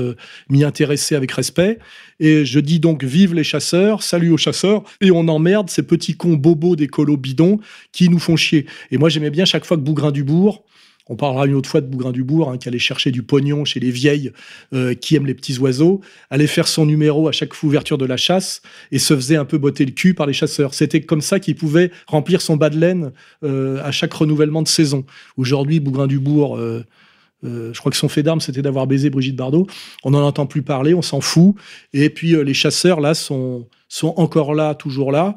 m'y 0.49 0.63
intéresser 0.63 1.15
avec 1.15 1.31
respect. 1.33 1.77
Et 2.19 2.45
je 2.45 2.59
dis 2.59 2.79
donc 2.79 3.03
vive 3.03 3.33
les 3.33 3.43
chasseurs, 3.43 4.01
salut 4.01 4.31
aux 4.31 4.37
chasseurs, 4.37 4.83
et 5.01 5.11
on 5.11 5.27
emmerde 5.27 5.69
ces 5.69 5.83
petits 5.83 6.15
cons 6.15 6.33
bobos 6.33 6.75
d'écolo 6.75 7.17
bidons 7.17 7.59
qui 7.91 8.09
nous 8.09 8.19
font 8.19 8.35
chier. 8.35 8.65
Et 8.91 8.97
moi, 8.97 9.09
j'aimais 9.09 9.29
bien 9.29 9.45
chaque 9.45 9.65
fois 9.65 9.77
que 9.77 9.81
Bougrain 9.81 10.11
du 10.11 10.23
Bourg 10.23 10.63
on 11.09 11.15
parlera 11.15 11.45
une 11.45 11.55
autre 11.55 11.69
fois 11.69 11.81
de 11.81 11.87
Bougrain 11.87 12.11
du 12.11 12.23
Bourg, 12.23 12.51
hein, 12.51 12.57
qui 12.57 12.67
allait 12.67 12.79
chercher 12.79 13.11
du 13.11 13.23
pognon 13.23 13.65
chez 13.65 13.79
les 13.79 13.91
vieilles 13.91 14.31
euh, 14.73 14.93
qui 14.93 15.15
aiment 15.15 15.25
les 15.25 15.33
petits 15.33 15.57
oiseaux, 15.59 16.01
allait 16.29 16.47
faire 16.47 16.67
son 16.67 16.85
numéro 16.85 17.27
à 17.27 17.31
chaque 17.31 17.61
ouverture 17.63 17.97
de 17.97 18.05
la 18.05 18.17
chasse 18.17 18.61
et 18.91 18.99
se 18.99 19.15
faisait 19.15 19.35
un 19.35 19.45
peu 19.45 19.57
botter 19.57 19.85
le 19.85 19.91
cul 19.91 20.13
par 20.13 20.27
les 20.27 20.33
chasseurs. 20.33 20.73
C'était 20.73 21.01
comme 21.01 21.21
ça 21.21 21.39
qu'il 21.39 21.55
pouvait 21.55 21.91
remplir 22.07 22.41
son 22.41 22.57
bas 22.57 22.69
de 22.69 22.77
laine 22.77 23.11
euh, 23.43 23.81
à 23.83 23.91
chaque 23.91 24.13
renouvellement 24.13 24.61
de 24.61 24.67
saison. 24.67 25.05
Aujourd'hui, 25.37 25.79
Bougrain 25.79 26.07
du 26.07 26.19
Bourg, 26.19 26.57
euh, 26.57 26.83
je 27.43 27.79
crois 27.79 27.91
que 27.91 27.97
son 27.97 28.09
fait 28.09 28.23
d'armes, 28.23 28.41
c'était 28.41 28.61
d'avoir 28.61 28.87
baisé 28.87 29.09
Brigitte 29.09 29.35
Bardot. 29.35 29.67
On 30.03 30.11
n'en 30.11 30.25
entend 30.25 30.45
plus 30.45 30.63
parler, 30.63 30.93
on 30.93 31.01
s'en 31.01 31.21
fout. 31.21 31.55
Et 31.93 32.09
puis 32.09 32.35
les 32.43 32.53
chasseurs, 32.53 32.99
là, 32.99 33.13
sont, 33.13 33.67
sont 33.87 34.13
encore 34.17 34.53
là, 34.53 34.75
toujours 34.75 35.11
là. 35.11 35.35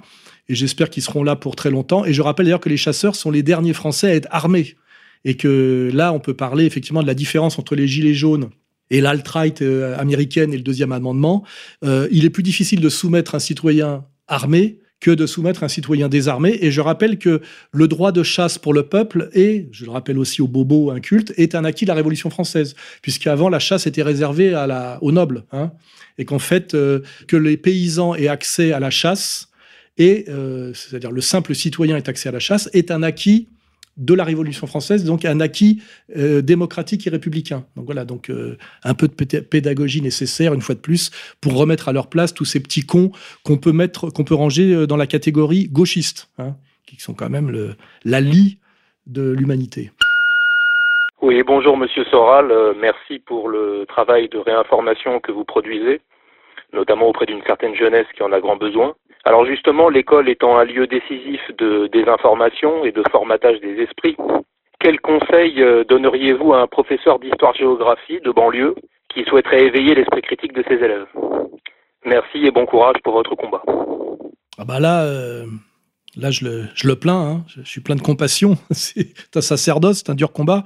Et 0.49 0.55
j'espère 0.57 0.91
qu'ils 0.91 1.05
seront 1.05 1.23
là 1.23 1.37
pour 1.37 1.55
très 1.55 1.71
longtemps. 1.71 2.05
Et 2.05 2.13
je 2.13 2.23
rappelle 2.23 2.47
d'ailleurs 2.47 2.61
que 2.61 2.69
les 2.69 2.77
chasseurs 2.77 3.15
sont 3.15 3.31
les 3.31 3.45
derniers 3.45 3.75
Français 3.75 4.09
à 4.09 4.15
être 4.15 4.29
armés 4.33 4.75
et 5.25 5.37
que 5.37 5.91
là, 5.93 6.13
on 6.13 6.21
peut 6.21 6.35
parler 6.35 6.65
effectivement 6.65 7.03
de 7.03 7.07
la 7.07 7.15
différence 7.15 7.59
entre 7.59 7.75
les 7.75 7.87
gilets 7.87 8.15
jaunes 8.15 8.51
et 8.91 9.01
l'alt-right 9.01 9.63
euh, 9.63 9.97
américaine 9.99 10.53
et 10.53 10.57
le 10.57 10.63
deuxième 10.63 10.93
amendement. 10.93 11.45
Euh, 11.85 12.09
il 12.11 12.25
est 12.25 12.31
plus 12.31 12.43
difficile 12.43 12.81
de 12.81 12.89
soumettre 12.89 13.35
un 13.35 13.39
citoyen 13.39 14.05
armé 14.29 14.79
que 15.01 15.11
de 15.11 15.27
soumettre 15.27 15.63
un 15.63 15.69
citoyen 15.69 16.09
désarmé. 16.09 16.59
Et 16.61 16.71
je 16.71 16.81
rappelle 16.81 17.19
que 17.19 17.41
le 17.73 17.89
droit 17.89 18.13
de 18.13 18.23
chasse 18.23 18.59
pour 18.59 18.75
le 18.75 18.83
peuple 18.83 19.31
et, 19.33 19.69
je 19.73 19.87
le 19.87 19.91
rappelle 19.91 20.19
aussi 20.19 20.43
aux 20.43 20.49
bobos 20.49 20.91
incultes, 20.91 21.33
est 21.39 21.55
un 21.55 21.65
acquis 21.65 21.87
de 21.87 21.89
la 21.89 21.95
Révolution 21.95 22.29
française, 22.29 22.75
puisqu'avant 23.01 23.49
la 23.49 23.61
chasse 23.61 23.87
était 23.87 24.03
réservée 24.03 24.53
à 24.53 24.67
la, 24.67 24.99
aux 25.01 25.11
nobles, 25.11 25.45
hein, 25.53 25.73
et 26.19 26.27
qu'en 26.27 26.39
fait 26.39 26.75
euh, 26.75 27.01
que 27.29 27.37
les 27.37 27.57
paysans 27.57 28.15
aient 28.15 28.29
accès 28.29 28.73
à 28.73 28.81
la 28.81 28.91
chasse 28.91 29.47
et 29.97 30.27
c'est-à-dire 30.73 31.11
le 31.11 31.21
simple 31.21 31.55
citoyen 31.55 31.97
ait 31.99 32.09
accès 32.09 32.31
à 32.31 32.33
la 32.33 32.39
chasse 32.39 32.71
est 32.73 32.91
un 32.91 33.03
acquis 33.03 33.49
de 34.01 34.15
la 34.15 34.25
Révolution 34.25 34.67
française, 34.67 35.05
donc 35.05 35.25
un 35.25 35.41
acquis 35.41 35.83
euh, 36.17 36.41
démocratique 36.41 37.07
et 37.07 37.11
républicain. 37.11 37.65
Donc 37.77 37.85
voilà, 37.85 38.05
donc 38.05 38.31
euh, 38.31 38.57
un 38.83 38.95
peu 38.95 39.07
de 39.07 39.41
pédagogie 39.41 40.01
nécessaire 40.01 40.55
une 40.55 40.63
fois 40.63 40.75
de 40.75 40.81
plus 40.81 41.11
pour 41.41 41.57
remettre 41.57 41.89
à 41.89 41.93
leur 41.93 42.09
place 42.09 42.35
tous 42.35 42.47
ces 42.47 42.63
petits 42.63 42.85
cons 42.85 43.13
qu'on 43.45 43.59
peut 43.59 43.73
mettre, 43.73 44.11
qu'on 44.11 44.25
peut 44.25 44.35
ranger 44.35 44.75
euh, 44.75 44.87
dans 44.87 44.97
la 44.97 45.07
catégorie 45.07 45.69
gauchiste, 45.69 46.31
hein, 46.39 46.57
qui 46.87 46.97
sont 46.97 47.15
quand 47.15 47.29
même 47.29 47.51
le, 47.51 47.77
la 48.05 48.21
lie 48.21 48.59
de 49.07 49.31
l'humanité. 49.31 49.91
Oui, 51.21 51.43
bonjour 51.43 51.77
Monsieur 51.77 52.05
Soral, 52.05 52.51
merci 52.81 53.19
pour 53.19 53.51
le 53.51 53.85
travail 53.87 54.31
de 54.31 54.39
réinformation 54.39 55.21
que 55.21 55.31
vous 55.31 55.45
produisez, 55.45 56.01
notamment 56.73 57.09
auprès 57.09 57.27
d'une 57.27 57.43
certaine 57.43 57.75
jeunesse 57.75 58.07
qui 58.17 58.23
en 58.23 58.33
a 58.33 58.41
grand 58.41 58.57
besoin. 58.57 58.95
Alors 59.25 59.45
justement, 59.45 59.89
l'école 59.89 60.29
étant 60.29 60.57
un 60.57 60.65
lieu 60.65 60.87
décisif 60.87 61.41
de 61.59 61.89
désinformation 61.89 62.85
et 62.85 62.93
de 62.93 63.03
formatage 63.11 63.61
des 63.61 63.83
esprits, 63.83 64.17
quel 64.79 64.99
conseil 65.01 65.63
euh, 65.63 65.85
donneriez-vous 65.85 66.55
à 66.55 66.63
un 66.63 66.67
professeur 66.67 67.19
d'histoire-géographie 67.19 68.21
de 68.21 68.31
banlieue 68.31 68.75
qui 69.13 69.25
souhaiterait 69.25 69.67
éveiller 69.67 69.95
l'esprit 69.95 70.23
critique 70.23 70.55
de 70.55 70.65
ses 70.67 70.75
élèves? 70.75 71.07
Merci 72.07 72.47
et 72.47 72.51
bon 72.51 72.65
courage 72.65 72.97
pour 73.05 73.13
votre 73.13 73.35
combat. 73.35 73.63
Ah 74.59 74.65
bah 74.67 74.81
là, 74.81 75.05
euh, 75.05 75.45
Là, 76.17 76.33
je 76.33 76.45
le, 76.45 76.67
je 76.75 76.89
le 76.89 76.97
plains, 76.97 77.21
hein. 77.21 77.45
je 77.47 77.63
suis 77.63 77.81
plein 77.81 77.95
de 77.95 78.01
compassion. 78.01 78.59
C'est 78.73 79.15
un 79.37 79.41
sacerdoce, 79.41 79.99
c'est 79.99 80.11
un 80.11 80.17
dur 80.17 80.33
combat. 80.33 80.65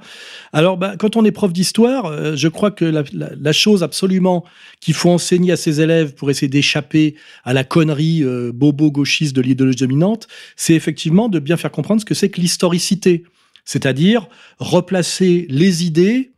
Alors, 0.53 0.75
bah, 0.75 0.95
quand 0.97 1.17
on 1.17 1.23
est 1.23 1.31
prof 1.31 1.53
d'histoire, 1.53 2.05
euh, 2.05 2.35
je 2.35 2.47
crois 2.47 2.71
que 2.71 2.83
la, 2.83 3.03
la, 3.13 3.53
chose 3.53 3.83
absolument 3.83 4.43
qu'il 4.79 4.95
faut 4.95 5.11
enseigner 5.11 5.51
à 5.51 5.55
ses 5.55 5.81
élèves 5.81 6.15
pour 6.15 6.31
essayer 6.31 6.47
d'échapper 6.47 7.15
à 7.43 7.53
la 7.53 7.63
connerie 7.63 8.23
euh, 8.23 8.51
bobo-gauchiste 8.51 9.35
de 9.35 9.41
l'idéologie 9.41 9.77
dominante, 9.77 10.27
c'est 10.55 10.73
effectivement 10.73 11.29
de 11.29 11.37
bien 11.37 11.57
faire 11.57 11.71
comprendre 11.71 12.01
ce 12.01 12.05
que 12.05 12.15
c'est 12.15 12.29
que 12.29 12.41
l'historicité. 12.41 13.23
C'est-à-dire 13.65 14.27
replacer 14.57 15.45
les 15.49 15.85
idées 15.85 16.31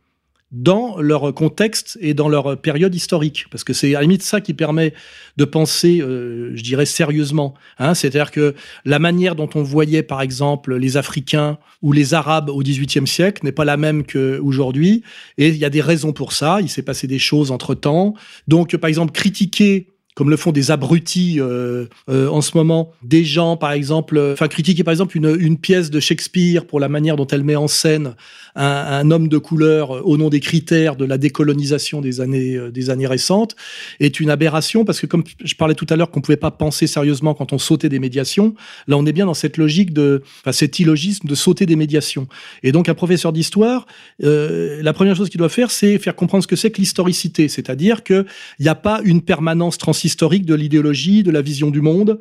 dans 0.50 0.98
leur 0.98 1.34
contexte 1.34 1.98
et 2.00 2.14
dans 2.14 2.28
leur 2.28 2.58
période 2.60 2.94
historique. 2.94 3.46
Parce 3.50 3.64
que 3.64 3.72
c'est 3.72 3.94
à 3.94 3.98
la 3.98 4.02
limite 4.02 4.22
ça 4.22 4.40
qui 4.40 4.54
permet 4.54 4.94
de 5.36 5.44
penser, 5.44 6.00
euh, 6.00 6.52
je 6.54 6.62
dirais, 6.62 6.86
sérieusement. 6.86 7.54
Hein. 7.78 7.94
C'est-à-dire 7.94 8.30
que 8.30 8.54
la 8.84 8.98
manière 8.98 9.34
dont 9.34 9.50
on 9.54 9.62
voyait, 9.62 10.02
par 10.02 10.22
exemple, 10.22 10.74
les 10.76 10.96
Africains 10.96 11.58
ou 11.82 11.92
les 11.92 12.14
Arabes 12.14 12.48
au 12.48 12.62
XVIIIe 12.62 13.06
siècle 13.06 13.44
n'est 13.44 13.52
pas 13.52 13.66
la 13.66 13.76
même 13.76 14.04
qu'aujourd'hui. 14.04 15.02
Et 15.36 15.48
il 15.48 15.56
y 15.56 15.64
a 15.66 15.70
des 15.70 15.82
raisons 15.82 16.12
pour 16.12 16.32
ça. 16.32 16.60
Il 16.62 16.70
s'est 16.70 16.82
passé 16.82 17.06
des 17.06 17.18
choses 17.18 17.50
entre-temps. 17.50 18.14
Donc, 18.46 18.74
par 18.76 18.88
exemple, 18.88 19.12
critiquer 19.12 19.88
comme 20.18 20.30
le 20.30 20.36
font 20.36 20.50
des 20.50 20.72
abrutis 20.72 21.36
euh, 21.38 21.86
euh, 22.10 22.26
en 22.26 22.40
ce 22.40 22.56
moment, 22.56 22.90
des 23.04 23.24
gens, 23.24 23.56
par 23.56 23.70
exemple, 23.70 24.18
enfin 24.32 24.48
critiquer 24.48 24.82
par 24.82 24.90
exemple 24.90 25.16
une, 25.16 25.56
pièce 25.56 25.90
de 25.90 26.00
Shakespeare 26.00 26.66
pour 26.66 26.80
la 26.80 26.88
manière 26.88 27.14
dont 27.14 27.28
elle 27.28 27.44
met 27.44 27.54
en 27.54 27.68
scène 27.68 28.16
un, 28.58 29.10
homme 29.10 29.28
de 29.28 29.38
couleur 29.38 29.96
euh, 29.96 30.00
au 30.02 30.16
nom 30.16 30.28
des 30.28 30.40
critères 30.40 30.96
de 30.96 31.04
la 31.04 31.18
décolonisation 31.18 32.00
des 32.00 32.20
années, 32.20 32.56
euh, 32.56 32.70
des 32.70 32.90
années 32.90 33.06
récentes 33.06 33.54
est 34.00 34.20
une 34.20 34.30
aberration 34.30 34.84
parce 34.84 35.00
que 35.00 35.06
comme 35.06 35.22
je 35.44 35.54
parlais 35.54 35.74
tout 35.74 35.86
à 35.88 35.96
l'heure 35.96 36.10
qu'on 36.10 36.20
pouvait 36.20 36.36
pas 36.36 36.50
penser 36.50 36.86
sérieusement 36.86 37.34
quand 37.34 37.52
on 37.52 37.58
sautait 37.58 37.88
des 37.88 37.98
médiations, 37.98 38.54
là 38.86 38.96
on 38.96 39.06
est 39.06 39.12
bien 39.12 39.26
dans 39.26 39.34
cette 39.34 39.56
logique 39.56 39.92
de, 39.92 40.22
enfin 40.40 40.52
cet 40.52 40.78
illogisme 40.78 41.28
de 41.28 41.34
sauter 41.34 41.66
des 41.66 41.76
médiations. 41.76 42.26
Et 42.62 42.72
donc 42.72 42.88
un 42.88 42.94
professeur 42.94 43.32
d'histoire, 43.32 43.86
euh, 44.24 44.82
la 44.82 44.92
première 44.92 45.14
chose 45.14 45.28
qu'il 45.28 45.38
doit 45.38 45.48
faire, 45.48 45.70
c'est 45.70 45.98
faire 45.98 46.16
comprendre 46.16 46.42
ce 46.42 46.48
que 46.48 46.56
c'est 46.56 46.70
que 46.70 46.80
l'historicité, 46.80 47.48
c'est-à-dire 47.48 48.02
qu'il 48.02 48.26
n'y 48.60 48.68
a 48.68 48.74
pas 48.74 49.00
une 49.04 49.22
permanence 49.22 49.78
transitoire 49.78 50.07
historique 50.08 50.46
de 50.46 50.54
l'idéologie, 50.54 51.22
de 51.22 51.30
la 51.30 51.42
vision 51.42 51.70
du 51.70 51.82
monde, 51.82 52.18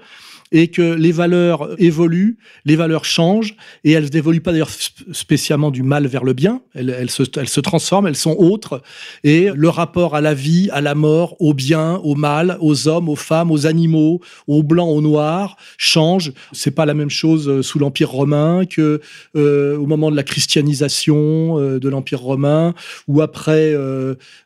et 0.52 0.70
que 0.70 0.94
les 0.94 1.12
valeurs 1.12 1.70
évoluent, 1.78 2.38
les 2.66 2.76
valeurs 2.76 3.06
changent, 3.06 3.56
et 3.84 3.92
elles 3.92 4.10
n'évoluent 4.14 4.42
pas 4.42 4.52
d'ailleurs 4.52 4.72
spécialement 5.12 5.72
du 5.72 5.84
mal 5.84 6.08
vers 6.08 6.24
le 6.24 6.34
bien, 6.34 6.62
elles, 6.74 7.10
se, 7.10 7.60
transforment, 7.60 8.08
elles 8.08 8.16
sont 8.16 8.36
autres, 8.38 8.82
et 9.24 9.50
le 9.54 9.70
rapport 9.70 10.16
à 10.16 10.22
la 10.22 10.34
vie, 10.34 10.70
à 10.72 10.82
la 10.82 10.96
mort, 10.96 11.36
au 11.40 11.54
bien, 11.54 11.96
au 12.04 12.16
mal, 12.16 12.58
aux 12.62 12.88
hommes, 12.88 13.10
aux 13.10 13.16
femmes, 13.16 13.52
aux 13.52 13.66
animaux, 13.66 14.22
aux 14.48 14.64
blancs, 14.64 14.90
aux 14.90 15.02
noirs, 15.02 15.58
change. 15.78 16.34
C'est 16.52 16.72
pas 16.72 16.86
la 16.86 16.94
même 16.94 17.10
chose 17.10 17.50
euh, 17.50 17.62
sous 17.62 17.80
l'Empire 17.80 18.12
romain 18.12 18.66
que 18.66 19.02
euh, 19.36 19.78
au 19.78 19.86
moment 19.86 20.12
de 20.12 20.16
la 20.16 20.24
christianisation 20.24 21.60
euh, 21.60 21.80
de 21.80 21.90
l'Empire 21.90 22.22
romain, 22.22 22.74
ou 23.08 23.22
après 23.22 23.76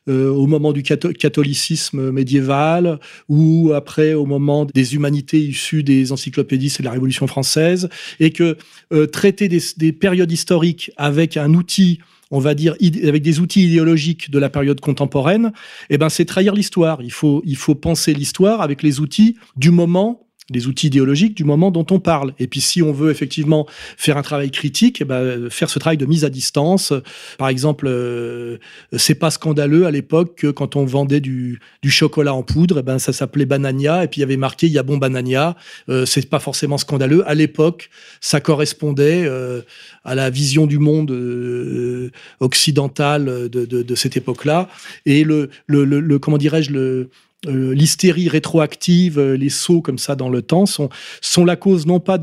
au 0.08 0.46
moment 0.46 0.72
du 0.72 0.82
catholicisme 0.82 2.10
médiéval, 2.10 2.98
ou 3.28 3.72
après 3.74 4.14
au 4.14 4.26
moment 4.26 4.64
des 4.64 4.94
humanités 4.94 5.38
issues 5.38 5.82
des 5.82 5.91
des 6.00 6.12
encyclopédies, 6.12 6.70
c'est 6.70 6.82
la 6.82 6.90
Révolution 6.90 7.26
française, 7.26 7.88
et 8.20 8.30
que 8.30 8.56
euh, 8.92 9.06
traiter 9.06 9.48
des, 9.48 9.92
périodes 9.92 10.30
historiques 10.30 10.90
avec 10.96 11.36
un 11.36 11.54
outil 11.54 12.00
on 12.34 12.38
va 12.38 12.54
dire, 12.54 12.74
avec 13.06 13.22
des 13.22 13.40
outils 13.40 13.66
idéologiques 13.66 14.30
de 14.30 14.38
la 14.38 14.48
période 14.48 14.80
contemporaine, 14.80 15.52
eh 15.90 15.98
ben, 15.98 16.08
c'est 16.08 16.24
trahir 16.24 16.54
l'histoire. 16.54 17.02
Il 17.02 17.12
faut, 17.12 17.42
il 17.44 17.56
faut 17.56 17.74
penser 17.74 18.14
l'histoire 18.14 18.62
avec 18.62 18.82
les 18.82 19.00
outils 19.00 19.36
du 19.54 19.70
moment 19.70 20.21
les 20.50 20.66
outils 20.66 20.88
idéologiques 20.88 21.36
du 21.36 21.44
moment 21.44 21.70
dont 21.70 21.86
on 21.90 22.00
parle. 22.00 22.34
Et 22.38 22.46
puis 22.46 22.60
si 22.60 22.82
on 22.82 22.92
veut 22.92 23.10
effectivement 23.10 23.66
faire 23.96 24.16
un 24.16 24.22
travail 24.22 24.50
critique, 24.50 25.00
eh 25.00 25.04
ben, 25.04 25.48
faire 25.50 25.70
ce 25.70 25.78
travail 25.78 25.96
de 25.96 26.06
mise 26.06 26.24
à 26.24 26.30
distance. 26.30 26.92
Par 27.38 27.48
exemple, 27.48 27.86
euh, 27.88 28.58
c'est 28.96 29.14
pas 29.14 29.30
scandaleux 29.30 29.86
à 29.86 29.90
l'époque 29.90 30.34
que 30.36 30.48
quand 30.48 30.76
on 30.76 30.84
vendait 30.84 31.20
du, 31.20 31.60
du 31.82 31.90
chocolat 31.90 32.34
en 32.34 32.42
poudre, 32.42 32.80
eh 32.80 32.82
ben, 32.82 32.98
ça 32.98 33.12
s'appelait 33.12 33.46
Banania 33.46 34.04
et 34.04 34.08
puis 34.08 34.18
il 34.18 34.22
y 34.22 34.24
avait 34.24 34.36
marqué 34.36 34.66
il 34.66 34.72
y 34.72 34.78
a 34.78 34.82
bon 34.82 34.98
Banania. 34.98 35.56
Euh, 35.88 36.06
c'est 36.06 36.28
pas 36.28 36.40
forcément 36.40 36.78
scandaleux. 36.78 37.22
À 37.28 37.34
l'époque, 37.34 37.90
ça 38.20 38.40
correspondait 38.40 39.24
euh, 39.24 39.62
à 40.04 40.14
la 40.14 40.30
vision 40.30 40.66
du 40.66 40.78
monde 40.78 41.12
euh, 41.12 42.10
occidental 42.40 43.24
de, 43.24 43.48
de, 43.48 43.82
de 43.82 43.94
cette 43.94 44.16
époque-là. 44.16 44.68
Et 45.06 45.24
le, 45.24 45.50
le, 45.66 45.84
le 45.84 46.18
comment 46.18 46.38
dirais-je 46.38 46.72
le 46.72 47.10
euh, 47.46 47.74
l'hystérie 47.74 48.28
rétroactive, 48.28 49.18
euh, 49.18 49.36
les 49.36 49.48
sauts 49.48 49.80
comme 49.82 49.98
ça 49.98 50.14
dans 50.14 50.28
le 50.28 50.42
temps 50.42 50.66
sont, 50.66 50.88
sont 51.20 51.44
la 51.44 51.56
cause 51.56 51.86
non 51.86 52.00
pas 52.00 52.18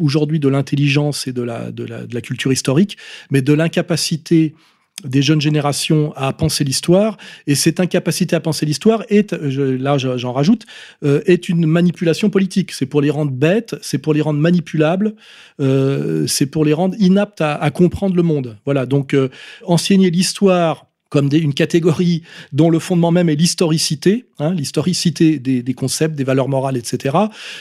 aujourd'hui 0.00 0.40
de 0.40 0.48
l'intelligence 0.48 1.26
et 1.26 1.32
de 1.32 1.42
la, 1.42 1.70
de, 1.70 1.84
la, 1.84 2.06
de 2.06 2.14
la 2.14 2.20
culture 2.20 2.52
historique, 2.52 2.96
mais 3.30 3.42
de 3.42 3.52
l'incapacité 3.52 4.54
des 5.02 5.22
jeunes 5.22 5.40
générations 5.40 6.12
à 6.16 6.32
penser 6.32 6.64
l'histoire. 6.64 7.16
Et 7.46 7.54
cette 7.54 7.80
incapacité 7.80 8.36
à 8.36 8.40
penser 8.40 8.64
l'histoire 8.64 9.02
est, 9.08 9.32
là 9.32 9.98
j'en 9.98 10.32
rajoute, 10.32 10.64
euh, 11.04 11.20
est 11.26 11.48
une 11.48 11.66
manipulation 11.66 12.30
politique. 12.30 12.72
C'est 12.72 12.86
pour 12.86 13.00
les 13.00 13.10
rendre 13.10 13.32
bêtes, 13.32 13.74
c'est 13.82 13.98
pour 13.98 14.14
les 14.14 14.20
rendre 14.20 14.40
manipulables, 14.40 15.14
euh, 15.60 16.26
c'est 16.26 16.46
pour 16.46 16.64
les 16.64 16.72
rendre 16.72 16.94
inaptes 16.98 17.40
à, 17.40 17.54
à, 17.54 17.70
comprendre 17.70 18.14
le 18.14 18.22
monde. 18.22 18.56
Voilà, 18.64 18.86
donc 18.86 19.14
euh, 19.14 19.28
enseigner 19.64 20.10
l'histoire 20.10 20.86
comme 21.14 21.28
une 21.32 21.54
catégorie 21.54 22.24
dont 22.52 22.70
le 22.70 22.80
fondement 22.80 23.12
même 23.12 23.28
est 23.28 23.36
l'historicité, 23.36 24.24
hein, 24.40 24.52
l'historicité 24.52 25.38
des, 25.38 25.74
concepts, 25.74 26.16
des 26.16 26.24
valeurs 26.24 26.48
morales, 26.48 26.76
etc., 26.76 27.16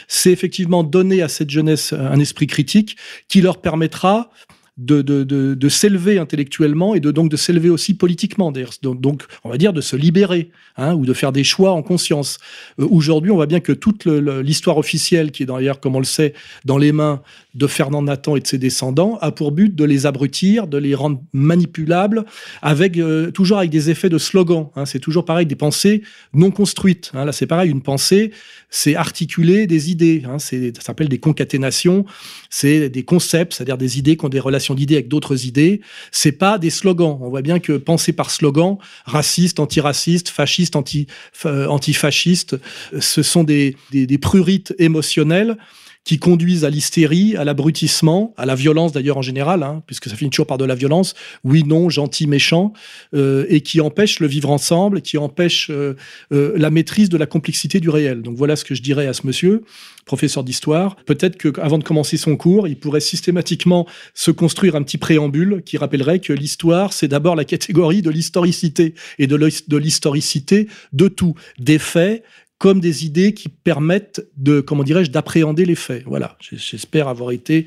c'est 0.08 0.32
effectivement 0.32 0.84
donner 0.84 1.22
à 1.22 1.28
cette 1.28 1.52
jeunesse 1.52 1.94
un 1.94 2.20
esprit 2.20 2.48
critique 2.48 2.98
qui 3.28 3.42
leur 3.42 3.62
permettra 3.62 4.32
de, 4.78 5.04
de, 5.04 5.24
de, 5.24 5.70
s'élever 5.70 6.18
intellectuellement 6.18 6.96
et 6.96 7.00
de 7.00 7.12
donc 7.12 7.30
de 7.30 7.38
s'élever 7.38 7.70
aussi 7.70 7.94
politiquement. 7.94 8.52
Donc, 8.82 9.24
on 9.44 9.50
va 9.50 9.58
dire 9.58 9.72
de 9.72 9.82
se 9.82 9.96
libérer 9.96 10.50
hein, 10.78 10.96
ou 10.96 11.06
de 11.06 11.14
faire 11.14 11.32
des 11.32 11.44
choix 11.44 11.74
en 11.74 11.84
conscience. 11.84 12.40
Euh, 12.80 12.88
aujourd'hui, 12.90 13.30
on 13.30 13.36
voit 13.36 13.46
bien 13.46 13.60
que 13.60 13.72
toute 13.72 14.06
l'histoire 14.06 14.78
officielle, 14.78 15.32
qui 15.32 15.44
est 15.44 15.46
d'ailleurs, 15.46 15.80
comme 15.80 15.96
on 15.96 16.00
le 16.00 16.06
sait, 16.06 16.34
dans 16.66 16.80
les 16.80 16.92
mains 16.92 17.22
de 17.54 17.68
Fernand 17.68 18.02
Nathan 18.02 18.36
et 18.36 18.40
de 18.40 18.48
ses 18.48 18.58
descendants, 18.58 19.20
a 19.22 19.32
pour 19.32 19.52
but 19.52 19.76
de 19.76 19.84
les 19.84 20.08
abrutir, 20.08 20.66
de 20.66 20.80
les 20.80 20.96
rendre 20.96 21.22
manipulables, 21.34 22.26
avec 22.64 22.98
euh, 22.98 23.30
toujours 23.30 23.60
avec 23.60 23.70
des 23.70 23.92
effets 23.92 24.10
de 24.10 24.18
slogan. 24.18 24.70
Hein. 24.76 24.86
c'est 24.86 25.00
toujours 25.00 25.26
pareil, 25.26 25.46
des 25.46 25.56
pensées 25.56 26.02
non 26.34 26.50
construites. 26.50 27.12
Hein. 27.14 27.26
Là, 27.26 27.32
c'est 27.32 27.46
pareil, 27.46 27.70
une 27.70 27.84
pensée, 27.84 28.32
c'est 28.76 28.96
articuler 28.96 29.68
des 29.68 29.92
idées. 29.92 30.24
Hein. 30.26 30.40
ça 30.40 30.58
s'appelle 30.80 31.08
des 31.08 31.20
concaténations. 31.20 32.06
C'est 32.50 32.90
des 32.90 33.04
concepts, 33.04 33.54
c'est-à-dire 33.54 33.78
des 33.78 34.00
idées 34.00 34.18
qui 34.18 34.26
ont 34.26 34.30
des 34.30 34.40
relations 34.40 34.74
d'idées 34.74 34.96
avec 34.96 35.08
d'autres 35.08 35.46
idées. 35.46 35.82
C'est 36.12 36.32
pas 36.32 36.58
des 36.58 36.72
slogans. 36.72 37.20
On 37.22 37.30
voit 37.30 37.44
bien 37.44 37.60
que 37.60 37.74
penser 37.74 38.14
par 38.14 38.32
slogan, 38.32 38.78
raciste, 39.06 39.60
antiraciste, 39.60 40.30
fasciste, 40.30 40.76
anti, 40.76 41.06
euh, 41.46 41.68
antifasciste, 41.68 42.58
ce 43.00 43.22
sont 43.22 43.44
des, 43.44 43.78
des, 43.92 44.08
des 44.08 44.18
prurites 44.18 44.74
émotionnelles 44.80 45.56
qui 46.04 46.20
conduisent 46.20 46.66
à 46.66 46.70
l'hystérie, 46.70 47.36
à 47.38 47.44
l'abrutissement, 47.44 48.34
à 48.38 48.46
la 48.46 48.56
violence 48.56 48.92
d'ailleurs 48.92 49.18
en 49.18 49.22
général, 49.22 49.64
hein, 49.64 49.82
puisque 49.86 50.10
ça 50.10 50.16
finit 50.16 50.30
toujours 50.30 50.48
par 50.48 50.58
de 50.58 50.66
la 50.66 50.76
violence, 50.76 51.14
oui, 51.44 51.64
non, 51.64 51.90
gentil, 51.90 52.28
méchant, 52.28 52.74
euh, 53.14 53.46
et 53.50 53.62
qui 53.62 53.80
empêchent 53.80 54.20
le 54.20 54.28
vivre 54.28 54.50
ensemble, 54.50 55.02
qui 55.02 55.18
empêchent 55.18 55.70
euh, 55.70 55.96
euh, 56.34 56.54
la 56.58 56.70
maîtrise 56.72 57.10
de 57.10 57.18
la 57.18 57.26
complexité 57.26 57.80
du 57.80 57.90
réel. 57.90 58.22
Donc 58.22 58.36
voilà 58.36 58.56
ce 58.56 58.66
que 58.66 58.76
je 58.76 58.82
dirais 58.82 59.08
à 59.08 59.14
ce 59.14 59.26
monsieur, 59.26 59.64
professeur 60.06 60.44
d'histoire. 60.44 60.98
Peut-être 61.06 61.38
qu'avant 61.38 61.78
de 61.78 61.84
commencer 61.84 62.18
son 62.18 62.36
cours, 62.36 62.68
il 62.68 62.78
pourrait 62.78 63.00
systématiquement 63.00 63.88
se 64.14 64.32
construire 64.32 64.76
un 64.76 64.84
petit 64.84 64.98
préambule 64.98 65.62
qui 65.66 65.78
rappellerait 65.78 66.20
que 66.20 66.34
l'histoire, 66.34 66.92
c'est 66.92 67.08
d'abord 67.08 67.36
la 67.38 67.46
catégorie 67.46 68.02
de 68.02 68.10
l'historicité 68.10 68.94
et 69.20 69.28
de 69.28 69.78
l'historicité 69.78 70.68
de 70.92 71.08
tout, 71.08 71.36
des 71.60 71.80
faits, 71.80 72.24
comme 72.64 72.80
des 72.80 73.06
idées 73.06 73.34
qui 73.34 73.50
permettent 73.50 74.26
de, 74.38 74.62
comment 74.62 74.84
dirais-je, 74.84 75.12
d'appréhender 75.12 75.66
les 75.66 75.76
faits. 75.76 76.04
Voilà, 76.06 76.38
j'espère 76.40 77.10
avoir 77.10 77.32
été 77.32 77.66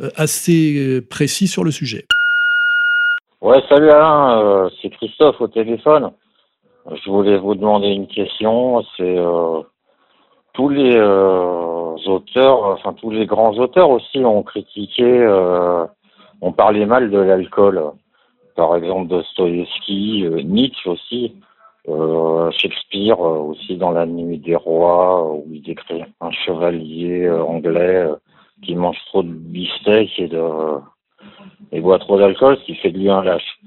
euh, 0.00 0.10
assez 0.16 0.76
euh, 0.76 1.00
précis 1.00 1.48
sur 1.48 1.64
le 1.64 1.70
sujet. 1.70 2.04
Ouais, 3.40 3.62
salut 3.70 3.88
Alain, 3.88 4.42
euh, 4.42 4.68
c'est 4.82 4.90
Christophe 4.90 5.40
au 5.40 5.48
téléphone. 5.48 6.10
Je 6.90 7.10
voulais 7.10 7.38
vous 7.38 7.54
demander 7.54 7.88
une 7.88 8.06
question. 8.06 8.84
C'est 8.98 9.16
tous 10.52 10.68
les 10.68 10.94
auteurs, 12.06 12.64
enfin 12.66 12.92
tous 12.92 13.08
les 13.08 13.24
grands 13.24 13.56
auteurs 13.56 13.88
aussi 13.88 14.18
ont 14.18 14.42
critiqué, 14.42 15.26
ont 16.42 16.52
parlé 16.52 16.84
mal 16.84 17.10
de 17.10 17.18
l'alcool. 17.18 17.82
Par 18.56 18.76
exemple, 18.76 19.08
Dostoïevski, 19.08 20.26
Nietzsche 20.44 20.90
aussi. 20.90 21.32
Euh, 21.86 22.50
Shakespeare 22.52 23.20
euh, 23.20 23.40
aussi 23.40 23.76
dans 23.76 23.90
La 23.90 24.06
Nuit 24.06 24.38
des 24.38 24.56
Rois, 24.56 25.34
où 25.34 25.44
il 25.52 25.60
décrit 25.60 26.02
un 26.20 26.30
chevalier 26.30 27.24
euh, 27.24 27.44
anglais 27.44 28.08
qui 28.62 28.74
mange 28.74 28.96
trop 29.06 29.22
de 29.22 29.28
beefsteak 29.28 30.18
et 30.18 30.28
de 30.28 30.42
et 31.72 31.80
boit 31.80 31.98
trop 31.98 32.18
d'alcool, 32.18 32.56
ce 32.58 32.64
qui 32.64 32.74
fait 32.76 32.90
de 32.90 32.98
lui 32.98 33.10
un 33.10 33.22
lâche. 33.22 33.58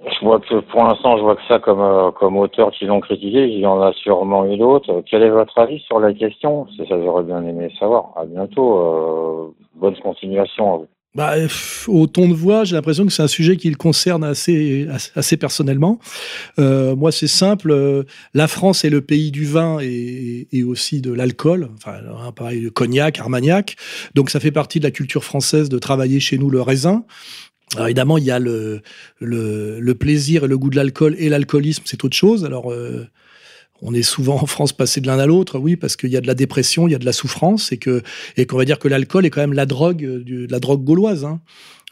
Je 0.00 0.24
vois 0.24 0.40
que 0.40 0.60
pour 0.60 0.82
l'instant, 0.84 1.18
je 1.18 1.22
vois 1.22 1.36
que 1.36 1.46
ça 1.46 1.58
comme 1.58 2.12
comme 2.12 2.38
auteur 2.38 2.70
qui 2.70 2.86
l'ont 2.86 3.00
critiqué. 3.00 3.48
Il 3.48 3.58
y 3.58 3.66
en 3.66 3.80
a 3.82 3.92
sûrement 3.92 4.46
eu 4.46 4.56
d'autres. 4.56 5.02
Quel 5.06 5.22
est 5.22 5.30
votre 5.30 5.58
avis 5.58 5.80
sur 5.80 6.00
la 6.00 6.14
question? 6.14 6.66
C'est 6.76 6.88
ça, 6.88 6.96
j'aurais 7.02 7.24
bien 7.24 7.44
aimé 7.44 7.70
savoir. 7.78 8.12
À 8.16 8.24
bientôt. 8.24 9.54
bonne 9.74 9.96
continuation 9.98 10.74
à 10.74 10.76
vous. 10.78 10.88
Bah, 11.14 11.34
au 11.88 12.06
ton 12.06 12.26
de 12.26 12.32
voix, 12.32 12.64
j'ai 12.64 12.74
l'impression 12.74 13.04
que 13.04 13.12
c'est 13.12 13.22
un 13.22 13.28
sujet 13.28 13.58
qui 13.58 13.68
le 13.68 13.76
concerne 13.76 14.24
assez, 14.24 14.88
assez 15.14 15.36
personnellement. 15.36 15.98
Euh, 16.58 16.96
moi, 16.96 17.12
c'est 17.12 17.26
simple. 17.26 17.70
Euh, 17.70 18.04
la 18.32 18.48
France 18.48 18.84
est 18.86 18.90
le 18.90 19.02
pays 19.02 19.30
du 19.30 19.44
vin 19.44 19.78
et, 19.82 20.48
et 20.52 20.64
aussi 20.64 21.02
de 21.02 21.12
l'alcool. 21.12 21.68
Enfin, 21.76 22.00
pareil, 22.34 22.62
le 22.62 22.70
cognac, 22.70 23.18
armagnac. 23.18 23.76
Donc, 24.14 24.30
ça 24.30 24.40
fait 24.40 24.50
partie 24.52 24.78
de 24.78 24.84
la 24.84 24.90
culture 24.90 25.22
française 25.22 25.68
de 25.68 25.78
travailler 25.78 26.18
chez 26.18 26.38
nous 26.38 26.48
le 26.48 26.62
raisin. 26.62 27.04
Alors 27.74 27.86
évidemment, 27.86 28.18
il 28.18 28.24
y 28.24 28.30
a 28.30 28.38
le, 28.38 28.82
le, 29.18 29.80
le 29.80 29.94
plaisir 29.94 30.44
et 30.44 30.48
le 30.48 30.58
goût 30.58 30.68
de 30.68 30.76
l'alcool 30.76 31.14
et 31.18 31.28
l'alcoolisme, 31.30 31.82
c'est 31.86 32.04
autre 32.04 32.16
chose. 32.16 32.44
Alors, 32.44 32.70
euh, 32.70 33.06
on 33.82 33.92
est 33.92 34.02
souvent 34.02 34.40
en 34.40 34.46
France 34.46 34.72
passé 34.72 35.00
de 35.00 35.06
l'un 35.06 35.18
à 35.18 35.26
l'autre, 35.26 35.58
oui, 35.58 35.76
parce 35.76 35.96
qu'il 35.96 36.10
y 36.10 36.16
a 36.16 36.20
de 36.20 36.26
la 36.26 36.34
dépression, 36.34 36.86
il 36.88 36.92
y 36.92 36.94
a 36.94 36.98
de 36.98 37.04
la 37.04 37.12
souffrance, 37.12 37.72
et 37.72 37.78
qu'on 37.78 38.56
va 38.56 38.64
dire 38.64 38.78
que 38.78 38.88
l'alcool 38.88 39.26
est 39.26 39.30
quand 39.30 39.40
même 39.40 39.52
la 39.52 39.66
drogue, 39.66 40.02
de 40.02 40.46
la 40.50 40.60
drogue 40.60 40.84
gauloise. 40.84 41.24
Hein. 41.24 41.40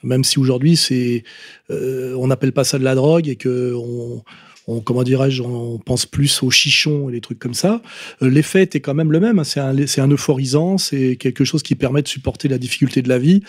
Même 0.03 0.25
si 0.25 0.39
aujourd'hui 0.39 0.77
c'est, 0.77 1.25
euh, 1.71 2.15
on 2.17 2.29
n'appelle 2.29 2.53
pas 2.53 2.65
ça 2.65 2.79
de 2.79 2.85
la 2.85 2.95
drogue 2.95 3.29
et 3.29 3.37
que 3.37 3.75
on, 3.77 4.23
on 4.71 4.81
comment 4.81 5.03
dirais-je, 5.03 5.43
on 5.43 5.79
pense 5.79 6.07
plus 6.07 6.43
aux 6.43 6.51
chichons 6.51 7.09
et 7.09 7.13
les 7.13 7.21
trucs 7.21 7.39
comme 7.39 7.55
ça. 7.55 7.83
Euh, 8.23 8.31
l'effet 8.31 8.63
est 8.63 8.81
quand 8.81 8.95
même 8.95 9.13
le 9.13 9.21
même. 9.21 9.39
Hein. 9.39 9.45
C'est 9.45 9.61
un, 10.01 10.09
euphorisant, 10.09 10.79
c'est 10.79 11.17
quelque 11.17 11.45
chose 11.45 11.63
qui 11.63 11.75
permet 11.75 12.03
de 12.03 12.09
supporter 12.09 12.49
la 12.49 12.59
difficulté 12.59 13.03
de 13.03 13.09
la 13.09 13.19
vie. 13.19 13.43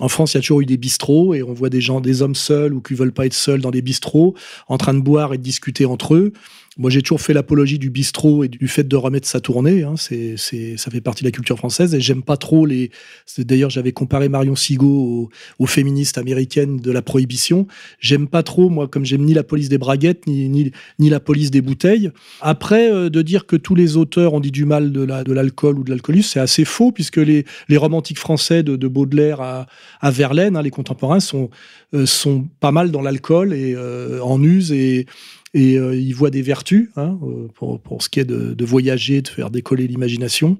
En 0.00 0.08
France, 0.08 0.34
il 0.34 0.36
y 0.36 0.38
a 0.38 0.40
toujours 0.40 0.60
eu 0.60 0.66
des 0.66 0.76
bistrots 0.76 1.34
et 1.34 1.42
on 1.42 1.52
voit 1.52 1.70
des 1.70 1.80
gens, 1.80 2.00
des 2.00 2.22
hommes 2.22 2.34
seuls 2.34 2.74
ou 2.74 2.80
qui 2.80 2.94
veulent 2.94 3.12
pas 3.12 3.26
être 3.26 3.34
seuls 3.34 3.60
dans 3.60 3.70
des 3.70 3.82
bistrots, 3.82 4.34
en 4.68 4.78
train 4.78 4.94
de 4.94 5.00
boire 5.00 5.34
et 5.34 5.38
de 5.38 5.42
discuter 5.42 5.84
entre 5.84 6.14
eux. 6.14 6.32
Moi, 6.78 6.90
j'ai 6.90 7.02
toujours 7.02 7.20
fait 7.20 7.32
l'apologie 7.32 7.80
du 7.80 7.90
bistrot 7.90 8.44
et 8.44 8.48
du 8.48 8.68
fait 8.68 8.86
de 8.86 8.94
remettre 8.94 9.26
sa 9.26 9.40
tournée. 9.40 9.82
Hein. 9.82 9.94
C'est, 9.96 10.36
ça 10.76 10.92
fait 10.92 11.00
partie 11.00 11.24
de 11.24 11.28
la 11.28 11.32
culture 11.32 11.58
française 11.58 11.92
et 11.92 12.00
j'aime 12.00 12.22
pas 12.22 12.36
trop 12.36 12.66
les. 12.66 12.92
D'ailleurs, 13.36 13.68
j'avais 13.68 13.90
comparé 13.90 14.28
Marion 14.28 14.54
Sigaud 14.54 15.28
aux, 15.58 15.66
féministes 15.66 16.18
américaines 16.18 16.76
de 16.76 16.92
la 16.92 17.02
prohibition. 17.02 17.66
J'aime 17.98 18.28
pas 18.28 18.44
trop, 18.44 18.68
moi, 18.68 18.86
comme 18.86 19.04
j'aime 19.04 19.24
ni 19.24 19.34
la 19.34 19.42
police 19.42 19.68
des 19.68 19.76
braguettes, 19.76 20.28
ni, 20.28 20.48
ni, 20.48 20.67
ni, 20.98 21.08
la 21.08 21.20
police 21.20 21.50
des 21.50 21.60
bouteilles. 21.60 22.10
Après, 22.40 22.92
euh, 22.92 23.10
de 23.10 23.22
dire 23.22 23.46
que 23.46 23.56
tous 23.56 23.74
les 23.74 23.96
auteurs 23.96 24.34
ont 24.34 24.40
dit 24.40 24.50
du 24.50 24.64
mal 24.64 24.92
de 24.92 25.32
l'alcool 25.32 25.78
ou 25.78 25.84
de 25.84 25.90
l'alcoolisme, 25.90 26.30
c'est 26.34 26.40
assez 26.40 26.64
faux, 26.64 26.92
puisque 26.92 27.16
les, 27.18 27.44
romantiques 27.76 28.18
français 28.18 28.62
de, 28.62 28.76
de 28.76 28.88
Baudelaire 28.88 29.40
à, 29.40 30.10
Verlaine, 30.10 30.56
hein, 30.56 30.62
les 30.62 30.70
contemporains, 30.70 31.20
sont, 31.20 31.50
euh, 31.94 32.06
sont 32.06 32.48
pas 32.60 32.72
mal 32.72 32.90
dans 32.90 33.02
l'alcool 33.02 33.52
et 33.52 33.76
en 34.20 34.42
use 34.42 34.72
et 34.72 35.06
et 35.54 35.78
euh, 35.78 35.96
ils 35.96 36.14
voient 36.14 36.30
des 36.30 36.42
vertus 36.42 36.90
hein, 36.96 37.18
pour, 37.54 38.02
ce 38.02 38.08
qui 38.08 38.20
est 38.20 38.24
de, 38.24 38.64
voyager, 38.64 39.22
de 39.22 39.28
faire 39.28 39.50
décoller 39.50 39.86
l'imagination. 39.86 40.58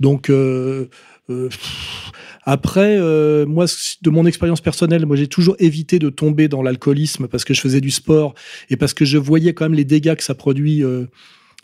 Donc 0.00 0.30
euh, 0.30 0.88
euh, 1.30 1.48
après, 2.50 2.96
euh, 2.98 3.44
moi, 3.44 3.66
de 4.00 4.08
mon 4.08 4.24
expérience 4.24 4.62
personnelle, 4.62 5.04
moi, 5.04 5.16
j'ai 5.16 5.26
toujours 5.26 5.54
évité 5.58 5.98
de 5.98 6.08
tomber 6.08 6.48
dans 6.48 6.62
l'alcoolisme 6.62 7.28
parce 7.28 7.44
que 7.44 7.52
je 7.52 7.60
faisais 7.60 7.82
du 7.82 7.90
sport 7.90 8.32
et 8.70 8.76
parce 8.78 8.94
que 8.94 9.04
je 9.04 9.18
voyais 9.18 9.52
quand 9.52 9.66
même 9.66 9.74
les 9.74 9.84
dégâts 9.84 10.14
que 10.14 10.22
ça 10.22 10.34
produit 10.34 10.82
euh, 10.82 11.04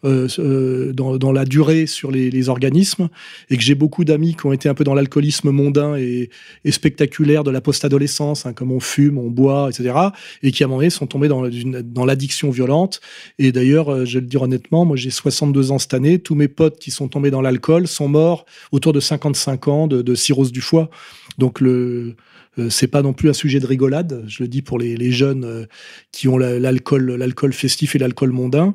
euh, 0.05 0.29
euh, 0.39 0.93
dans, 0.93 1.33
la 1.33 1.45
durée 1.45 1.87
sur 1.87 2.11
les, 2.11 2.49
organismes 2.49 3.09
et 3.49 3.57
que 3.57 3.63
j'ai 3.63 3.75
beaucoup 3.75 4.05
d'amis 4.05 4.35
qui 4.35 4.45
ont 4.45 4.53
été 4.53 4.69
un 4.69 4.75
peu 4.75 4.85
dans 4.85 4.95
l'alcoolisme 4.95 5.51
mondain 5.51 5.97
et, 5.97 6.31
spectaculaire 6.71 7.43
de 7.43 7.51
la 7.51 7.61
post-adolescence, 7.61 8.45
hein, 8.45 8.53
comme 8.53 8.71
on 8.71 8.81
fume, 8.81 9.17
on 9.19 9.31
boit, 9.31 9.71
etc. 9.71 9.95
et 10.43 10.53
qui 10.53 10.63
à 10.63 10.67
un 10.67 10.69
moment 10.69 10.81
donné 10.81 10.91
sont 10.91 11.07
tombés 11.07 11.29
dans, 11.29 11.49
dans 11.83 12.05
l'addiction 12.05 12.51
violente. 12.51 13.01
Et 13.39 13.51
d'ailleurs, 13.51 13.89
euh, 13.89 14.05
je 14.05 14.19
vais 14.19 14.21
le 14.21 14.27
dire 14.27 14.43
honnêtement, 14.43 14.85
moi 14.85 14.97
j'ai 14.97 15.11
62 15.11 15.71
ans 15.71 15.79
cette 15.79 15.95
année, 15.95 16.19
tous 16.19 16.35
mes 16.35 16.49
potes 16.49 16.79
qui 16.79 16.91
sont 16.91 17.09
tombés 17.09 17.31
dans 17.31 17.41
l'alcool 17.41 17.87
sont 17.87 18.09
morts 18.09 18.45
autour 18.73 18.93
de 18.93 19.01
55 19.01 19.69
ans 19.69 19.87
de, 19.87 20.03
de 20.03 20.15
cirrhose 20.15 20.53
du 20.53 20.61
foie. 20.61 20.91
Donc 21.39 21.61
le 21.61 22.15
euh, 22.59 22.71
c'est 22.71 22.87
pas 22.87 23.03
non 23.03 23.13
plus 23.13 23.29
un 23.29 23.33
sujet 23.33 23.61
de 23.61 23.67
rigolade. 23.67 24.25
Je 24.27 24.43
le 24.43 24.49
dis 24.49 24.63
pour 24.63 24.79
les, 24.79 25.11
jeunes 25.11 25.45
euh, 25.45 25.67
qui 26.13 26.29
ont 26.29 26.39
l'alcool, 26.39 27.15
l'alcool 27.15 27.53
festif 27.53 27.95
et 27.95 27.99
l'alcool 27.99 28.31
mondain. 28.31 28.75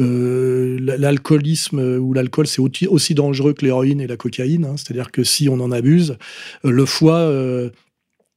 Euh, 0.00 0.78
l'alcoolisme 0.80 1.78
ou 1.98 2.12
l'alcool, 2.12 2.46
c'est 2.46 2.60
aussi, 2.60 2.86
aussi, 2.86 3.14
dangereux 3.14 3.52
que 3.52 3.64
l'héroïne 3.64 4.00
et 4.00 4.06
la 4.06 4.16
cocaïne. 4.16 4.64
Hein. 4.64 4.76
C'est-à-dire 4.76 5.10
que 5.10 5.24
si 5.24 5.48
on 5.48 5.60
en 5.60 5.72
abuse, 5.72 6.16
le 6.62 6.84
foie 6.84 7.30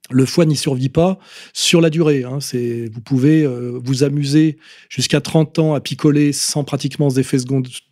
le 0.10 0.26
foie 0.26 0.46
n'y 0.46 0.56
survit 0.56 0.90
pas 0.90 1.20
sur 1.54 1.82
la 1.82 1.90
durée. 1.90 2.24
Hein. 2.24 2.40
C'est, 2.40 2.90
vous 2.94 3.02
pouvez 3.02 3.44
euh, 3.44 3.80
vous 3.84 4.04
amuser 4.04 4.58
jusqu'à 4.90 5.22
30 5.22 5.60
ans 5.60 5.74
à 5.74 5.82
picoler 5.82 6.32
sans 6.32 6.64
pratiquement 6.64 7.10
d'effets 7.10 7.38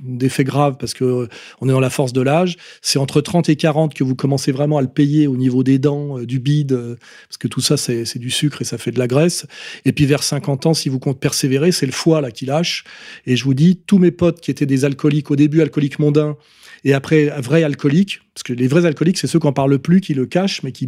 d'effets 0.04 0.44
graves 0.44 0.78
parce 0.80 0.94
que 0.94 1.04
euh, 1.04 1.28
on 1.62 1.68
est 1.68 1.72
dans 1.72 1.80
la 1.80 1.90
force 1.90 2.14
de 2.14 2.22
l'âge. 2.22 2.58
C'est 2.82 3.00
entre 3.00 3.22
30 3.22 3.50
et 3.50 3.56
40 3.56 3.94
que 3.94 4.04
vous 4.04 4.16
commencez 4.16 4.52
vraiment 4.52 4.78
à 4.78 4.82
le 4.82 4.88
payer 4.88 5.28
au 5.28 5.36
niveau 5.36 5.64
des 5.64 5.80
dents, 5.80 6.20
euh, 6.20 6.26
du 6.26 6.40
bide, 6.40 6.98
parce 7.28 7.38
que 7.38 7.48
tout 7.48 7.62
ça 7.62 7.78
c'est, 7.78 8.06
c'est 8.06 8.20
du 8.20 8.30
sucre 8.30 8.62
et 8.62 8.66
ça 8.66 8.78
fait 8.78 8.92
de 8.92 9.00
la 9.00 9.08
graisse. 9.08 9.46
Et 9.84 9.92
puis 9.92 10.06
vers 10.06 10.24
50 10.24 10.68
ans, 10.68 10.74
si 10.74 10.90
vous 10.90 11.00
comptez 11.00 11.20
persévérer, 11.20 11.72
c'est 11.72 11.86
le 11.86 11.92
foie 11.92 12.22
là 12.22 12.32
qui 12.32 12.46
lâche. 12.46 12.84
Et 13.26 13.36
je 13.36 13.44
vous 13.44 13.54
dis, 13.54 13.78
tous 13.78 13.98
mes 13.98 14.12
potes 14.12 14.42
qui 14.42 14.52
étaient 14.52 14.66
des 14.66 14.86
alcooliques 14.86 15.32
au 15.32 15.36
début, 15.36 15.62
alcooliques 15.62 16.00
mondains, 16.00 16.38
et 16.86 16.94
après, 16.94 17.30
vrai 17.42 17.64
alcoolique, 17.64 18.22
parce 18.36 18.44
que 18.44 18.54
les 18.54 18.68
vrais 18.68 18.86
alcooliques, 18.86 19.18
c'est 19.18 19.26
ceux 19.26 19.40
qui 19.40 19.48
n'en 19.48 19.54
parlent 19.54 19.80
plus, 19.80 20.02
qui 20.02 20.14
le 20.14 20.28
cachent, 20.28 20.62
mais 20.62 20.72
qui, 20.72 20.88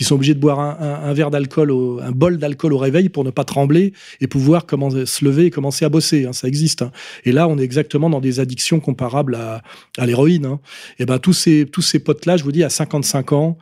sont 0.00 0.14
obligés 0.14 0.32
de 0.32 0.40
boire 0.40 0.58
un, 0.58 1.12
verre 1.12 1.30
d'alcool, 1.30 1.70
un 2.02 2.12
bol 2.12 2.38
d'alcool 2.38 2.72
au 2.72 2.78
réveil 2.78 3.10
pour 3.10 3.24
ne 3.24 3.30
pas 3.30 3.44
trembler 3.44 3.92
et 4.22 4.26
pouvoir 4.26 4.64
commencer, 4.64 5.04
se 5.04 5.22
lever 5.22 5.46
et 5.46 5.50
commencer 5.50 5.84
à 5.84 5.90
bosser. 5.90 6.24
Hein, 6.24 6.32
ça 6.32 6.48
existe. 6.48 6.80
Hein. 6.80 6.92
Et 7.26 7.32
là, 7.32 7.46
on 7.46 7.58
est 7.58 7.62
exactement 7.62 8.08
dans 8.08 8.20
des 8.20 8.40
addictions 8.40 8.80
comparables 8.80 9.34
à, 9.34 9.62
à 9.98 10.06
l'héroïne. 10.06 10.46
Hein. 10.46 10.60
Et 10.98 11.04
ben 11.04 11.18
tous 11.18 11.34
ces, 11.34 11.66
tous 11.66 11.82
ces 11.82 11.98
potes-là, 11.98 12.38
je 12.38 12.44
vous 12.44 12.52
dis, 12.52 12.64
à 12.64 12.70
55 12.70 13.32
ans, 13.32 13.58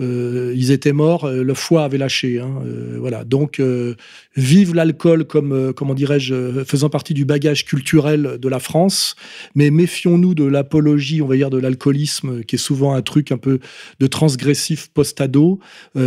euh, 0.00 0.52
ils 0.56 0.70
étaient 0.70 0.92
morts, 0.92 1.24
euh, 1.24 1.42
le 1.42 1.54
foie 1.54 1.84
avait 1.84 1.98
lâché. 1.98 2.40
Hein, 2.40 2.62
euh, 2.66 2.96
voilà. 2.98 3.24
Donc, 3.24 3.60
euh, 3.60 3.94
vive 4.36 4.74
l'alcool 4.74 5.24
comme, 5.24 5.52
euh, 5.52 5.72
comment 5.72 5.94
dirais-je, 5.94 6.64
faisant 6.64 6.90
partie 6.90 7.14
du 7.14 7.24
bagage 7.24 7.64
culturel 7.64 8.38
de 8.40 8.48
la 8.48 8.58
France, 8.58 9.16
mais 9.54 9.70
méfions-nous 9.70 10.34
de 10.34 10.44
l'apologie, 10.44 11.22
on 11.22 11.26
va 11.26 11.36
dire, 11.36 11.50
de 11.50 11.58
l'alcoolisme, 11.58 12.42
qui 12.44 12.56
est 12.56 12.58
souvent 12.58 12.94
un 12.94 13.02
truc 13.02 13.32
un 13.32 13.38
peu 13.38 13.58
de 14.00 14.06
transgressif 14.06 14.88
post-ado, 14.92 15.60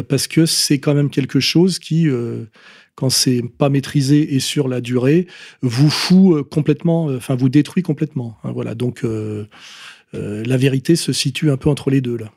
parce 0.07 0.27
que 0.27 0.45
c'est 0.45 0.79
quand 0.79 0.93
même 0.93 1.09
quelque 1.09 1.39
chose 1.39 1.79
qui 1.79 2.07
quand 2.99 3.09
c'est 3.09 3.41
pas 3.57 3.69
maîtrisé 3.69 4.35
et 4.35 4.41
sur 4.41 4.67
la 4.67 4.81
durée, 4.81 5.25
vous 5.61 5.89
fout 5.89 6.43
complètement, 6.49 7.05
enfin 7.05 7.35
vous 7.35 7.47
détruit 7.47 7.81
complètement. 7.81 8.37
Hein, 8.43 8.51
voilà, 8.51 8.75
donc 8.75 9.05
euh, 9.05 9.45
euh, 10.15 10.43
la 10.45 10.57
vérité 10.57 10.97
se 10.97 11.13
situe 11.13 11.49
un 11.49 11.55
peu 11.55 11.69
entre 11.69 11.91
les 11.91 12.01
deux 12.01 12.17
là. 12.17 12.29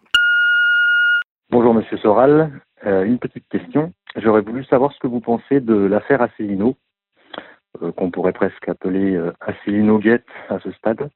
Bonjour 1.52 1.74
Monsieur 1.74 1.98
Soral, 1.98 2.62
euh, 2.86 3.04
une 3.04 3.18
petite 3.18 3.46
question. 3.50 3.92
J'aurais 4.16 4.40
voulu 4.40 4.64
savoir 4.64 4.90
ce 4.90 4.98
que 4.98 5.06
vous 5.06 5.20
pensez 5.20 5.60
de 5.60 5.74
l'affaire 5.74 6.22
Asselineau, 6.22 6.76
euh, 7.82 7.92
qu'on 7.92 8.10
pourrait 8.10 8.32
presque 8.32 8.66
appeler 8.70 9.16
euh, 9.16 9.34
Asselineau 9.38 9.98
Gate 9.98 10.24
à 10.48 10.60
ce 10.60 10.72
stade. 10.72 11.10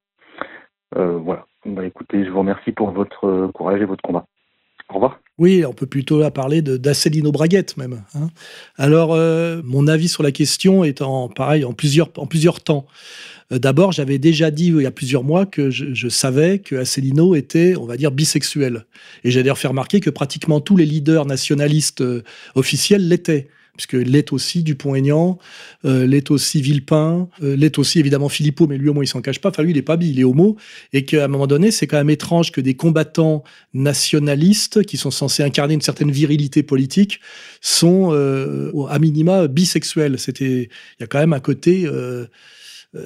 Euh, 0.95 1.17
voilà. 1.17 1.47
Bah, 1.65 1.87
écoutez, 1.87 2.23
je 2.23 2.31
vous 2.31 2.41
remercie 2.41 2.73
pour 2.73 2.91
votre 2.91 3.27
euh, 3.27 3.51
courage 3.51 3.81
et 3.81 3.87
votre 3.87 4.03
combat. 4.03 4.27
Oui, 5.39 5.65
on 5.67 5.75
peut 5.75 5.87
plutôt 5.87 6.29
parler 6.31 6.63
d'Asselino 6.63 7.31
Braguette 7.31 7.77
même. 7.77 8.03
Hein. 8.15 8.29
Alors, 8.77 9.13
euh, 9.13 9.61
mon 9.65 9.87
avis 9.87 10.09
sur 10.09 10.23
la 10.23 10.33
question 10.33 10.83
est 10.83 11.03
en 11.03 11.29
pareil 11.29 11.65
en 11.65 11.75
plusieurs 11.75 12.11
en 12.17 12.27
plusieurs 12.27 12.61
temps. 12.63 12.87
Euh, 13.53 13.59
D'abord, 13.59 13.93
j'avais 13.93 14.19
déjà 14.19 14.51
dit 14.51 14.69
il 14.69 14.81
y 14.81 14.87
a 14.87 14.91
plusieurs 14.91 15.25
mois 15.25 15.45
que 15.45 15.71
je, 15.71 15.93
je 15.93 16.09
savais 16.09 16.61
que 16.61 16.77
Asselineau 16.77 17.35
était, 17.35 17.77
on 17.77 17.85
va 17.85 17.99
dire, 17.99 18.13
bisexuel. 18.13 18.87
Et 19.25 19.31
j'ai 19.31 19.43
d'ailleurs 19.43 19.59
fait 19.59 19.69
remarquer 19.69 20.01
que 20.01 20.11
pratiquement 20.11 20.61
tous 20.61 20.77
les 20.77 20.87
leaders 20.87 21.27
nationalistes 21.27 22.01
euh, 22.01 22.23
officiels 22.55 23.07
l'étaient 23.07 23.49
puisque 23.77 23.95
l'est 23.95 24.33
aussi 24.33 24.63
Dupont-Aignan, 24.63 25.39
euh, 25.85 26.07
l'est 26.07 26.31
aussi 26.31 26.61
Villepin, 26.61 27.29
euh, 27.43 27.57
l'est 27.57 27.79
aussi 27.79 27.99
évidemment 27.99 28.29
Philippot, 28.29 28.67
mais 28.67 28.79
lui 28.79 28.89
au 28.89 28.95
moins 28.95 29.05
il 29.05 29.09
s'en 29.09 29.21
cache 29.21 29.41
pas. 29.41 29.51
Enfin 29.51 29.63
lui 29.63 29.73
il 29.73 29.77
est 29.77 29.83
pas 29.83 29.97
bi, 29.97 30.11
il 30.11 30.21
est 30.21 30.25
homo, 30.25 30.57
et 30.93 31.05
qu'à 31.05 31.25
un 31.25 31.29
moment 31.29 31.47
donné 31.47 31.71
c'est 31.71 31.87
quand 31.87 31.99
même 31.99 32.11
étrange 32.11 32.53
que 32.53 32.61
des 32.61 32.75
combattants 32.75 33.45
nationalistes 33.75 34.85
qui 34.85 34.97
sont 34.97 35.11
censés 35.11 35.43
incarner 35.43 35.75
une 35.75 35.81
certaine 35.81 36.11
virilité 36.11 36.63
politique 36.63 37.21
sont 37.61 38.11
euh, 38.13 38.73
à 38.89 38.99
minima 38.99 39.49
bisexuels. 39.49 40.19
C'était, 40.19 40.69
il 40.99 41.01
y 41.01 41.05
a 41.05 41.07
quand 41.07 41.19
même 41.19 41.33
un 41.33 41.41
côté, 41.41 41.87
euh, 41.87 42.27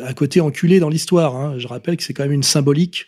un 0.03 0.13
côté 0.13 0.41
enculé 0.41 0.81
dans 0.81 0.89
l'histoire. 0.89 1.37
Hein. 1.37 1.55
Je 1.59 1.67
rappelle 1.67 1.97
que 1.97 2.03
c'est 2.03 2.15
quand 2.15 2.25
même 2.25 2.33
une 2.33 2.43
symbolique 2.43 3.07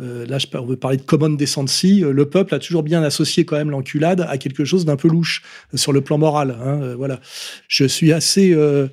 euh, 0.00 0.26
là, 0.26 0.38
je, 0.38 0.46
on 0.54 0.64
veut 0.64 0.76
parler 0.76 0.96
de 0.96 1.02
common 1.02 1.30
decency. 1.30 2.02
Euh, 2.02 2.12
le 2.12 2.28
peuple 2.28 2.54
a 2.54 2.58
toujours 2.58 2.82
bien 2.82 3.02
associé 3.02 3.44
quand 3.44 3.56
même 3.56 3.70
l'enculade 3.70 4.26
à 4.28 4.38
quelque 4.38 4.64
chose 4.64 4.84
d'un 4.84 4.96
peu 4.96 5.08
louche 5.08 5.42
euh, 5.72 5.76
sur 5.76 5.92
le 5.92 6.00
plan 6.00 6.18
moral. 6.18 6.56
Hein, 6.60 6.80
euh, 6.82 6.94
voilà. 6.96 7.20
Je 7.68 7.84
suis 7.84 8.12
assez 8.12 8.52
euh, 8.52 8.88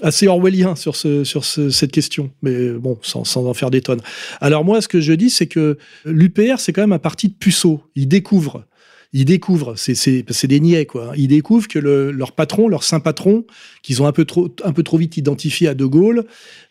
assez 0.00 0.26
orwellien 0.26 0.74
sur 0.76 0.96
ce 0.96 1.24
sur 1.24 1.44
ce, 1.44 1.70
cette 1.70 1.92
question, 1.92 2.30
mais 2.42 2.70
bon, 2.70 2.98
sans, 3.02 3.24
sans 3.24 3.46
en 3.46 3.54
faire 3.54 3.70
des 3.70 3.82
tonnes. 3.82 4.00
Alors 4.40 4.64
moi, 4.64 4.80
ce 4.80 4.88
que 4.88 5.00
je 5.00 5.12
dis, 5.12 5.28
c'est 5.28 5.48
que 5.48 5.76
l'UPR, 6.04 6.58
c'est 6.58 6.72
quand 6.72 6.82
même 6.82 6.92
un 6.92 6.98
parti 6.98 7.28
de 7.28 7.34
puceaux. 7.34 7.82
Il 7.94 8.08
découvre 8.08 8.64
ils 9.12 9.24
découvrent, 9.24 9.74
c'est 9.76 10.46
des 10.46 10.60
niais 10.60 10.84
quoi. 10.84 11.12
Ils 11.16 11.28
découvrent 11.28 11.66
que 11.66 11.78
le, 11.78 12.10
leur 12.10 12.32
patron, 12.32 12.68
leur 12.68 12.82
saint 12.82 13.00
patron, 13.00 13.46
qu'ils 13.82 14.02
ont 14.02 14.06
un 14.06 14.12
peu 14.12 14.24
trop 14.26 14.98
vite 14.98 15.16
identifié 15.16 15.68
à 15.68 15.74
De 15.74 15.86
Gaulle, 15.86 16.24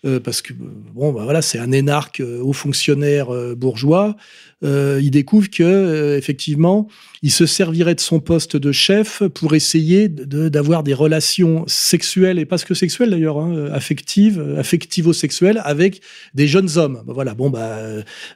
euh, 0.06 0.20
parce 0.20 0.44
que 0.44 0.54
bon 0.54 1.12
bah 1.12 1.24
voilà 1.24 1.42
c'est 1.42 1.58
un 1.58 1.72
énarque 1.72 2.20
euh, 2.20 2.40
haut 2.44 2.54
fonctionnaire 2.54 3.34
euh, 3.34 3.56
bourgeois. 3.56 4.16
Euh, 4.64 5.00
il 5.02 5.12
découvre 5.12 5.50
que 5.50 6.16
effectivement 6.18 6.88
il 7.22 7.32
se 7.32 7.46
servirait 7.46 7.94
de 7.94 8.00
son 8.00 8.20
poste 8.20 8.58
de 8.58 8.72
chef 8.72 9.22
pour 9.34 9.54
essayer 9.54 10.08
d'avoir 10.08 10.82
de, 10.84 10.88
des 10.88 10.94
relations 10.96 11.64
sexuelles 11.68 12.40
et 12.40 12.46
pas 12.46 12.58
que 12.58 12.74
sexuelles 12.74 13.12
d'ailleurs, 13.12 13.40
hein, 13.40 13.70
affectives, 13.72 14.56
affectivo-sexuelles 14.58 15.62
avec 15.64 16.02
des 16.34 16.48
jeunes 16.48 16.78
hommes. 16.78 17.04
Bah, 17.06 17.14
voilà, 17.14 17.34
bon 17.36 17.50
bah 17.50 17.80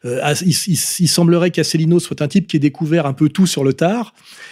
il, 0.04 1.08
semblerait 1.08 1.52
qu'Asselineau 1.52 1.99
soit 1.99 2.22
un 2.22 2.28
type 2.28 2.47
qui 2.47 2.58
ait 2.58 2.60
découvert 2.60 3.06
un 3.06 3.14
peu 3.14 3.30
tout 3.30 3.47
sur 3.47 3.64
le 3.64 3.74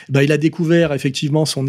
Bah, 0.10 0.24
il 0.24 0.32
a 0.32 0.38
découvert 0.38 0.94
effectivement 0.94 1.46
son, 1.46 1.66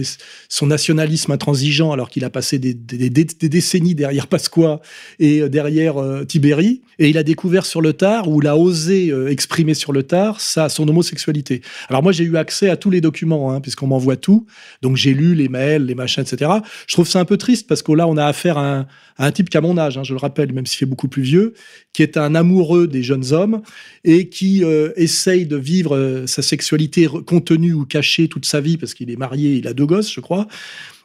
nationalisme 0.62 1.32
intransigeant 1.32 1.92
alors 1.92 2.08
qu'il 2.08 2.24
a 2.24 2.30
passé 2.30 2.58
des, 2.58 2.74
décennies 2.74 3.94
derrière 3.94 4.26
Pasqua 4.26 4.80
et 5.18 5.48
derrière 5.48 5.98
euh, 5.98 6.24
Tibéri. 6.24 6.82
Et 6.98 7.08
il 7.08 7.18
a 7.18 7.22
découvert 7.22 7.66
sur 7.66 7.80
le 7.80 7.92
tard, 7.92 8.28
ou 8.28 8.40
il 8.40 8.46
a 8.46 8.56
osé 8.56 9.10
euh, 9.10 9.30
exprimer 9.30 9.74
sur 9.74 9.92
le 9.92 10.02
tard, 10.02 10.40
sa, 10.40 10.68
son 10.68 10.86
homosexualité. 10.88 11.62
Alors 11.88 12.02
moi, 12.02 12.12
j'ai 12.12 12.24
eu 12.24 12.36
accès 12.36 12.68
à 12.68 12.76
tous 12.76 12.90
les 12.90 13.00
documents, 13.00 13.52
hein, 13.52 13.60
puisqu'on 13.60 13.86
m'envoie 13.86 14.16
tout. 14.16 14.46
Donc 14.82 14.96
j'ai 14.96 15.14
lu 15.14 15.34
les 15.34 15.48
mails, 15.48 15.84
les 15.86 15.94
machins, 15.94 16.22
etc. 16.22 16.50
Je 16.86 16.94
trouve 16.94 17.08
ça 17.08 17.20
un 17.20 17.24
peu 17.24 17.36
triste 17.36 17.66
parce 17.66 17.82
que 17.82 17.92
là, 17.92 18.06
on 18.06 18.16
a 18.16 18.24
affaire 18.24 18.58
à 18.58 18.86
un, 19.18 19.32
type 19.32 19.50
qui 19.50 19.56
a 19.56 19.60
mon 19.60 19.76
âge, 19.76 19.98
hein, 19.98 20.02
je 20.02 20.14
le 20.14 20.18
rappelle, 20.18 20.52
même 20.52 20.66
s'il 20.66 20.78
fait 20.78 20.86
beaucoup 20.86 21.08
plus 21.08 21.22
vieux, 21.22 21.54
qui 21.92 22.02
est 22.02 22.16
un 22.16 22.34
amoureux 22.34 22.86
des 22.86 23.02
jeunes 23.02 23.32
hommes 23.32 23.62
et 24.04 24.28
qui 24.28 24.64
euh, 24.64 24.92
essaye 24.96 25.46
de 25.46 25.56
vivre 25.56 25.94
euh, 25.94 26.26
sa 26.26 26.42
sexualité 26.42 27.06
contenue 27.26 27.59
ou 27.68 27.84
cachée 27.84 28.28
toute 28.28 28.46
sa 28.46 28.60
vie 28.60 28.76
parce 28.76 28.94
qu'il 28.94 29.10
est 29.10 29.16
marié, 29.16 29.54
il 29.54 29.68
a 29.68 29.74
deux 29.74 29.86
gosses, 29.86 30.12
je 30.12 30.20
crois 30.20 30.46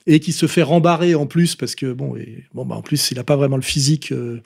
et 0.08 0.20
qui 0.20 0.34
se 0.34 0.46
fait 0.46 0.62
rembarrer 0.62 1.16
en 1.16 1.26
plus 1.26 1.56
parce 1.56 1.76
que 1.76 1.92
bon, 1.92 2.16
et, 2.16 2.44
bon 2.54 2.66
bah 2.66 2.76
en 2.76 2.82
plus 2.82 3.12
il 3.12 3.18
n'a 3.18 3.24
pas 3.24 3.36
vraiment 3.36 3.56
le 3.56 3.62
physique 3.62 4.12
euh, 4.12 4.42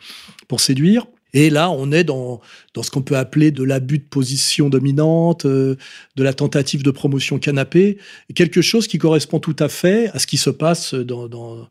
pour 0.48 0.60
séduire. 0.60 1.06
Et 1.34 1.52
là, 1.52 1.70
on 1.70 1.92
est 1.92 2.04
dans, 2.04 2.42
dans 2.74 2.82
ce 2.82 2.90
qu'on 2.90 3.04
peut 3.04 3.16
appeler 3.16 3.52
de 3.52 3.64
l'abus 3.64 4.00
de 4.00 4.04
position 4.04 4.68
dominante, 4.68 5.46
euh, 5.46 5.76
de 6.16 6.24
la 6.24 6.34
tentative 6.34 6.82
de 6.82 6.90
promotion 6.90 7.38
canapé, 7.38 8.00
quelque 8.34 8.64
chose 8.64 8.88
qui 8.88 8.98
correspond 8.98 9.40
tout 9.40 9.56
à 9.60 9.70
fait 9.70 10.10
à 10.10 10.18
ce 10.18 10.26
qui 10.26 10.38
se 10.38 10.50
passe 10.50 10.96
dans, 10.96 11.70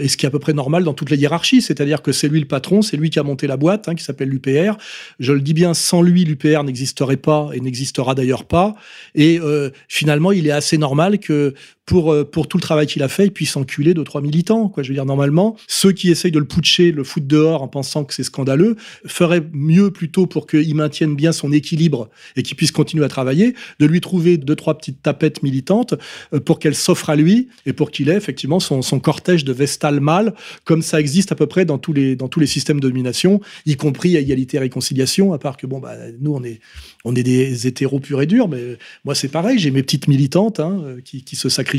et 0.00 0.08
ce 0.08 0.16
qui 0.16 0.26
est 0.26 0.28
à 0.28 0.30
peu 0.30 0.38
près 0.38 0.52
normal 0.52 0.84
dans 0.84 0.94
toutes 0.94 1.10
les 1.10 1.18
hiérarchies, 1.18 1.62
c'est-à-dire 1.62 2.02
que 2.02 2.12
c'est 2.12 2.28
lui 2.28 2.40
le 2.40 2.46
patron, 2.46 2.82
c'est 2.82 2.96
lui 2.96 3.10
qui 3.10 3.18
a 3.18 3.22
monté 3.22 3.46
la 3.46 3.56
boîte, 3.56 3.88
hein, 3.88 3.94
qui 3.94 4.04
s'appelle 4.04 4.28
l'UPR. 4.28 4.76
Je 5.18 5.32
le 5.32 5.40
dis 5.40 5.54
bien, 5.54 5.74
sans 5.74 6.02
lui, 6.02 6.24
l'UPR 6.24 6.64
n'existerait 6.64 7.16
pas 7.16 7.50
et 7.52 7.60
n'existera 7.60 8.14
d'ailleurs 8.14 8.44
pas. 8.44 8.74
Et 9.14 9.38
euh, 9.40 9.70
finalement, 9.88 10.32
il 10.32 10.46
est 10.46 10.52
assez 10.52 10.78
normal 10.78 11.18
que 11.18 11.54
pour, 11.86 12.12
euh, 12.12 12.24
pour 12.24 12.48
tout 12.48 12.56
le 12.56 12.62
travail 12.62 12.88
qu'il 12.88 13.02
a 13.04 13.08
fait, 13.08 13.26
il 13.26 13.30
puisse 13.30 13.56
enculer 13.56 13.94
deux, 13.94 14.02
trois 14.02 14.20
militants. 14.20 14.68
Quoi. 14.68 14.82
Je 14.82 14.88
veux 14.88 14.94
dire, 14.94 15.06
normalement, 15.06 15.56
ceux 15.68 15.92
qui 15.92 16.10
essayent 16.10 16.32
de 16.32 16.40
le 16.40 16.44
putcher, 16.44 16.90
le 16.90 17.04
foutre 17.04 17.26
dehors 17.26 17.62
en 17.62 17.68
pensant 17.68 18.04
que 18.04 18.12
c'est 18.12 18.24
scandaleux, 18.24 18.76
feraient 19.06 19.42
mieux 19.52 19.92
plutôt 19.92 20.26
pour 20.26 20.48
qu'il 20.48 20.74
maintienne 20.74 21.14
bien 21.14 21.30
son 21.30 21.52
équilibre 21.52 22.10
et 22.34 22.42
qu'il 22.42 22.56
puisse 22.56 22.72
continuer 22.72 23.04
à 23.04 23.08
travailler, 23.08 23.54
de 23.78 23.86
lui 23.86 24.00
trouver 24.00 24.36
deux, 24.36 24.56
trois 24.56 24.76
petites 24.76 25.00
tapettes 25.00 25.44
militantes 25.44 25.94
euh, 26.34 26.40
pour 26.40 26.58
qu'elles 26.58 26.74
s'offrent 26.74 27.10
à 27.10 27.16
lui 27.16 27.48
et 27.66 27.72
pour 27.72 27.92
qu'il 27.92 28.08
ait 28.08 28.16
effectivement 28.16 28.58
son, 28.58 28.82
son 28.82 28.98
cortège 28.98 29.44
de 29.44 29.52
Vestal 29.52 30.00
mâle, 30.00 30.34
comme 30.64 30.82
ça 30.82 30.98
existe 30.98 31.30
à 31.30 31.36
peu 31.36 31.46
près 31.46 31.64
dans 31.64 31.78
tous 31.78 31.92
les, 31.92 32.16
dans 32.16 32.28
tous 32.28 32.40
les 32.40 32.48
systèmes 32.48 32.80
de 32.80 32.88
domination, 32.88 33.40
y 33.64 33.76
compris 33.76 34.16
à 34.16 34.20
égalité 34.20 34.56
et 34.56 34.60
réconciliation, 34.60 35.32
à 35.32 35.38
part 35.38 35.56
que, 35.56 35.68
bon, 35.68 35.78
bah, 35.78 35.94
nous, 36.20 36.34
on 36.34 36.42
est, 36.42 36.58
on 37.04 37.14
est 37.14 37.22
des 37.22 37.68
hétéros 37.68 38.00
purs 38.00 38.22
et 38.22 38.26
durs, 38.26 38.48
mais 38.48 38.76
moi, 39.04 39.14
c'est 39.14 39.28
pareil, 39.28 39.58
j'ai 39.60 39.70
mes 39.70 39.84
petites 39.84 40.08
militantes 40.08 40.58
hein, 40.58 40.96
qui, 41.04 41.22
qui 41.22 41.36
se 41.36 41.48
sacrifient 41.48 41.75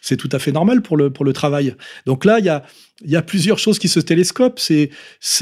c'est 0.00 0.16
tout 0.16 0.28
à 0.32 0.38
fait 0.38 0.52
normal 0.52 0.82
pour 0.82 0.96
le, 0.96 1.10
pour 1.10 1.24
le 1.24 1.32
travail. 1.32 1.74
Donc 2.06 2.24
là, 2.24 2.38
il 2.38 2.44
y 2.44 2.48
a, 2.48 2.64
il 3.04 3.10
y 3.10 3.16
a 3.16 3.22
plusieurs 3.22 3.58
choses 3.58 3.78
qui 3.78 3.88
se 3.88 4.00
télescopent. 4.00 4.60
C'est 4.60 4.90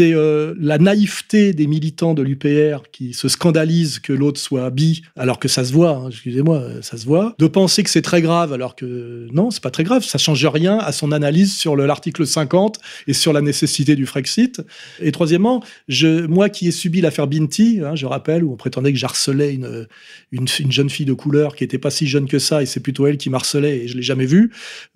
euh, 0.00 0.54
la 0.58 0.78
naïveté 0.78 1.52
des 1.52 1.66
militants 1.66 2.14
de 2.14 2.22
l'UPR 2.22 2.82
qui 2.92 3.14
se 3.14 3.28
scandalisent 3.28 3.98
que 3.98 4.12
l'autre 4.12 4.40
soit 4.40 4.70
bi, 4.70 5.02
alors 5.16 5.38
que 5.38 5.48
ça 5.48 5.64
se 5.64 5.72
voit. 5.72 5.96
Hein, 5.96 6.08
excusez-moi, 6.08 6.62
ça 6.82 6.96
se 6.96 7.06
voit. 7.06 7.34
De 7.38 7.46
penser 7.46 7.82
que 7.82 7.90
c'est 7.90 8.02
très 8.02 8.22
grave, 8.22 8.52
alors 8.52 8.76
que 8.76 9.26
non, 9.32 9.50
c'est 9.50 9.62
pas 9.62 9.70
très 9.70 9.84
grave. 9.84 10.04
Ça 10.04 10.18
change 10.18 10.44
rien 10.46 10.78
à 10.78 10.92
son 10.92 11.12
analyse 11.12 11.56
sur 11.56 11.76
l'article 11.76 12.26
50 12.26 12.78
et 13.06 13.12
sur 13.12 13.32
la 13.32 13.40
nécessité 13.40 13.96
du 13.96 14.06
Frexit. 14.06 14.62
Et 15.00 15.12
troisièmement, 15.12 15.62
je, 15.88 16.26
moi 16.26 16.48
qui 16.48 16.68
ai 16.68 16.70
subi 16.70 17.00
l'affaire 17.00 17.26
Binti, 17.26 17.80
hein, 17.84 17.94
je 17.94 18.06
rappelle, 18.06 18.44
où 18.44 18.52
on 18.52 18.56
prétendait 18.56 18.92
que 18.92 18.98
j'harcelais 18.98 19.54
une, 19.54 19.86
une, 20.32 20.46
une 20.58 20.72
jeune 20.72 20.90
fille 20.90 21.06
de 21.06 21.12
couleur 21.12 21.54
qui 21.56 21.64
était 21.64 21.78
pas 21.78 21.90
si 21.90 22.06
jeune 22.06 22.26
que 22.26 22.38
ça, 22.38 22.62
et 22.62 22.66
c'est 22.66 22.80
plutôt 22.80 23.06
elle 23.06 23.16
qui 23.16 23.30
m'harcelait, 23.30 23.78
et 23.78 23.88
je 23.88 23.96
l'ai 23.96 24.02
jamais 24.02 24.26
vue. 24.26 24.50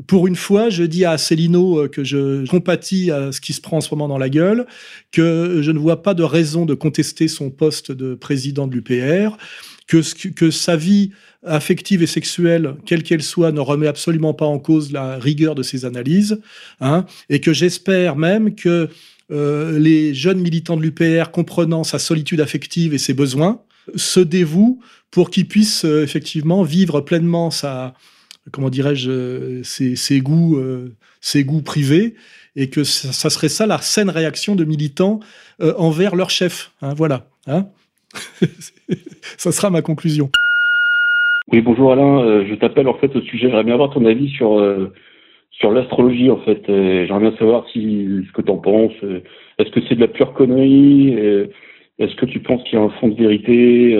Pour 0.06 0.26
une 0.26 0.36
fois, 0.36 0.70
je 0.70 0.84
dis 0.84 1.04
à 1.04 1.18
Célino 1.18 1.80
euh, 1.80 1.88
que 1.88 2.04
je 2.04 2.44
compatis 2.55 3.11
à 3.11 3.32
ce 3.32 3.40
qui 3.40 3.52
se 3.52 3.61
prend 3.61 3.78
en 3.78 3.80
ce 3.80 3.90
moment 3.90 4.07
dans 4.07 4.18
la 4.18 4.28
gueule, 4.28 4.64
que 5.11 5.59
je 5.61 5.72
ne 5.72 5.78
vois 5.78 6.05
pas 6.05 6.14
de 6.14 6.22
raison 6.22 6.66
de 6.66 6.74
contester 6.74 7.26
son 7.26 7.50
poste 7.50 7.90
de 7.90 8.14
président 8.14 8.68
de 8.68 8.74
l'UPR, 8.76 9.36
que, 9.88 10.50
sa 10.52 10.76
vie 10.76 11.11
affective 11.44 12.00
et 12.05 12.07
sexuelle, 12.07 12.76
quelle 12.86 13.02
qu'elle 13.02 13.24
soit, 13.24 13.50
ne 13.50 13.59
remet 13.59 13.88
absolument 13.88 14.34
pas 14.34 14.46
en 14.46 14.61
cause 14.61 14.92
la 14.92 15.18
rigueur 15.18 15.57
de 15.57 15.64
ses 15.64 15.84
analyses, 15.84 16.40
hein, 16.80 17.07
et 17.28 17.40
que 17.40 17.52
j'espère 17.52 18.14
même 18.14 18.55
que 18.55 18.88
euh, 19.32 19.76
les 19.76 20.14
jeunes 20.14 20.40
militants 20.40 20.76
de 20.76 20.82
l'UPR, 20.82 21.32
comprenant 21.32 21.82
sa 21.82 21.98
solitude 21.98 22.40
affective 22.40 22.94
et 22.94 22.98
ses 22.98 23.14
besoins, 23.14 23.62
se 23.96 24.20
dévouent 24.20 24.80
pour 25.11 25.28
qu'il 25.30 25.48
puisse 25.48 25.84
euh, 25.84 26.05
effectivement 26.05 26.62
vivre 26.62 27.00
pleinement 27.00 27.50
sa, 27.50 27.94
comment 28.52 28.70
dirais-je, 28.70 29.62
goûts, 30.20 30.57
euh, 30.57 30.94
ses 31.20 31.44
goûts 31.44 31.62
privés 31.62 32.14
et 32.57 32.70
que 32.70 32.84
ça, 32.84 33.30
serait 33.30 33.48
ça 33.48 33.66
la 33.66 33.78
saine 33.78 34.11
réaction 34.11 34.55
de 34.55 34.64
militants 34.64 35.20
euh, 35.61 35.74
envers 35.76 36.14
leur 36.14 36.30
chef. 36.30 36.72
Hein, 36.82 36.94
voilà. 36.96 37.26
Hein 37.46 37.66
ça 39.36 39.52
sera 39.52 39.70
ma 39.70 39.82
conclusion. 39.82 40.30
Oui, 41.52 41.61
bonjour 41.61 41.92
Alain. 41.92 42.22
Euh, 42.24 42.46
je 42.48 42.55
t'appelle 42.55 42.88
en 42.88 42.94
fait 42.94 43.14
au 43.14 43.20
sujet. 43.22 43.48
J'aimerais 43.48 43.64
bien 43.64 43.74
avoir 43.74 43.90
ton 43.90 44.05
avis 44.05 44.30
sur 44.30 44.59
euh, 44.59 44.92
sur 45.50 45.72
l'astrologie 45.72 46.30
en 46.30 46.38
fait. 46.38 46.62
J'aimerais 46.66 47.30
bien 47.30 47.36
savoir 47.38 47.64
si 47.72 48.24
ce 48.26 48.32
que 48.32 48.42
tu 48.42 48.50
en 48.50 48.59
penses. 48.59 48.92
Est-ce 49.59 49.70
que 49.70 49.80
c'est 49.88 49.94
de 49.94 50.00
la 50.00 50.09
pure 50.09 50.32
connerie 50.32 51.12
Est-ce 51.98 52.14
que 52.16 52.26
tu 52.26 52.40
penses 52.40 52.62
qu'il 52.64 52.78
y 52.78 52.82
a 52.82 52.84
un 52.84 52.90
fond 52.90 53.09
de 53.09 53.14
vérité 53.14 53.92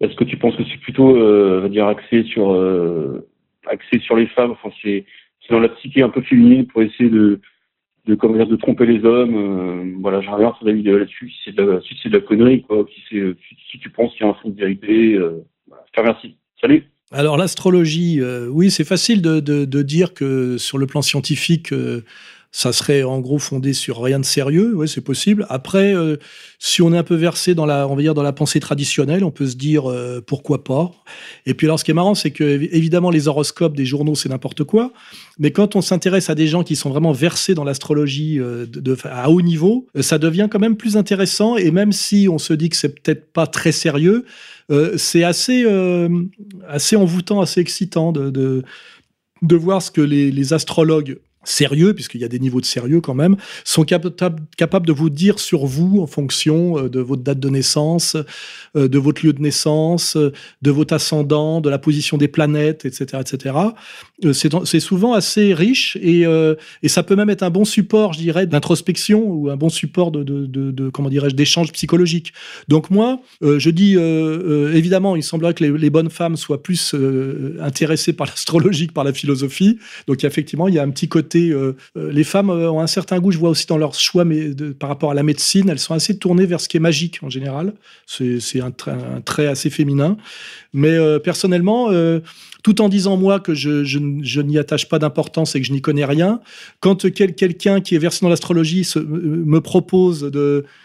Est-ce 0.00 0.14
que 0.14 0.24
tu 0.24 0.38
penses 0.38 0.56
que 0.56 0.62
c'est 0.64 0.80
plutôt, 0.80 1.68
dire, 1.68 1.86
axé 1.88 2.22
sur 2.24 2.52
axé 3.66 3.98
sur 4.00 4.16
les 4.16 4.26
femmes 4.28 4.52
Enfin, 4.52 4.70
c'est 5.46 5.54
dans 5.54 5.60
la 5.60 5.68
psyché 5.68 6.02
un 6.02 6.08
peu 6.08 6.22
féminine 6.22 6.66
pour 6.66 6.82
essayer 6.82 7.10
de, 7.10 7.40
comment 8.18 8.36
dire, 8.36 8.46
de 8.46 8.56
tromper 8.56 8.86
les 8.86 9.04
hommes. 9.04 9.36
Euh, 9.36 9.94
voilà, 10.00 10.20
j'aimerais 10.20 10.40
bien 10.40 10.54
ton 10.58 10.66
avis 10.66 10.82
là-dessus, 10.82 11.30
si 11.30 11.36
c'est 11.44 11.54
de, 11.54 11.62
la, 11.62 11.78
de 11.78 12.08
la 12.10 12.20
connerie, 12.20 12.62
quoi, 12.62 12.86
si, 13.08 13.78
tu 13.78 13.90
penses 13.90 14.12
qu'il 14.12 14.24
y 14.24 14.28
a 14.28 14.30
un 14.30 14.34
fond 14.34 14.50
de 14.50 14.58
vérité. 14.60 15.14
Euh. 15.14 15.44
Je 15.68 15.92
te 15.92 16.00
remercie. 16.00 16.36
Salut 16.60 16.84
alors 17.14 17.36
l'astrologie, 17.36 18.20
euh, 18.20 18.48
oui, 18.50 18.72
c'est 18.72 18.84
facile 18.84 19.22
de, 19.22 19.82
dire 19.82 20.14
que 20.14 20.58
sur 20.58 20.78
le 20.78 20.86
plan 20.86 21.00
scientifique, 21.00 21.72
euh, 21.72 22.02
ça 22.56 22.72
serait 22.72 23.02
en 23.02 23.18
gros 23.18 23.40
fondé 23.40 23.72
sur 23.72 24.00
rien 24.00 24.20
de 24.20 24.24
sérieux, 24.24 24.76
ouais, 24.76 24.86
c'est 24.86 25.00
possible. 25.00 25.44
Après, 25.48 25.92
euh, 25.92 26.18
si 26.60 26.82
on 26.82 26.92
est 26.92 26.96
un 26.96 27.02
peu 27.02 27.16
versé 27.16 27.56
dans 27.56 27.66
la, 27.66 27.88
on 27.88 27.96
va 27.96 28.00
dire 28.00 28.14
dans 28.14 28.22
la 28.22 28.32
pensée 28.32 28.60
traditionnelle, 28.60 29.24
on 29.24 29.32
peut 29.32 29.48
se 29.48 29.56
dire 29.56 29.90
euh, 29.90 30.20
pourquoi 30.24 30.62
pas. 30.62 30.92
Et 31.46 31.54
puis 31.54 31.66
alors, 31.66 31.80
ce 31.80 31.84
qui 31.84 31.90
est 31.90 31.94
marrant, 31.94 32.14
c'est 32.14 32.30
que 32.30 32.44
évidemment 32.44 33.10
les 33.10 33.26
horoscopes 33.26 33.76
des 33.76 33.84
journaux 33.84 34.14
c'est 34.14 34.28
n'importe 34.28 34.62
quoi, 34.62 34.92
mais 35.36 35.50
quand 35.50 35.74
on 35.74 35.80
s'intéresse 35.80 36.30
à 36.30 36.36
des 36.36 36.46
gens 36.46 36.62
qui 36.62 36.76
sont 36.76 36.90
vraiment 36.90 37.10
versés 37.10 37.54
dans 37.54 37.64
l'astrologie 37.64 38.38
euh, 38.38 38.66
à 39.02 39.30
haut 39.30 39.42
niveau, 39.42 39.88
ça 39.98 40.18
devient 40.18 40.46
quand 40.48 40.60
même 40.60 40.76
plus 40.76 40.96
intéressant. 40.96 41.56
Et 41.56 41.72
même 41.72 41.90
si 41.90 42.28
on 42.30 42.38
se 42.38 42.52
dit 42.52 42.68
que 42.68 42.76
c'est 42.76 43.00
peut-être 43.02 43.32
pas 43.32 43.48
très 43.48 43.72
sérieux, 43.72 44.26
c'est 44.96 45.24
assez, 45.24 45.66
assez 46.68 46.96
envoûtant, 46.96 47.40
assez 47.40 47.60
excitant 47.60 48.12
de, 48.12 48.30
de, 49.42 49.56
voir 49.56 49.82
ce 49.82 49.90
que 49.90 50.00
les 50.00 50.52
astrologues 50.52 51.18
sérieux, 51.44 51.94
puisqu'il 51.94 52.20
y 52.20 52.24
a 52.24 52.28
des 52.28 52.38
niveaux 52.38 52.60
de 52.60 52.66
sérieux 52.66 53.00
quand 53.00 53.14
même, 53.14 53.36
sont 53.64 53.84
capables 53.84 54.86
de 54.86 54.92
vous 54.92 55.10
dire 55.10 55.38
sur 55.38 55.66
vous 55.66 56.00
en 56.00 56.06
fonction 56.06 56.78
euh, 56.78 56.88
de 56.88 57.00
votre 57.00 57.22
date 57.22 57.40
de 57.40 57.48
naissance, 57.48 58.16
euh, 58.76 58.88
de 58.88 58.98
votre 58.98 59.24
lieu 59.24 59.32
de 59.32 59.40
naissance, 59.40 60.16
euh, 60.16 60.32
de 60.62 60.70
votre 60.70 60.94
ascendant, 60.94 61.60
de 61.60 61.70
la 61.70 61.78
position 61.78 62.16
des 62.16 62.28
planètes, 62.28 62.84
etc. 62.84 63.20
etc. 63.20 63.56
C'est 64.32 64.80
souvent 64.80 65.14
assez 65.14 65.54
riche 65.54 65.96
et, 66.00 66.24
ça 66.86 67.02
peut 67.02 67.16
même 67.16 67.30
être 67.30 67.42
un 67.42 67.50
bon 67.50 67.64
support, 67.64 68.12
je 68.12 68.20
dirais, 68.20 68.46
d'introspection 68.46 69.20
ou 69.24 69.50
un 69.50 69.56
bon 69.56 69.68
support 69.68 70.12
de, 70.12 70.22
de, 70.22 70.88
comment 70.90 71.08
dirais-je, 71.08 71.34
d'échange 71.34 71.72
psychologique. 71.72 72.32
Donc 72.68 72.90
moi, 72.90 73.20
je 73.42 73.70
dis, 73.70 73.96
évidemment, 74.76 75.16
il 75.16 75.24
semblerait 75.24 75.54
que 75.54 75.64
les, 75.64 75.90
bonnes 75.90 76.10
femmes 76.10 76.36
soient 76.36 76.62
plus 76.62 76.94
intéressées 77.60 78.12
par 78.12 78.28
l'astrologie 78.28 78.86
que 78.86 78.92
par 78.92 79.04
la 79.04 79.12
philosophie. 79.12 79.78
Donc 80.06 80.22
effectivement, 80.22 80.68
il 80.68 80.74
y 80.74 80.78
a 80.78 80.82
un 80.82 80.90
petit 80.90 81.08
côté 81.08 81.33
euh, 81.36 81.76
euh, 81.96 82.12
les 82.12 82.24
femmes 82.24 82.50
euh, 82.50 82.70
ont 82.70 82.80
un 82.80 82.86
certain 82.86 83.18
goût, 83.20 83.30
je 83.30 83.38
vois 83.38 83.50
aussi 83.50 83.66
dans 83.66 83.78
leur 83.78 83.94
choix, 83.94 84.24
par 84.78 84.88
rapport 84.88 85.10
à 85.10 85.14
la 85.14 85.22
médecine, 85.22 85.68
elles 85.68 85.78
sont 85.78 85.94
assez 85.94 86.18
tournées 86.18 86.46
vers 86.46 86.60
ce 86.60 86.68
qui 86.68 86.76
est 86.76 86.80
magique 86.80 87.20
en 87.22 87.30
général. 87.30 87.74
C'est 88.06 88.60
un, 88.60 88.70
trait 89.20 89.46
assez 89.46 89.70
féminin. 89.70 90.16
Mais 90.72 90.98
personnellement, 91.20 91.90
tout 92.64 92.80
en 92.80 92.88
disant 92.88 93.18
moi 93.18 93.40
que 93.40 93.54
je, 93.54 94.40
n'y 94.40 94.58
attache 94.58 94.88
pas 94.88 94.98
d'importance 94.98 95.54
et 95.54 95.60
que 95.60 95.66
je 95.66 95.72
n'y 95.72 95.82
connais 95.82 96.06
rien, 96.06 96.40
quand 96.80 97.12
quel, 97.12 97.34
quelqu'un 97.34 97.80
qui 97.80 97.94
est 97.94 97.98
versé 97.98 98.20
dans 98.22 98.30
l'astrologie 98.30 98.90
me 98.96 99.60
propose 99.60 100.30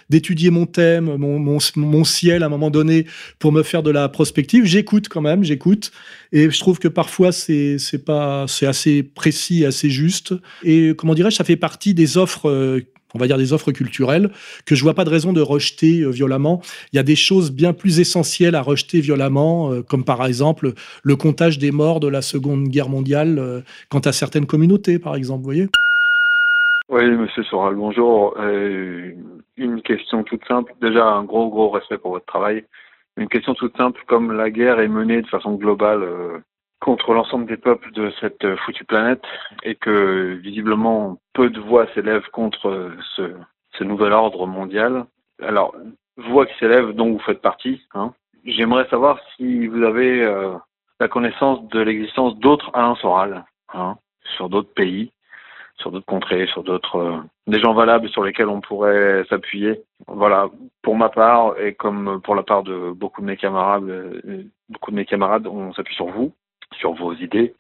d'étudier 0.09 0.49
mon 0.49 0.65
thème, 0.65 1.15
mon, 1.15 1.39
mon, 1.39 2.03
ciel 2.03 2.43
à 2.43 2.47
un 2.47 2.49
moment 2.49 2.69
donné 2.69 3.05
pour 3.39 3.53
me 3.53 3.63
faire 3.63 3.81
de 3.81 3.91
la 3.91 4.09
prospective, 4.09 4.65
j'écoute 4.65 5.07
quand 5.07 5.21
même, 5.21 5.43
j'écoute, 5.43 5.91
et 6.33 6.51
je 6.51 6.59
trouve 6.59 6.79
que 6.79 6.89
parfois 6.89 7.31
c'est 7.31 7.77
c'est 7.79 8.67
assez 8.67 9.01
précis, 9.03 9.65
assez 9.65 9.89
juste, 9.89 10.33
et 10.63 10.93
comment 10.97 11.13
dirais-je, 11.13 11.35
ça 11.35 11.43
fait 11.43 11.55
partie 11.55 11.93
des 11.93 12.17
offres 12.17 12.49
euh, 12.49 12.81
on 13.15 13.17
va 13.17 13.25
dire 13.25 13.37
des 13.37 13.53
offres 13.53 13.71
culturelles, 13.71 14.29
que 14.67 14.75
je 14.75 14.83
vois 14.83 14.93
pas 14.93 15.03
de 15.03 15.09
raison 15.09 15.33
de 15.33 15.41
rejeter 15.41 16.01
euh, 16.01 16.09
violemment. 16.09 16.61
Il 16.93 16.97
y 16.97 16.99
a 16.99 17.03
des 17.03 17.15
choses 17.15 17.51
bien 17.51 17.73
plus 17.73 17.99
essentielles 17.99 18.53
à 18.53 18.61
rejeter 18.61 18.99
violemment, 18.99 19.71
euh, 19.71 19.81
comme 19.81 20.03
par 20.03 20.23
exemple 20.25 20.73
le 21.03 21.15
comptage 21.15 21.57
des 21.57 21.71
morts 21.71 21.99
de 21.99 22.07
la 22.07 22.21
Seconde 22.21 22.67
Guerre 22.67 22.89
mondiale 22.89 23.63
quant 23.89 23.99
à 23.99 24.11
certaines 24.11 24.45
communautés, 24.45 24.99
par 24.99 25.15
exemple, 25.15 25.39
vous 25.39 25.45
voyez 25.45 25.67
Oui, 26.89 27.09
monsieur 27.09 27.43
Soral, 27.43 27.75
bonjour. 27.75 28.37
Une 29.57 29.81
question 29.81 30.23
toute 30.23 30.45
simple. 30.47 30.73
Déjà, 30.79 31.05
un 31.05 31.23
gros, 31.23 31.49
gros 31.49 31.71
respect 31.71 31.97
pour 31.97 32.11
votre 32.11 32.27
travail. 32.27 32.63
Une 33.17 33.27
question 33.27 33.55
toute 33.55 33.75
simple, 33.75 34.01
comme 34.07 34.31
la 34.33 34.51
guerre 34.51 34.79
est 34.79 34.87
menée 34.87 35.23
de 35.23 35.27
façon 35.27 35.55
globale 35.55 36.03
contre 36.80 37.13
l'ensemble 37.13 37.45
des 37.45 37.57
peuples 37.57 37.91
de 37.91 38.11
cette 38.19 38.43
euh, 38.45 38.57
foutue 38.57 38.86
planète 38.86 39.23
et 39.63 39.75
que 39.75 40.39
visiblement 40.41 41.17
peu 41.34 41.49
de 41.49 41.59
voix 41.59 41.88
s'élèvent 41.93 42.30
contre 42.32 42.91
ce, 43.15 43.34
ce, 43.77 43.84
nouvel 43.84 44.13
ordre 44.13 44.47
mondial. 44.47 45.05
Alors, 45.41 45.75
voix 46.17 46.45
qui 46.45 46.57
s'élèvent 46.57 46.91
dont 46.91 47.11
vous 47.11 47.19
faites 47.19 47.41
partie. 47.41 47.82
Hein. 47.93 48.13
J'aimerais 48.45 48.88
savoir 48.89 49.19
si 49.36 49.67
vous 49.67 49.84
avez 49.84 50.23
euh, 50.23 50.53
la 50.99 51.07
connaissance 51.07 51.67
de 51.69 51.80
l'existence 51.80 52.38
d'autres 52.39 52.71
Alain 52.73 52.95
Soral 52.95 53.45
hein, 53.73 53.97
sur 54.38 54.49
d'autres 54.49 54.73
pays, 54.73 55.11
sur 55.77 55.91
d'autres 55.91 56.05
contrées, 56.05 56.47
sur 56.47 56.63
d'autres 56.63 56.97
euh, 56.97 57.17
des 57.47 57.59
gens 57.59 57.73
valables 57.73 58.09
sur 58.09 58.23
lesquels 58.23 58.47
on 58.47 58.61
pourrait 58.61 59.25
s'appuyer. 59.30 59.82
Voilà, 60.07 60.49
pour 60.82 60.95
ma 60.95 61.09
part 61.09 61.59
et 61.59 61.73
comme 61.73 62.21
pour 62.21 62.36
la 62.36 62.43
part 62.43 62.63
de 62.63 62.91
beaucoup 62.91 63.21
de 63.21 63.25
mes 63.25 63.38
camarades, 63.38 63.89
euh, 63.89 64.43
beaucoup 64.69 64.91
de 64.91 64.95
mes 64.95 65.05
camarades, 65.05 65.47
on 65.47 65.73
s'appuie 65.73 65.95
sur 65.95 66.07
vous 66.07 66.34
sur 66.78 66.93
vos 66.93 67.13
idées 67.13 67.55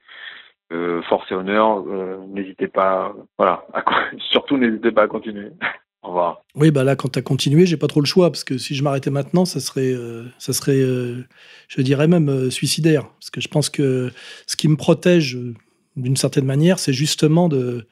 force 1.07 1.31
et 1.31 1.33
honneur. 1.33 1.83
n'hésitez 2.27 2.67
pas, 2.67 3.15
voilà, 3.39 3.65
surtout 4.31 4.57
n'hésitez 4.57 4.91
pas 4.91 5.03
à 5.03 5.07
continuer. 5.07 5.49
Au 6.03 6.09
revoir. 6.09 6.43
Oui, 6.55 6.71
bah 6.71 6.83
là, 6.83 6.95
quand 6.95 7.09
tu 7.09 7.19
as 7.19 7.21
continué, 7.21 7.65
j'ai 7.65 7.75
pas 7.75 7.87
trop 7.87 7.99
le 7.99 8.05
choix, 8.05 8.29
parce 8.29 8.43
que 8.45 8.57
si 8.57 8.75
je 8.75 8.83
m'arrêtais 8.83 9.09
maintenant, 9.09 9.43
ça 9.45 9.59
serait, 9.59 9.93
ça 10.37 10.53
serait 10.53 10.79
je 10.79 11.81
dirais 11.81 12.07
même 12.07 12.49
suicidaire. 12.51 13.07
Parce 13.19 13.31
que 13.31 13.41
je 13.41 13.49
pense 13.49 13.69
que 13.69 14.11
ce 14.47 14.55
qui 14.55 14.69
me 14.69 14.77
protège, 14.77 15.37
d'une 15.97 16.15
certaine 16.15 16.45
manière, 16.45 16.79
c'est 16.79 16.93
justement 16.93 17.49
de, 17.49 17.85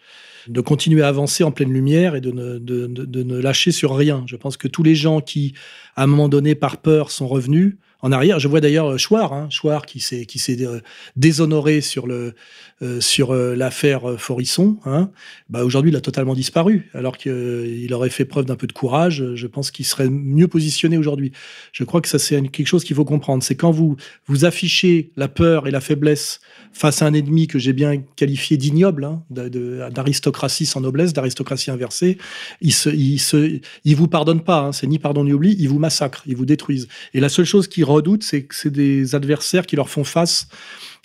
de 0.47 0.61
continuer 0.61 1.03
à 1.03 1.07
avancer 1.07 1.43
en 1.43 1.51
pleine 1.51 1.71
lumière 1.71 2.15
et 2.15 2.21
de, 2.21 2.31
de, 2.31 3.23
ne, 3.23 3.37
lâcher 3.39 3.71
sur 3.71 3.95
rien. 3.95 4.23
Je 4.27 4.35
pense 4.35 4.57
que 4.57 4.67
tous 4.67 4.83
les 4.83 4.95
gens 4.95 5.21
qui, 5.21 5.53
à 5.95 6.03
un 6.03 6.07
moment 6.07 6.29
donné, 6.29 6.55
par 6.55 6.77
peur, 6.77 7.11
sont 7.11 7.27
revenus 7.27 7.77
en 8.01 8.11
arrière. 8.11 8.39
Je 8.39 8.47
vois 8.47 8.61
d'ailleurs 8.61 8.97
Chouard, 8.99 9.33
hein, 9.33 9.47
Chouard 9.49 9.85
qui 9.85 9.99
s'est 9.99 10.25
qui 10.25 10.39
s'est 10.39 10.61
euh, 10.61 10.79
déshonoré 11.15 11.81
sur 11.81 12.07
le 12.07 12.35
euh, 12.83 13.01
sur 13.01 13.31
euh, 13.31 13.55
l'affaire 13.55 14.19
Forisson. 14.19 14.77
Hein. 14.85 15.09
Bah 15.49 15.63
aujourd'hui, 15.63 15.91
il 15.91 15.97
a 15.97 16.01
totalement 16.01 16.35
disparu, 16.35 16.89
alors 16.93 17.17
qu'il 17.17 17.91
aurait 17.93 18.09
fait 18.09 18.25
preuve 18.25 18.45
d'un 18.45 18.55
peu 18.55 18.67
de 18.67 18.73
courage. 18.73 19.33
Je 19.33 19.47
pense 19.47 19.71
qu'il 19.71 19.85
serait 19.85 20.09
mieux 20.09 20.47
positionné 20.47 20.97
aujourd'hui. 20.97 21.31
Je 21.71 21.83
crois 21.83 22.01
que 22.01 22.07
ça 22.07 22.19
c'est 22.19 22.39
quelque 22.49 22.67
chose 22.67 22.83
qu'il 22.83 22.95
faut 22.95 23.05
comprendre. 23.05 23.43
C'est 23.43 23.55
quand 23.55 23.71
vous 23.71 23.97
vous 24.27 24.45
affichez 24.45 25.11
la 25.17 25.27
peur 25.27 25.67
et 25.67 25.71
la 25.71 25.81
faiblesse 25.81 26.39
face 26.73 27.01
à 27.01 27.07
un 27.07 27.13
ennemi 27.13 27.47
que 27.47 27.57
j'ai 27.57 27.73
bien 27.73 27.97
qualifié 28.15 28.57
d'ignoble, 28.57 29.05
hein, 29.05 29.23
d'aristocratie 29.29 30.67
sans 30.67 30.81
noblesse, 30.81 31.13
d'aristocratie 31.13 31.71
inversée, 31.71 32.17
il 32.61 32.73
se, 32.73 32.89
il 32.89 33.19
se, 33.19 33.59
il 33.83 33.95
vous 33.95 34.07
pardonne 34.07 34.41
pas. 34.41 34.59
Hein, 34.59 34.71
c'est 34.71 34.85
ni 34.85 34.99
pardon 34.99 35.23
ni 35.23 35.33
oubli. 35.33 35.55
Il 35.57 35.69
vous 35.69 35.79
massacre, 35.79 36.23
il 36.27 36.35
vous 36.35 36.45
détruisent. 36.45 36.87
Et 37.15 37.19
la 37.19 37.29
seule 37.29 37.45
chose 37.45 37.67
qui 37.67 37.83
redoutent, 37.87 38.23
c'est 38.23 38.43
que 38.43 38.55
c'est 38.55 38.69
des 38.69 39.15
adversaires 39.15 39.65
qui 39.65 39.75
leur 39.75 39.89
font 39.89 40.03
face 40.03 40.47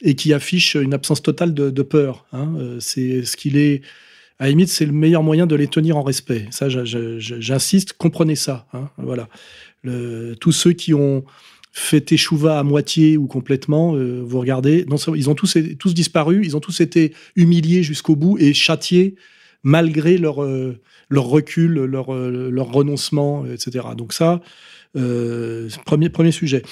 et 0.02 0.14
qui 0.14 0.32
affichent 0.32 0.74
une 0.74 0.94
absence 0.94 1.22
totale 1.22 1.54
de, 1.54 1.82
peur. 1.82 2.26
Hein. 2.32 2.52
Euh, 2.58 2.80
c'est 2.80 3.24
ce 3.24 3.36
qu'il 3.36 3.56
est. 3.56 3.82
À 4.38 4.44
la 4.44 4.50
limite, 4.50 4.68
c'est 4.68 4.86
le 4.86 4.92
meilleur 4.92 5.22
moyen 5.22 5.46
de 5.46 5.54
les 5.54 5.68
tenir 5.68 5.96
en 5.96 6.02
respect. 6.02 6.46
Ça, 6.50 6.68
j'insiste, 6.68 7.92
comprenez 7.92 8.34
ça. 8.34 8.66
Hein. 8.72 8.90
voilà. 8.98 9.28
Tous 10.40 10.52
ceux 10.52 10.72
qui 10.72 10.94
ont 10.94 11.24
fait 11.72 12.12
échouva 12.12 12.58
à 12.58 12.62
moitié 12.62 13.16
ou 13.16 13.26
complètement, 13.26 13.94
euh, 13.94 14.20
vous 14.22 14.40
regardez, 14.40 14.84
ils 15.16 15.30
ont 15.30 15.34
tous, 15.34 15.56
tous 15.78 15.94
disparu, 15.94 16.42
ils 16.44 16.56
ont 16.56 16.60
tous 16.60 16.80
été 16.80 17.14
humiliés 17.34 17.82
jusqu'au 17.82 18.14
bout 18.14 18.36
et 18.38 18.52
châtiés 18.52 19.14
malgré 19.62 20.18
leur, 20.18 20.42
euh, 20.42 20.78
recul, 21.10 21.72
leur, 21.84 22.12
leur 22.12 22.72
renoncement, 22.72 23.46
etc. 23.46 23.86
Donc 23.96 24.12
ça, 24.12 24.40
euh, 24.96 25.68
premier, 25.84 26.08
premier 26.08 26.32
sujet. 26.32 26.62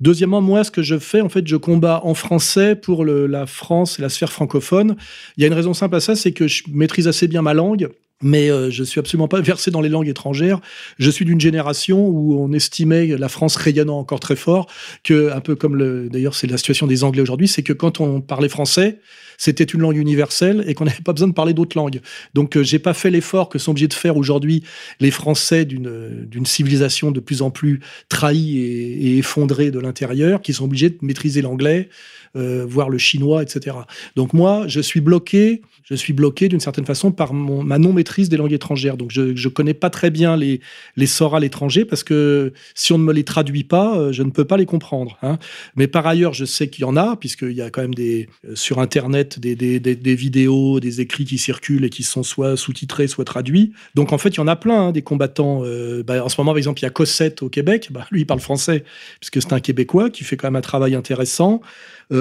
Deuxièmement, 0.00 0.40
moi, 0.40 0.64
ce 0.64 0.70
que 0.70 0.82
je 0.82 0.98
fais, 0.98 1.20
en 1.20 1.28
fait, 1.28 1.46
je 1.46 1.56
combats 1.56 2.00
en 2.04 2.14
français 2.14 2.76
pour 2.76 3.04
la 3.04 3.46
France 3.46 3.98
et 3.98 4.02
la 4.02 4.08
sphère 4.08 4.32
francophone. 4.32 4.96
Il 5.36 5.42
y 5.42 5.44
a 5.44 5.46
une 5.46 5.54
raison 5.54 5.74
simple 5.74 5.96
à 5.96 6.00
ça, 6.00 6.16
c'est 6.16 6.32
que 6.32 6.48
je 6.48 6.64
maîtrise 6.68 7.08
assez 7.08 7.28
bien 7.28 7.42
ma 7.42 7.54
langue 7.54 7.90
mais 8.22 8.50
euh, 8.50 8.70
je 8.70 8.82
suis 8.82 8.98
absolument 8.98 9.28
pas 9.28 9.40
versé 9.40 9.70
dans 9.70 9.80
les 9.80 9.88
langues 9.88 10.08
étrangères. 10.08 10.60
Je 10.98 11.10
suis 11.10 11.24
d'une 11.24 11.40
génération 11.40 12.06
où 12.08 12.38
on 12.40 12.52
estimait 12.52 13.06
la 13.06 13.28
France 13.28 13.56
rayonnant 13.56 13.98
encore 13.98 14.20
très 14.20 14.36
fort, 14.36 14.66
que 15.04 15.32
un 15.32 15.40
peu 15.40 15.54
comme 15.54 15.76
le, 15.76 16.08
d'ailleurs 16.08 16.34
c'est 16.34 16.46
la 16.46 16.56
situation 16.56 16.86
des 16.86 17.04
Anglais 17.04 17.22
aujourd'hui, 17.22 17.48
c'est 17.48 17.62
que 17.62 17.72
quand 17.72 18.00
on 18.00 18.20
parlait 18.20 18.48
français, 18.48 19.00
c'était 19.38 19.64
une 19.64 19.80
langue 19.80 19.96
universelle 19.96 20.64
et 20.66 20.74
qu'on 20.74 20.84
n'avait 20.86 21.02
pas 21.02 21.12
besoin 21.12 21.28
de 21.28 21.34
parler 21.34 21.52
d'autres 21.52 21.76
langues. 21.76 22.00
Donc 22.34 22.56
euh, 22.56 22.62
j'ai 22.62 22.78
pas 22.78 22.94
fait 22.94 23.10
l'effort 23.10 23.48
que 23.48 23.58
sont 23.58 23.72
obligés 23.72 23.88
de 23.88 23.94
faire 23.94 24.16
aujourd'hui 24.16 24.62
les 25.00 25.10
Français 25.10 25.64
d'une 25.64 26.26
d'une 26.26 26.46
civilisation 26.46 27.10
de 27.10 27.20
plus 27.20 27.42
en 27.42 27.50
plus 27.50 27.80
trahie 28.08 28.58
et, 28.58 29.08
et 29.08 29.18
effondrée 29.18 29.70
de 29.70 29.78
l'intérieur, 29.78 30.40
qui 30.40 30.52
sont 30.54 30.64
obligés 30.64 30.90
de 30.90 30.98
maîtriser 31.02 31.42
l'anglais, 31.42 31.90
euh, 32.36 32.64
voire 32.68 32.90
le 32.90 32.98
chinois, 32.98 33.42
etc. 33.42 33.76
Donc 34.14 34.32
moi, 34.32 34.64
je 34.68 34.80
suis 34.80 35.00
bloqué 35.00 35.62
je 35.86 35.94
suis 35.94 36.12
bloqué 36.12 36.48
d'une 36.48 36.60
certaine 36.60 36.84
façon 36.84 37.12
par 37.12 37.32
ma 37.32 37.78
non-maîtrise 37.78 38.28
des 38.28 38.36
langues 38.36 38.52
étrangères. 38.52 38.96
Donc, 38.96 39.12
je 39.12 39.20
ne 39.22 39.48
connais 39.48 39.72
pas 39.72 39.88
très 39.88 40.10
bien 40.10 40.36
les, 40.36 40.60
les 40.96 41.06
sorts 41.06 41.36
à 41.36 41.40
l'étranger 41.40 41.84
parce 41.84 42.02
que 42.02 42.52
si 42.74 42.92
on 42.92 42.98
ne 42.98 43.04
me 43.04 43.12
les 43.12 43.22
traduit 43.22 43.62
pas, 43.62 43.96
euh, 43.96 44.10
je 44.10 44.24
ne 44.24 44.30
peux 44.30 44.44
pas 44.44 44.56
les 44.56 44.66
comprendre. 44.66 45.16
Hein. 45.22 45.38
Mais 45.76 45.86
par 45.86 46.04
ailleurs, 46.04 46.34
je 46.34 46.44
sais 46.44 46.68
qu'il 46.68 46.82
y 46.82 46.84
en 46.84 46.96
a, 46.96 47.14
puisqu'il 47.14 47.52
y 47.52 47.62
a 47.62 47.70
quand 47.70 47.82
même 47.82 47.94
des, 47.94 48.28
euh, 48.44 48.56
sur 48.56 48.80
Internet 48.80 49.38
des, 49.38 49.54
des, 49.54 49.78
des, 49.78 50.14
vidéos, 50.16 50.80
des 50.80 51.00
écrits 51.00 51.24
qui 51.24 51.38
circulent 51.38 51.84
et 51.84 51.90
qui 51.90 52.02
sont 52.02 52.24
soit 52.24 52.56
sous-titrés, 52.56 53.06
soit 53.06 53.24
traduits. 53.24 53.72
Donc, 53.94 54.12
en 54.12 54.18
fait, 54.18 54.30
il 54.30 54.38
y 54.38 54.40
en 54.40 54.48
a 54.48 54.56
plein, 54.56 54.88
hein, 54.88 54.92
des 54.92 55.02
combattants. 55.02 55.62
Euh, 55.64 56.02
bah, 56.02 56.24
en 56.24 56.28
ce 56.28 56.40
moment, 56.40 56.50
par 56.50 56.58
exemple, 56.58 56.80
il 56.80 56.82
y 56.82 56.86
a 56.86 56.90
Cossette 56.90 57.44
au 57.44 57.48
Québec. 57.48 57.90
Bah, 57.92 58.08
lui, 58.10 58.22
il 58.22 58.26
parle 58.26 58.40
français, 58.40 58.82
puisque 59.20 59.40
c'est 59.40 59.52
un 59.52 59.60
Québécois 59.60 60.10
qui 60.10 60.24
fait 60.24 60.36
quand 60.36 60.48
même 60.48 60.56
un 60.56 60.62
travail 60.62 60.96
intéressant. 60.96 61.60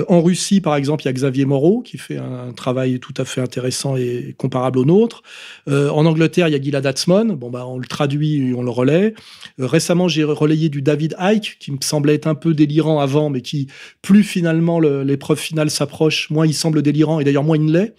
En 0.07 0.21
Russie, 0.21 0.61
par 0.61 0.75
exemple, 0.75 1.03
il 1.03 1.05
y 1.05 1.09
a 1.09 1.13
Xavier 1.13 1.45
Moreau 1.45 1.81
qui 1.81 1.97
fait 1.97 2.17
un 2.17 2.53
travail 2.53 2.99
tout 2.99 3.13
à 3.17 3.25
fait 3.25 3.41
intéressant 3.41 3.95
et 3.97 4.35
comparable 4.37 4.79
au 4.79 4.85
nôtre. 4.85 5.23
Euh, 5.67 5.89
en 5.89 6.05
Angleterre, 6.05 6.47
il 6.47 6.51
y 6.51 6.55
a 6.55 6.61
Gilad 6.61 6.85
Atzmon. 6.85 7.33
Bon, 7.33 7.49
bah, 7.49 7.65
on 7.67 7.77
le 7.77 7.87
traduit 7.87 8.53
on 8.55 8.63
le 8.63 8.71
relaie. 8.71 9.13
Euh, 9.59 9.67
récemment, 9.67 10.07
j'ai 10.07 10.23
relayé 10.23 10.69
du 10.69 10.81
David 10.81 11.15
Icke, 11.19 11.57
qui 11.59 11.71
me 11.71 11.77
semblait 11.81 12.15
être 12.15 12.27
un 12.27 12.35
peu 12.35 12.53
délirant 12.53 12.99
avant, 12.99 13.29
mais 13.29 13.41
qui, 13.41 13.67
plus 14.01 14.23
finalement 14.23 14.79
l'épreuve 14.79 15.39
finale 15.39 15.69
s'approche, 15.69 16.29
moins 16.29 16.45
il 16.45 16.53
semble 16.53 16.81
délirant, 16.81 17.19
et 17.19 17.23
d'ailleurs 17.23 17.43
moins 17.43 17.57
il 17.57 17.71
l'est 17.71 17.93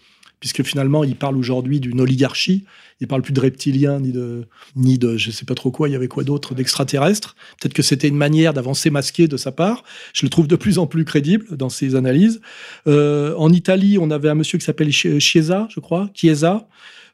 puisque 0.47 0.63
finalement, 0.63 1.03
il 1.03 1.17
parle 1.17 1.37
aujourd'hui 1.37 1.81
d'une 1.81 2.01
oligarchie. 2.01 2.65
Il 3.01 3.09
parle 3.09 3.23
plus 3.23 3.33
de 3.33 3.41
reptiliens 3.41 3.99
ni 3.99 4.13
de, 4.13 4.47
ni 4.77 4.97
de, 4.97 5.17
je 5.17 5.33
sais 5.33 5.45
pas 5.45 5.57
trop 5.57 5.73
quoi. 5.73 5.89
Il 5.89 5.93
y 5.93 5.97
avait 5.97 6.07
quoi 6.07 6.23
d'autre 6.23 6.55
d'extraterrestres. 6.55 7.35
Peut-être 7.61 7.75
que 7.75 7.83
c'était 7.83 8.07
une 8.07 8.17
manière 8.17 8.55
d'avancer 8.55 8.91
masqué 8.91 9.27
de 9.27 9.37
sa 9.37 9.51
part. 9.51 9.83
Je 10.13 10.25
le 10.25 10.31
trouve 10.31 10.47
de 10.47 10.55
plus 10.55 10.79
en 10.79 10.87
plus 10.87 11.05
crédible 11.05 11.57
dans 11.57 11.69
ses 11.69 11.97
analyses. 11.97 12.41
Euh, 12.87 13.35
en 13.37 13.53
Italie, 13.53 13.99
on 14.01 14.09
avait 14.13 14.29
un 14.29 14.37
monsieur 14.37 14.57
qui 14.57 14.65
s'appelle 14.65 14.93
Chiesa, 14.93 15.67
je 15.69 15.81
crois, 15.81 16.11
Chiesa, 16.15 16.69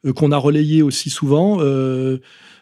euh, 0.05 0.13
qu'on 0.13 0.31
a 0.31 0.37
relayé 0.37 0.83
aussi 0.83 1.09
souvent. 1.09 1.57
Euh, 1.61 2.19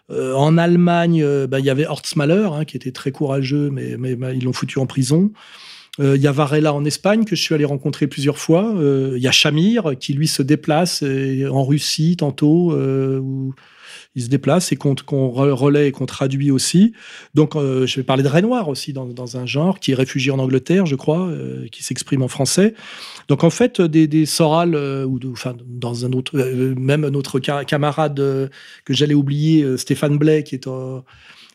en 0.08 0.56
Allemagne, 0.56 1.24
bah, 1.48 1.58
il 1.58 1.64
y 1.64 1.70
avait 1.70 1.86
Hortzmaler, 1.86 2.48
hein, 2.52 2.64
qui 2.64 2.76
était 2.76 2.92
très 2.92 3.10
courageux, 3.10 3.70
mais, 3.70 3.96
mais 3.96 4.16
ils 4.36 4.44
l'ont 4.44 4.52
foutu 4.52 4.78
en 4.78 4.86
prison. 4.86 5.32
Euh, 5.98 6.16
il 6.16 6.22
y 6.22 6.26
a 6.26 6.32
Varela 6.32 6.72
en 6.72 6.84
Espagne 6.84 7.24
que 7.24 7.34
je 7.34 7.42
suis 7.42 7.54
allé 7.54 7.64
rencontrer 7.64 8.06
plusieurs 8.06 8.38
fois. 8.38 8.72
Euh, 8.76 9.14
il 9.16 9.22
y 9.22 9.28
a 9.28 9.32
Chamir 9.32 9.92
qui 9.98 10.12
lui 10.12 10.28
se 10.28 10.42
déplace 10.42 11.02
euh, 11.02 11.48
en 11.50 11.64
Russie 11.64 12.16
tantôt 12.16 12.72
où 12.72 13.54
il 14.16 14.22
se 14.22 14.28
déplace 14.28 14.72
et 14.72 14.76
qu'on 14.76 14.94
relaie 15.28 15.88
et 15.88 15.92
qu'on 15.92 16.06
traduit 16.06 16.50
aussi. 16.50 16.94
Donc, 17.34 17.54
je 17.54 17.94
vais 17.94 18.02
parler 18.02 18.24
de 18.24 18.28
Renoir 18.28 18.68
aussi 18.68 18.92
dans, 18.92 19.36
un 19.36 19.46
genre 19.46 19.78
qui 19.78 19.92
est 19.92 19.94
réfugié 19.94 20.32
en 20.32 20.40
Angleterre, 20.40 20.84
je 20.84 20.96
crois, 20.96 21.30
qui 21.70 21.84
s'exprime 21.84 22.22
en 22.22 22.28
français. 22.28 22.74
Donc, 23.28 23.44
en 23.44 23.50
fait, 23.50 23.80
des, 23.80 24.08
des 24.08 24.26
sorales 24.26 24.74
ou 24.74 25.20
enfin 25.30 25.54
dans 25.64 26.04
un 26.04 26.12
autre, 26.12 26.36
même 26.36 27.06
notre 27.08 27.38
camarade 27.38 28.16
que 28.84 28.92
j'allais 28.92 29.14
oublier, 29.14 29.76
Stéphane 29.76 30.18
Blais, 30.18 30.42
qui 30.42 30.56
est 30.56 30.66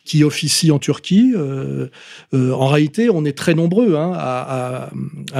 qui 0.06 0.24
officie 0.24 0.70
en 0.70 0.78
Turquie. 0.78 1.34
Euh, 1.36 1.88
euh, 2.32 2.52
en 2.52 2.68
réalité, 2.68 3.10
on 3.10 3.24
est 3.24 3.36
très 3.36 3.54
nombreux 3.54 3.96
hein, 3.96 4.12
à, 4.14 4.90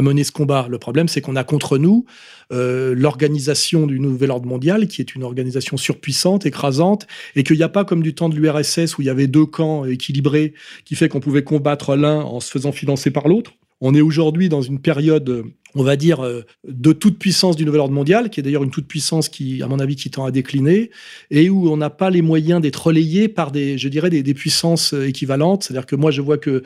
mener 0.03 0.25
ce 0.25 0.33
combat. 0.33 0.67
Le 0.69 0.79
problème, 0.79 1.09
c'est 1.09 1.23
qu'on 1.23 1.37
a 1.37 1.45
contre 1.45 1.79
nous 1.79 2.05
euh, 2.53 2.95
l'organisation 2.95 3.87
du 3.87 3.99
nouvel 3.99 4.31
ordre 4.31 4.47
mondial, 4.47 4.89
qui 4.89 5.01
est 5.01 5.15
une 5.15 5.23
organisation 5.23 5.77
surpuissante, 5.77 6.45
écrasante, 6.45 7.07
et 7.35 7.45
qu'il 7.45 7.57
n'y 7.57 7.63
a 7.63 7.69
pas 7.69 7.85
comme 7.85 8.03
du 8.03 8.15
temps 8.15 8.29
de 8.29 8.37
l'URSS 8.37 8.99
où 8.99 9.03
il 9.03 9.07
y 9.07 9.11
avait 9.11 9.29
deux 9.29 9.47
camps 9.47 9.85
équilibrés, 9.85 10.53
qui 10.85 10.97
fait 10.97 11.09
qu'on 11.09 11.21
pouvait 11.21 11.45
combattre 11.45 11.97
l'un 11.97 12.21
en 12.21 12.41
se 12.41 12.51
faisant 12.51 12.73
financer 12.73 13.11
par 13.11 13.29
l'autre. 13.29 13.53
On 13.81 13.95
est 13.95 14.01
aujourd'hui 14.01 14.49
dans 14.49 14.63
une 14.63 14.81
période, 14.81 15.45
on 15.75 15.83
va 15.83 15.97
dire, 15.97 16.25
euh, 16.25 16.43
de 16.67 16.93
toute 16.93 17.19
puissance 17.19 17.57
du 17.57 17.65
nouvel 17.67 17.81
ordre 17.81 17.95
mondial, 17.95 18.31
qui 18.31 18.41
est 18.41 18.43
d'ailleurs 18.43 18.65
une 18.65 18.71
toute 18.71 18.87
puissance 18.87 19.29
qui, 19.29 19.63
à 19.63 19.69
mon 19.69 19.79
avis, 19.79 19.97
qui 19.97 20.11
tend 20.11 20.25
à 20.25 20.31
décliner, 20.31 20.91
et 21.31 21.51
où 21.51 21.69
on 21.71 21.77
n'a 21.77 21.91
pas 21.91 22.09
les 22.09 22.23
moyens 22.23 22.61
d'être 22.63 22.87
relayé 22.87 23.29
par 23.29 23.53
des, 23.53 23.77
je 23.77 23.89
dirais, 23.89 24.09
des, 24.09 24.35
puissances 24.35 24.95
euh, 24.95 25.09
équivalentes. 25.09 25.65
C'est-à-dire 25.65 25.87
que 25.87 25.97
moi, 25.97 26.11
je 26.11 26.23
vois 26.23 26.39
que 26.39 26.63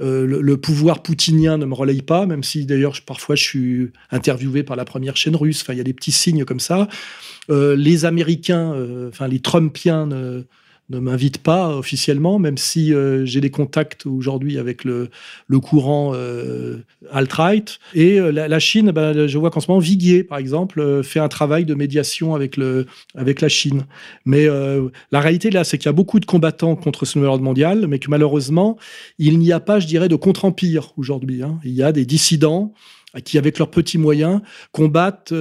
euh, 0.00 0.26
le, 0.26 0.56
pouvoir 0.56 1.02
poutinien 1.02 1.58
ne 1.58 1.66
me 1.66 1.74
relaye 1.74 2.02
pas, 2.02 2.26
même 2.26 2.42
si 2.42 2.64
d'ailleurs 2.66 2.98
parfois 3.06 3.34
je 3.34 3.42
suis 3.42 3.90
interviewé 4.10 4.62
par 4.62 4.76
la 4.76 4.84
première 4.84 5.16
chaîne 5.16 5.36
russe. 5.36 5.62
Enfin, 5.62 5.72
il 5.74 5.78
y 5.78 5.80
a 5.80 5.84
des 5.84 5.94
petits 5.94 6.12
signes 6.12 6.44
comme 6.44 6.60
ça. 6.60 6.88
les 7.48 8.04
Américains, 8.04 8.74
enfin 9.08 9.26
les 9.26 9.40
Trumpiens 9.40 10.04
ne, 10.04 10.44
ne 10.88 11.00
m'invite 11.00 11.38
pas 11.38 11.76
officiellement, 11.76 12.38
même 12.38 12.56
si 12.56 12.94
euh, 12.94 13.24
j'ai 13.26 13.40
des 13.40 13.50
contacts 13.50 14.06
aujourd'hui 14.06 14.58
avec 14.58 14.84
le, 14.84 15.08
le 15.48 15.60
courant 15.60 16.12
euh, 16.14 16.78
alt-right. 17.10 17.78
Et 17.94 18.20
euh, 18.20 18.30
la, 18.30 18.58
Chine, 18.58 18.92
bah, 18.92 19.26
je 19.26 19.38
vois 19.38 19.50
qu'en 19.50 19.60
ce 19.60 19.68
moment, 19.68 19.80
Viguier, 19.80 20.22
par 20.22 20.38
exemple, 20.38 21.02
fait 21.02 21.18
un 21.18 21.28
travail 21.28 21.64
de 21.64 21.74
médiation 21.74 22.34
avec, 22.34 22.56
le, 22.56 22.86
avec 23.16 23.40
la 23.40 23.48
Chine. 23.48 23.86
Mais 24.24 24.46
la 24.46 25.20
réalité, 25.20 25.50
là, 25.50 25.64
c'est 25.64 25.78
qu'il 25.78 25.86
y 25.86 25.88
a 25.88 25.92
beaucoup 25.92 26.20
de 26.20 26.26
combattants 26.26 26.76
contre 26.76 27.04
ce 27.04 27.18
nouvel 27.18 27.30
ordre 27.30 27.44
mondial, 27.44 27.86
mais 27.86 27.98
que 27.98 28.10
malheureusement, 28.10 28.76
il 29.18 29.38
n'y 29.38 29.52
a 29.52 29.60
pas, 29.60 29.80
je 29.80 29.86
dirais, 29.86 30.08
de 30.08 30.16
contre-empire 30.16 30.92
aujourd'hui. 30.96 31.42
Hein. 31.42 31.58
Il 31.64 31.72
y 31.72 31.82
a 31.82 31.92
des 31.92 32.06
dissidents 32.06 32.72
qui, 33.24 33.38
avec 33.38 33.58
leurs 33.58 33.70
petits 33.70 33.98
moyens, 33.98 34.40
combattent 34.72 35.32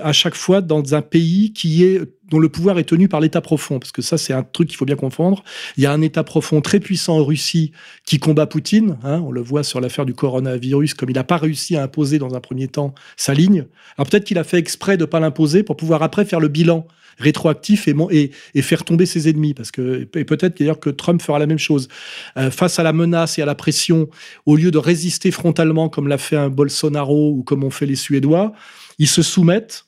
à 0.00 0.12
chaque 0.12 0.34
fois 0.34 0.60
dans 0.60 0.94
un 0.94 1.02
pays 1.02 1.52
qui 1.52 1.84
est 1.84 2.00
dont 2.30 2.38
le 2.38 2.48
pouvoir 2.48 2.78
est 2.78 2.84
tenu 2.84 3.08
par 3.08 3.20
l'État 3.20 3.40
profond, 3.40 3.78
parce 3.78 3.92
que 3.92 4.02
ça 4.02 4.18
c'est 4.18 4.32
un 4.32 4.42
truc 4.42 4.68
qu'il 4.68 4.76
faut 4.76 4.84
bien 4.84 4.96
confondre. 4.96 5.44
Il 5.76 5.82
y 5.82 5.86
a 5.86 5.92
un 5.92 6.00
État 6.00 6.24
profond 6.24 6.60
très 6.60 6.80
puissant 6.80 7.18
en 7.18 7.24
Russie 7.24 7.72
qui 8.06 8.18
combat 8.18 8.46
Poutine, 8.46 8.98
hein, 9.04 9.20
on 9.26 9.30
le 9.30 9.40
voit 9.40 9.62
sur 9.62 9.80
l'affaire 9.80 10.06
du 10.06 10.14
coronavirus, 10.14 10.94
comme 10.94 11.10
il 11.10 11.14
n'a 11.14 11.24
pas 11.24 11.36
réussi 11.36 11.76
à 11.76 11.82
imposer 11.82 12.18
dans 12.18 12.34
un 12.34 12.40
premier 12.40 12.68
temps 12.68 12.94
sa 13.16 13.34
ligne. 13.34 13.66
Alors 13.96 14.08
peut-être 14.08 14.24
qu'il 14.24 14.38
a 14.38 14.44
fait 14.44 14.58
exprès 14.58 14.96
de 14.96 15.02
ne 15.02 15.06
pas 15.06 15.20
l'imposer 15.20 15.62
pour 15.62 15.76
pouvoir 15.76 16.02
après 16.02 16.24
faire 16.24 16.40
le 16.40 16.48
bilan 16.48 16.86
rétroactif 17.18 17.88
et, 17.88 18.30
et, 18.54 18.62
faire 18.62 18.84
tomber 18.84 19.06
ses 19.06 19.28
ennemis. 19.28 19.54
Parce 19.54 19.70
que, 19.70 20.08
et 20.14 20.24
peut-être 20.24 20.58
d'ailleurs 20.58 20.80
que 20.80 20.90
Trump 20.90 21.22
fera 21.22 21.38
la 21.38 21.46
même 21.46 21.58
chose. 21.58 21.88
Euh, 22.36 22.50
face 22.50 22.78
à 22.78 22.82
la 22.82 22.92
menace 22.92 23.38
et 23.38 23.42
à 23.42 23.46
la 23.46 23.54
pression, 23.54 24.08
au 24.46 24.56
lieu 24.56 24.70
de 24.70 24.78
résister 24.78 25.30
frontalement 25.30 25.88
comme 25.88 26.08
l'a 26.08 26.18
fait 26.18 26.36
un 26.36 26.48
Bolsonaro 26.48 27.30
ou 27.30 27.42
comme 27.42 27.64
ont 27.64 27.70
fait 27.70 27.86
les 27.86 27.96
Suédois, 27.96 28.52
ils 28.98 29.08
se 29.08 29.22
soumettent 29.22 29.86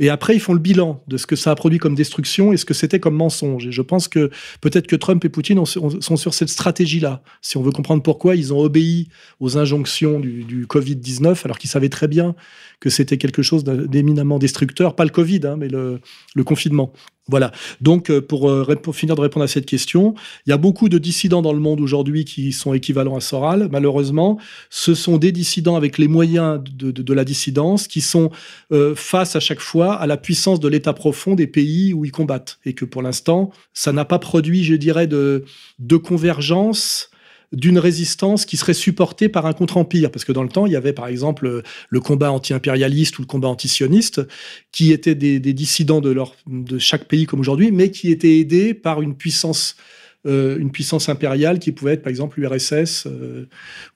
et 0.00 0.08
après, 0.08 0.34
ils 0.34 0.40
font 0.40 0.54
le 0.54 0.58
bilan 0.58 1.04
de 1.08 1.18
ce 1.18 1.26
que 1.26 1.36
ça 1.36 1.50
a 1.50 1.54
produit 1.54 1.78
comme 1.78 1.94
destruction 1.94 2.54
et 2.54 2.56
ce 2.56 2.64
que 2.64 2.72
c'était 2.72 2.98
comme 2.98 3.14
mensonge. 3.14 3.66
Et 3.66 3.72
je 3.72 3.82
pense 3.82 4.08
que 4.08 4.30
peut-être 4.62 4.86
que 4.86 4.96
Trump 4.96 5.22
et 5.26 5.28
Poutine 5.28 5.62
sont 5.66 6.16
sur 6.16 6.32
cette 6.32 6.48
stratégie-là. 6.48 7.22
Si 7.42 7.58
on 7.58 7.62
veut 7.62 7.70
comprendre 7.70 8.02
pourquoi 8.02 8.34
ils 8.34 8.54
ont 8.54 8.60
obéi 8.60 9.10
aux 9.40 9.58
injonctions 9.58 10.18
du, 10.18 10.44
du 10.44 10.64
Covid-19, 10.64 11.42
alors 11.44 11.58
qu'ils 11.58 11.68
savaient 11.68 11.90
très 11.90 12.08
bien 12.08 12.34
que 12.80 12.88
c'était 12.88 13.18
quelque 13.18 13.42
chose 13.42 13.62
d'éminemment 13.62 14.38
destructeur, 14.38 14.96
pas 14.96 15.04
le 15.04 15.10
Covid, 15.10 15.40
hein, 15.44 15.56
mais 15.58 15.68
le 15.68 16.44
confinement. 16.44 16.94
Voilà. 17.30 17.52
Donc, 17.80 18.10
euh, 18.10 18.20
pour, 18.20 18.50
euh, 18.50 18.74
pour, 18.82 18.96
finir 18.96 19.14
de 19.14 19.20
répondre 19.20 19.44
à 19.44 19.48
cette 19.48 19.66
question, 19.66 20.14
il 20.46 20.50
y 20.50 20.52
a 20.52 20.56
beaucoup 20.56 20.88
de 20.88 20.98
dissidents 20.98 21.42
dans 21.42 21.52
le 21.52 21.60
monde 21.60 21.80
aujourd'hui 21.80 22.24
qui 22.24 22.52
sont 22.52 22.74
équivalents 22.74 23.16
à 23.16 23.20
Soral. 23.20 23.68
Malheureusement, 23.70 24.38
ce 24.68 24.94
sont 24.94 25.16
des 25.16 25.30
dissidents 25.30 25.76
avec 25.76 25.96
les 25.96 26.08
moyens 26.08 26.60
de 26.62 27.14
la 27.14 27.24
dissidence 27.24 27.86
qui 27.86 28.00
sont 28.00 28.30
euh, 28.72 28.94
face 28.96 29.36
à 29.36 29.40
chaque 29.40 29.60
fois 29.60 29.94
à 29.94 30.06
la 30.06 30.16
puissance 30.16 30.58
de 30.58 30.68
l'État 30.68 30.92
profond 30.92 31.36
des 31.36 31.46
pays 31.46 31.94
où 31.94 32.04
ils 32.04 32.12
combattent. 32.12 32.58
Et 32.64 32.72
que 32.74 32.84
pour 32.84 33.02
l'instant, 33.02 33.50
ça 33.72 33.92
n'a 33.92 34.04
pas 34.04 34.18
produit, 34.18 34.64
je 34.64 34.74
dirais, 34.74 35.06
de, 35.06 35.44
de 35.78 35.96
convergence 35.96 37.10
d'une 37.52 37.78
résistance 37.78 38.44
qui 38.44 38.56
serait 38.56 38.74
supportée 38.74 39.28
par 39.28 39.46
un 39.46 39.52
contre-empire. 39.52 40.10
Parce 40.10 40.24
que 40.24 40.32
dans 40.32 40.42
le 40.42 40.48
temps, 40.48 40.66
il 40.66 40.72
y 40.72 40.76
avait 40.76 40.92
par 40.92 41.08
exemple 41.08 41.62
le 41.88 42.00
combat 42.00 42.30
anti-impérialiste 42.30 43.18
ou 43.18 43.22
le 43.22 43.26
combat 43.26 43.48
anti-sioniste, 43.48 44.22
qui 44.72 44.92
étaient 44.92 45.14
des, 45.14 45.40
des 45.40 45.52
dissidents 45.52 46.00
de, 46.00 46.10
leur, 46.10 46.36
de 46.46 46.78
chaque 46.78 47.06
pays 47.06 47.26
comme 47.26 47.40
aujourd'hui, 47.40 47.72
mais 47.72 47.90
qui 47.90 48.10
étaient 48.10 48.38
aidés 48.38 48.74
par 48.74 49.02
une 49.02 49.16
puissance 49.16 49.76
euh, 50.26 50.58
une 50.58 50.70
puissance 50.70 51.08
impériale 51.08 51.58
qui 51.58 51.72
pouvait 51.72 51.94
être 51.94 52.02
par 52.02 52.10
exemple 52.10 52.40
l'URSS 52.40 53.06
euh, 53.06 53.46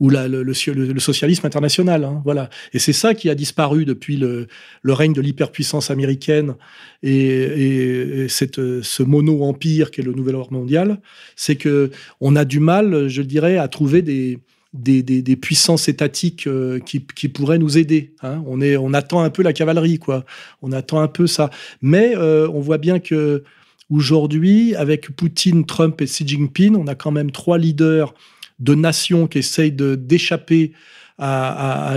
ou 0.00 0.08
le, 0.08 0.54
socialisme 0.98 1.46
international. 1.46 2.04
Hein, 2.04 2.22
voilà. 2.24 2.48
Et 2.72 2.78
c'est 2.78 2.94
ça 2.94 3.12
qui 3.12 3.28
a 3.28 3.34
disparu 3.34 3.84
depuis 3.84 4.16
le, 4.16 4.48
règne 4.84 5.12
de 5.12 5.20
l'hyperpuissance 5.20 5.90
américaine 5.90 6.54
et, 7.02 8.26
cette, 8.28 8.56
ce 8.56 9.02
mono-empire 9.02 9.90
qui 9.90 10.00
est 10.00 10.04
le 10.04 10.12
nouvel 10.12 10.36
ordre 10.36 10.54
mondial. 10.54 11.00
C'est 11.36 11.56
que 11.56 11.90
on 12.20 12.36
a 12.36 12.46
du 12.46 12.58
mal, 12.58 13.08
je 13.08 13.20
dirais, 13.20 13.58
à 13.58 13.68
trouver 13.68 14.00
des, 14.00 15.36
puissances 15.36 15.88
étatiques 15.88 16.46
euh, 16.46 16.78
qui, 16.80 17.28
pourraient 17.28 17.58
nous 17.58 17.76
aider. 17.76 18.14
Hein. 18.22 18.42
On, 18.46 18.94
attend 18.94 19.20
un 19.20 19.30
peu 19.30 19.42
la 19.42 19.52
cavalerie, 19.52 19.98
quoi. 19.98 20.24
On 20.62 20.72
attend 20.72 21.00
un 21.00 21.08
peu 21.08 21.26
ça. 21.26 21.50
Mais 21.82 22.14
euh, 22.16 22.48
on 22.48 22.60
voit 22.60 22.78
bien 22.78 22.98
que 22.98 23.44
Aujourd'hui, 23.91 24.74
avec 24.74 25.11
Poutine, 25.11 25.66
Trump 25.66 26.01
et 26.01 26.07
Xi 26.07 26.26
Jinping, 26.26 26.74
on 26.76 26.87
a 26.87 26.95
quand 26.95 27.11
même 27.11 27.30
trois 27.30 27.59
leaders 27.59 28.14
de 28.59 28.74
nations 28.74 29.26
qui 29.26 29.39
essayent 29.39 29.72
d'échapper 29.72 30.72
à, 31.18 31.97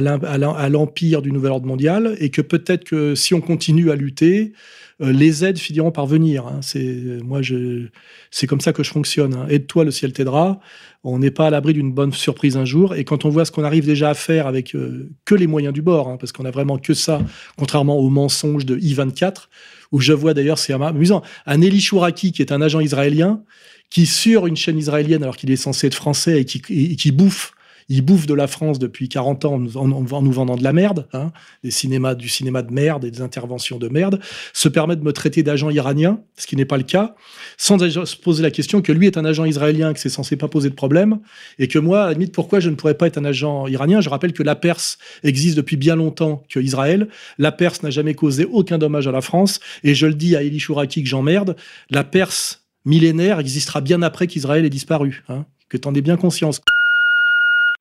l'empire 0.70 1.22
du 1.22 1.32
nouvel 1.32 1.52
ordre 1.52 1.66
mondial 1.66 2.16
et 2.20 2.30
que 2.30 2.42
peut-être 2.42 2.84
que 2.84 3.16
si 3.16 3.34
on 3.34 3.42
continue 3.42 3.90
à 3.90 3.96
lutter, 3.96 4.54
euh, 5.02 5.12
les 5.12 5.46
aides 5.46 5.58
finiront 5.58 5.92
par 5.92 6.06
venir. 6.06 6.46
Hein. 6.48 6.60
C'est 6.62 8.48
comme 8.48 8.62
ça 8.62 8.74
que 8.74 8.84
je 8.84 8.92
fonctionne. 8.92 9.34
Hein. 9.34 9.48
Aide-toi, 9.50 9.86
le 9.86 9.92
ciel 9.92 10.14
t'aidera. 10.14 10.60
On 11.04 11.20
n'est 11.20 11.32
pas 11.32 11.48
à 11.48 11.50
l'abri 11.50 11.74
d'une 11.74 11.92
bonne 11.92 12.14
surprise 12.14 12.58
un 12.58 12.66
jour. 12.66 12.96
Et 12.96 13.04
quand 13.04 13.26
on 13.26 13.30
voit 13.30 13.46
ce 13.46 13.52
qu'on 13.52 13.64
arrive 13.64 13.86
déjà 13.86 14.10
à 14.10 14.14
faire 14.14 14.48
avec 14.48 14.76
euh, 14.76 15.10
que 15.26 15.36
les 15.36 15.48
moyens 15.48 15.74
du 15.74 15.82
bord, 15.82 16.10
hein, 16.10 16.18
parce 16.20 16.32
qu'on 16.32 16.46
a 16.46 16.52
vraiment 16.52 16.78
que 16.78 16.94
ça, 16.94 17.22
contrairement 17.58 17.98
aux 17.98 18.10
mensonges 18.10 18.66
de 18.66 18.78
I-24, 18.78 19.48
où 19.92 20.00
je 20.00 20.14
vois 20.14 20.34
d'ailleurs, 20.34 20.60
c'est 20.60 20.74
amusant, 20.74 21.24
un 21.46 21.62
Eli 21.62 21.82
Chouraki, 21.82 22.32
qui 22.32 22.42
est 22.42 22.52
un 22.52 22.62
agent 22.62 22.80
israélien, 22.80 23.42
qui 23.90 24.06
sur 24.06 24.48
une 24.48 24.56
chaîne 24.56 24.78
israélienne, 24.78 25.24
alors 25.24 25.38
qu'il 25.38 25.52
est 25.52 25.56
censé 25.56 25.88
être 25.88 25.96
français 25.96 26.42
et 26.42 26.46
qui, 26.46 26.62
et 26.70 26.96
qui 26.96 27.12
bouffe 27.12 27.54
il 27.90 28.02
bouffe 28.02 28.26
de 28.26 28.34
la 28.34 28.48
France 28.48 28.80
depuis 28.80 29.08
40 29.08 29.46
ans 29.46 29.54
en, 29.76 29.88
nous 29.88 30.32
vendant 30.32 30.56
de 30.56 30.64
la 30.64 30.74
merde, 30.74 31.08
hein, 31.14 31.32
des 31.64 31.72
cinémas, 31.72 32.16
du 32.16 32.28
cinéma 32.28 32.62
de 32.62 32.74
merde 32.74 33.06
et 33.06 33.12
des 33.12 33.22
interventions 33.22 33.78
de 33.78 33.88
merde, 33.88 34.20
se 34.54 34.68
permet 34.68 34.96
de 34.96 35.04
me 35.04 35.14
traiter 35.14 35.42
d'agent 35.42 35.70
iranien, 35.70 36.20
ce 36.36 36.48
qui 36.48 36.56
n'est 36.56 36.66
pas 36.66 36.78
le 36.78 36.84
cas, 36.84 37.16
sans 37.58 37.78
se 37.80 38.16
poser 38.18 38.44
la 38.44 38.52
question 38.52 38.82
que 38.82 38.92
lui 38.92 39.08
est 39.08 39.18
un 39.18 39.24
agent 39.24 39.46
israélien, 39.46 39.94
que 39.94 40.00
c'est 40.00 40.10
censé 40.10 40.36
pas 40.36 40.50
poser 40.50 40.70
de 40.70 40.76
problème, 40.76 41.20
et 41.60 41.68
que 41.68 41.80
moi, 41.80 42.10
à 42.10 42.14
pourquoi 42.34 42.60
je 42.60 42.70
ne 42.70 42.76
pourrais 42.76 42.96
pas 42.96 43.08
être 43.08 43.18
un 43.18 43.26
agent 43.26 43.68
iranien? 43.68 44.02
Je 44.02 44.10
rappelle 44.10 44.34
que 44.34 44.44
la 44.44 44.56
Perse 44.56 44.98
existe 45.24 45.56
depuis 45.56 45.78
bien 45.78 45.96
longtemps 45.96 46.44
que 46.50 46.60
Israël. 46.60 47.08
La 47.38 47.52
Perse 47.52 47.84
n'a 47.84 47.90
jamais 47.90 48.16
causé 48.16 48.46
aucun 48.46 48.78
dommage 48.78 49.08
à 49.08 49.12
la 49.12 49.22
France, 49.22 49.60
et 49.84 49.96
je 49.96 50.08
le 50.08 50.14
dis 50.14 50.36
à 50.36 50.44
Eli 50.44 50.60
Chouraki 50.60 51.04
que 51.04 51.10
j'emmerde, 51.10 51.56
la 51.90 52.04
Perse 52.04 52.66
millénaire 52.84 53.40
existera 53.40 53.80
bien 53.82 54.02
après 54.02 54.28
qu'Israël 54.28 54.66
ait 54.66 54.70
disparu. 54.70 55.24
Hein, 55.30 55.46
que 55.70 55.78
t'en 55.78 55.94
aies 55.94 56.02
bien 56.02 56.16
conscience. 56.16 56.62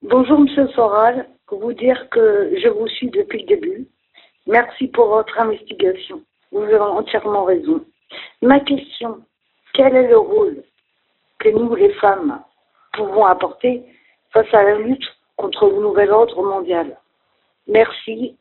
Bonjour 0.03 0.41
Monsieur 0.41 0.69
Soral, 0.69 1.27
pour 1.47 1.61
vous 1.61 1.73
dire 1.73 2.11
que 2.11 2.53
je 2.63 2.69
vous 2.69 2.87
suis 2.87 3.09
depuis 3.09 3.41
le 3.41 3.47
début. 3.47 3.89
Merci 4.47 4.89
pour 4.89 5.07
votre 5.07 5.41
investigation. 5.41 6.23
Vous 6.53 6.63
avez 6.63 6.77
entièrement 6.77 7.45
raison. 7.45 7.83
Ma 8.43 8.61
question, 8.61 9.25
quel 9.73 9.97
est 9.97 10.09
le 10.09 10.19
rôle 10.19 10.63
que 11.39 11.49
nous, 11.49 11.75
les 11.75 11.95
femmes, 11.95 12.43
pouvons 12.93 13.25
apporter 13.25 13.85
face 14.33 14.53
à 14.53 14.65
la 14.65 14.79
lutte 14.79 15.17
contre 15.37 15.67
le 15.67 15.81
nouvel 15.81 16.11
ordre 16.11 16.43
mondial? 16.43 16.99
Merci. 17.67 18.37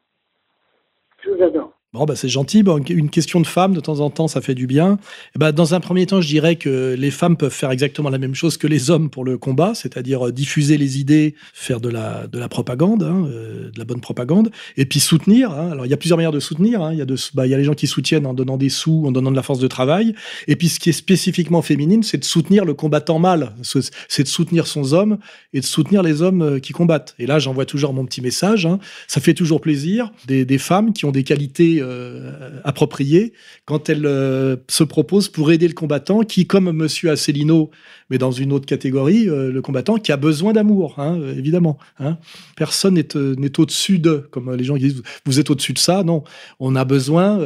Je 1.24 1.30
vous 1.32 1.42
adore. 1.42 1.72
Bon, 1.96 2.04
bah, 2.04 2.18
c'est 2.18 2.28
gentil. 2.28 2.62
Bon, 2.62 2.78
une 2.90 3.10
question 3.10 3.40
de 3.40 3.48
femme, 3.48 3.74
de 3.74 3.80
temps 3.80 4.02
en 4.02 4.10
temps, 4.10 4.28
ça 4.28 4.42
fait 4.42 4.54
du 4.54 4.68
bien. 4.68 5.00
Et 5.34 5.40
bah, 5.40 5.54
dans 5.54 5.76
un 5.76 5.80
premier 5.80 6.06
temps, 6.06 6.20
je 6.20 6.28
dirais 6.28 6.58
que 6.58 6.94
les 6.98 7.10
femmes 7.10 7.38
peuvent 7.38 7.54
faire 7.54 7.72
exactement 7.72 8.10
la 8.10 8.18
même 8.18 8.36
chose 8.36 8.58
que 8.58 8.68
les 8.68 8.90
hommes 8.90 9.10
pour 9.10 9.24
le 9.24 9.38
combat, 9.38 9.74
c'est-à-dire 9.76 10.28
euh, 10.28 10.32
diffuser 10.34 10.78
les 10.78 11.00
idées, 11.00 11.36
faire 11.54 11.80
de 11.80 11.88
la, 11.88 12.28
de 12.28 12.38
la 12.38 12.50
propagande, 12.50 13.04
hein, 13.04 13.26
euh, 13.30 13.72
de 13.72 13.80
la 13.80 13.86
bonne 13.86 14.02
propagande, 14.02 14.52
et 14.76 14.86
puis 14.86 15.00
soutenir. 15.00 15.52
Hein. 15.52 15.72
Alors, 15.72 15.86
il 15.86 15.90
y 15.90 15.94
a 15.94 15.98
plusieurs 15.98 16.18
manières 16.18 16.34
de 16.34 16.42
soutenir. 16.42 16.82
Hein. 16.82 16.92
Il, 16.92 17.00
y 17.00 17.02
a 17.02 17.06
de, 17.06 17.16
bah, 17.34 17.48
il 17.48 17.50
y 17.50 17.54
a 17.54 17.58
les 17.58 17.64
gens 17.64 17.76
qui 17.76 17.88
soutiennent 17.88 18.26
en 18.26 18.34
donnant 18.34 18.58
des 18.58 18.68
sous, 18.68 19.06
en 19.08 19.14
donnant 19.14 19.32
de 19.32 19.38
la 19.38 19.44
force 19.44 19.60
de 19.60 19.68
travail. 19.68 20.16
Et 20.50 20.58
puis, 20.58 20.68
ce 20.68 20.82
qui 20.82 20.90
est 20.90 20.94
spécifiquement 20.94 21.62
féminine, 21.62 22.04
c'est 22.04 22.18
de 22.18 22.26
soutenir 22.26 22.66
le 22.66 22.74
combattant 22.74 23.20
mâle. 23.20 23.54
C'est 23.64 24.24
de 24.24 24.28
soutenir 24.28 24.68
son 24.68 24.92
homme 24.92 25.18
et 25.54 25.62
de 25.62 25.66
soutenir 25.66 26.04
les 26.04 26.22
hommes 26.22 26.42
euh, 26.42 26.60
qui 26.60 26.74
combattent. 26.74 27.16
Et 27.20 27.26
là, 27.26 27.40
j'envoie 27.40 27.66
toujours 27.66 27.94
mon 27.94 28.06
petit 28.06 28.20
message. 28.20 28.66
Hein. 28.66 28.80
Ça 29.08 29.22
fait 29.22 29.34
toujours 29.34 29.62
plaisir. 29.62 30.12
Des 30.28 30.58
femmes 30.58 30.92
qui 30.92 31.06
ont 31.06 31.12
des 31.12 31.24
qualités 31.24 31.82
euh, 31.86 32.60
appropriée 32.64 33.34
quand 33.66 33.90
elle 33.90 34.06
euh, 34.06 34.58
se 34.68 34.84
propose 34.84 35.30
pour 35.30 35.52
aider 35.52 35.68
le 35.68 35.74
combattant 35.74 36.22
qui, 36.22 36.48
comme 36.48 36.72
Monsieur 36.72 37.12
Asselineau, 37.12 37.70
mais 38.10 38.18
dans 38.18 38.32
une 38.32 38.52
autre 38.52 38.66
catégorie, 38.66 39.30
euh, 39.30 39.52
le 39.52 39.62
combattant 39.62 39.98
qui 39.98 40.12
a 40.12 40.18
besoin 40.18 40.54
d'amour, 40.54 41.00
hein, 41.00 41.20
évidemment. 41.38 41.78
Hein. 42.00 42.18
Personne 42.56 42.96
n'est 42.96 43.60
au-dessus 43.60 44.00
de, 44.00 44.28
comme 44.32 44.54
les 44.54 44.64
gens 44.64 44.78
disent, 44.78 45.04
vous 45.26 45.40
êtes 45.40 45.50
au-dessus 45.50 45.74
de 45.74 45.80
ça. 45.80 46.04
Non, 46.04 46.24
on 46.60 46.76
a 46.76 46.86
besoin. 46.86 47.40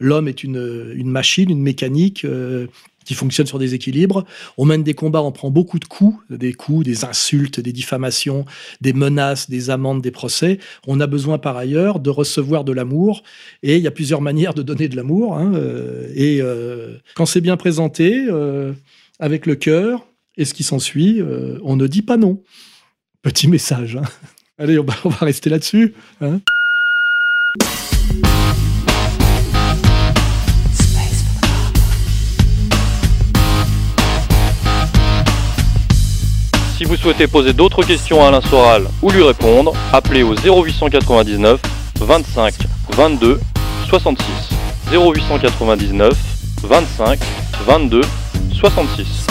L'homme 0.00 0.28
est 0.28 0.44
une, 0.44 0.92
une 0.94 1.10
machine, 1.10 1.50
une 1.50 1.62
mécanique 1.62 2.26
qui 3.04 3.14
fonctionne 3.14 3.46
sur 3.46 3.58
des 3.58 3.74
équilibres. 3.74 4.24
On 4.56 4.64
mène 4.64 4.82
des 4.82 4.94
combats, 4.94 5.22
on 5.22 5.32
prend 5.32 5.50
beaucoup 5.50 5.78
de 5.78 5.84
coups, 5.84 6.18
des 6.30 6.52
coups, 6.52 6.84
des 6.84 7.04
insultes, 7.04 7.60
des 7.60 7.72
diffamations, 7.72 8.44
des 8.80 8.92
menaces, 8.92 9.50
des 9.50 9.70
amendes, 9.70 10.02
des 10.02 10.10
procès. 10.10 10.58
On 10.86 11.00
a 11.00 11.06
besoin 11.06 11.38
par 11.38 11.56
ailleurs 11.56 12.00
de 12.00 12.10
recevoir 12.10 12.64
de 12.64 12.72
l'amour, 12.72 13.22
et 13.62 13.76
il 13.76 13.82
y 13.82 13.86
a 13.86 13.90
plusieurs 13.90 14.20
manières 14.20 14.54
de 14.54 14.62
donner 14.62 14.88
de 14.88 14.96
l'amour. 14.96 15.36
Hein, 15.36 15.52
euh, 15.54 16.08
et 16.14 16.40
euh, 16.40 16.98
quand 17.14 17.26
c'est 17.26 17.40
bien 17.40 17.56
présenté, 17.56 18.26
euh, 18.28 18.72
avec 19.18 19.46
le 19.46 19.54
cœur 19.54 20.06
et 20.36 20.44
ce 20.44 20.54
qui 20.54 20.62
s'ensuit, 20.62 21.20
on 21.62 21.76
ne 21.76 21.86
dit 21.86 22.02
pas 22.02 22.16
non. 22.16 22.42
Petit 23.20 23.48
message. 23.48 23.96
Hein. 23.96 24.02
Allez, 24.58 24.78
on 24.78 24.84
va, 24.84 24.94
on 25.04 25.10
va 25.10 25.26
rester 25.26 25.50
là-dessus. 25.50 25.94
Hein. 26.20 26.40
Si 36.82 36.88
vous 36.88 36.96
souhaitez 36.96 37.28
poser 37.28 37.52
d'autres 37.52 37.84
questions 37.84 38.24
à 38.24 38.26
Alain 38.26 38.40
Soral 38.40 38.88
ou 39.02 39.10
lui 39.12 39.22
répondre, 39.22 39.72
appelez 39.92 40.24
au 40.24 40.34
0899 40.34 41.60
25 42.00 42.54
22 42.96 43.38
66. 43.88 44.26
0899 44.90 46.12
25 46.64 47.20
22 47.68 48.00
66. 48.52 49.26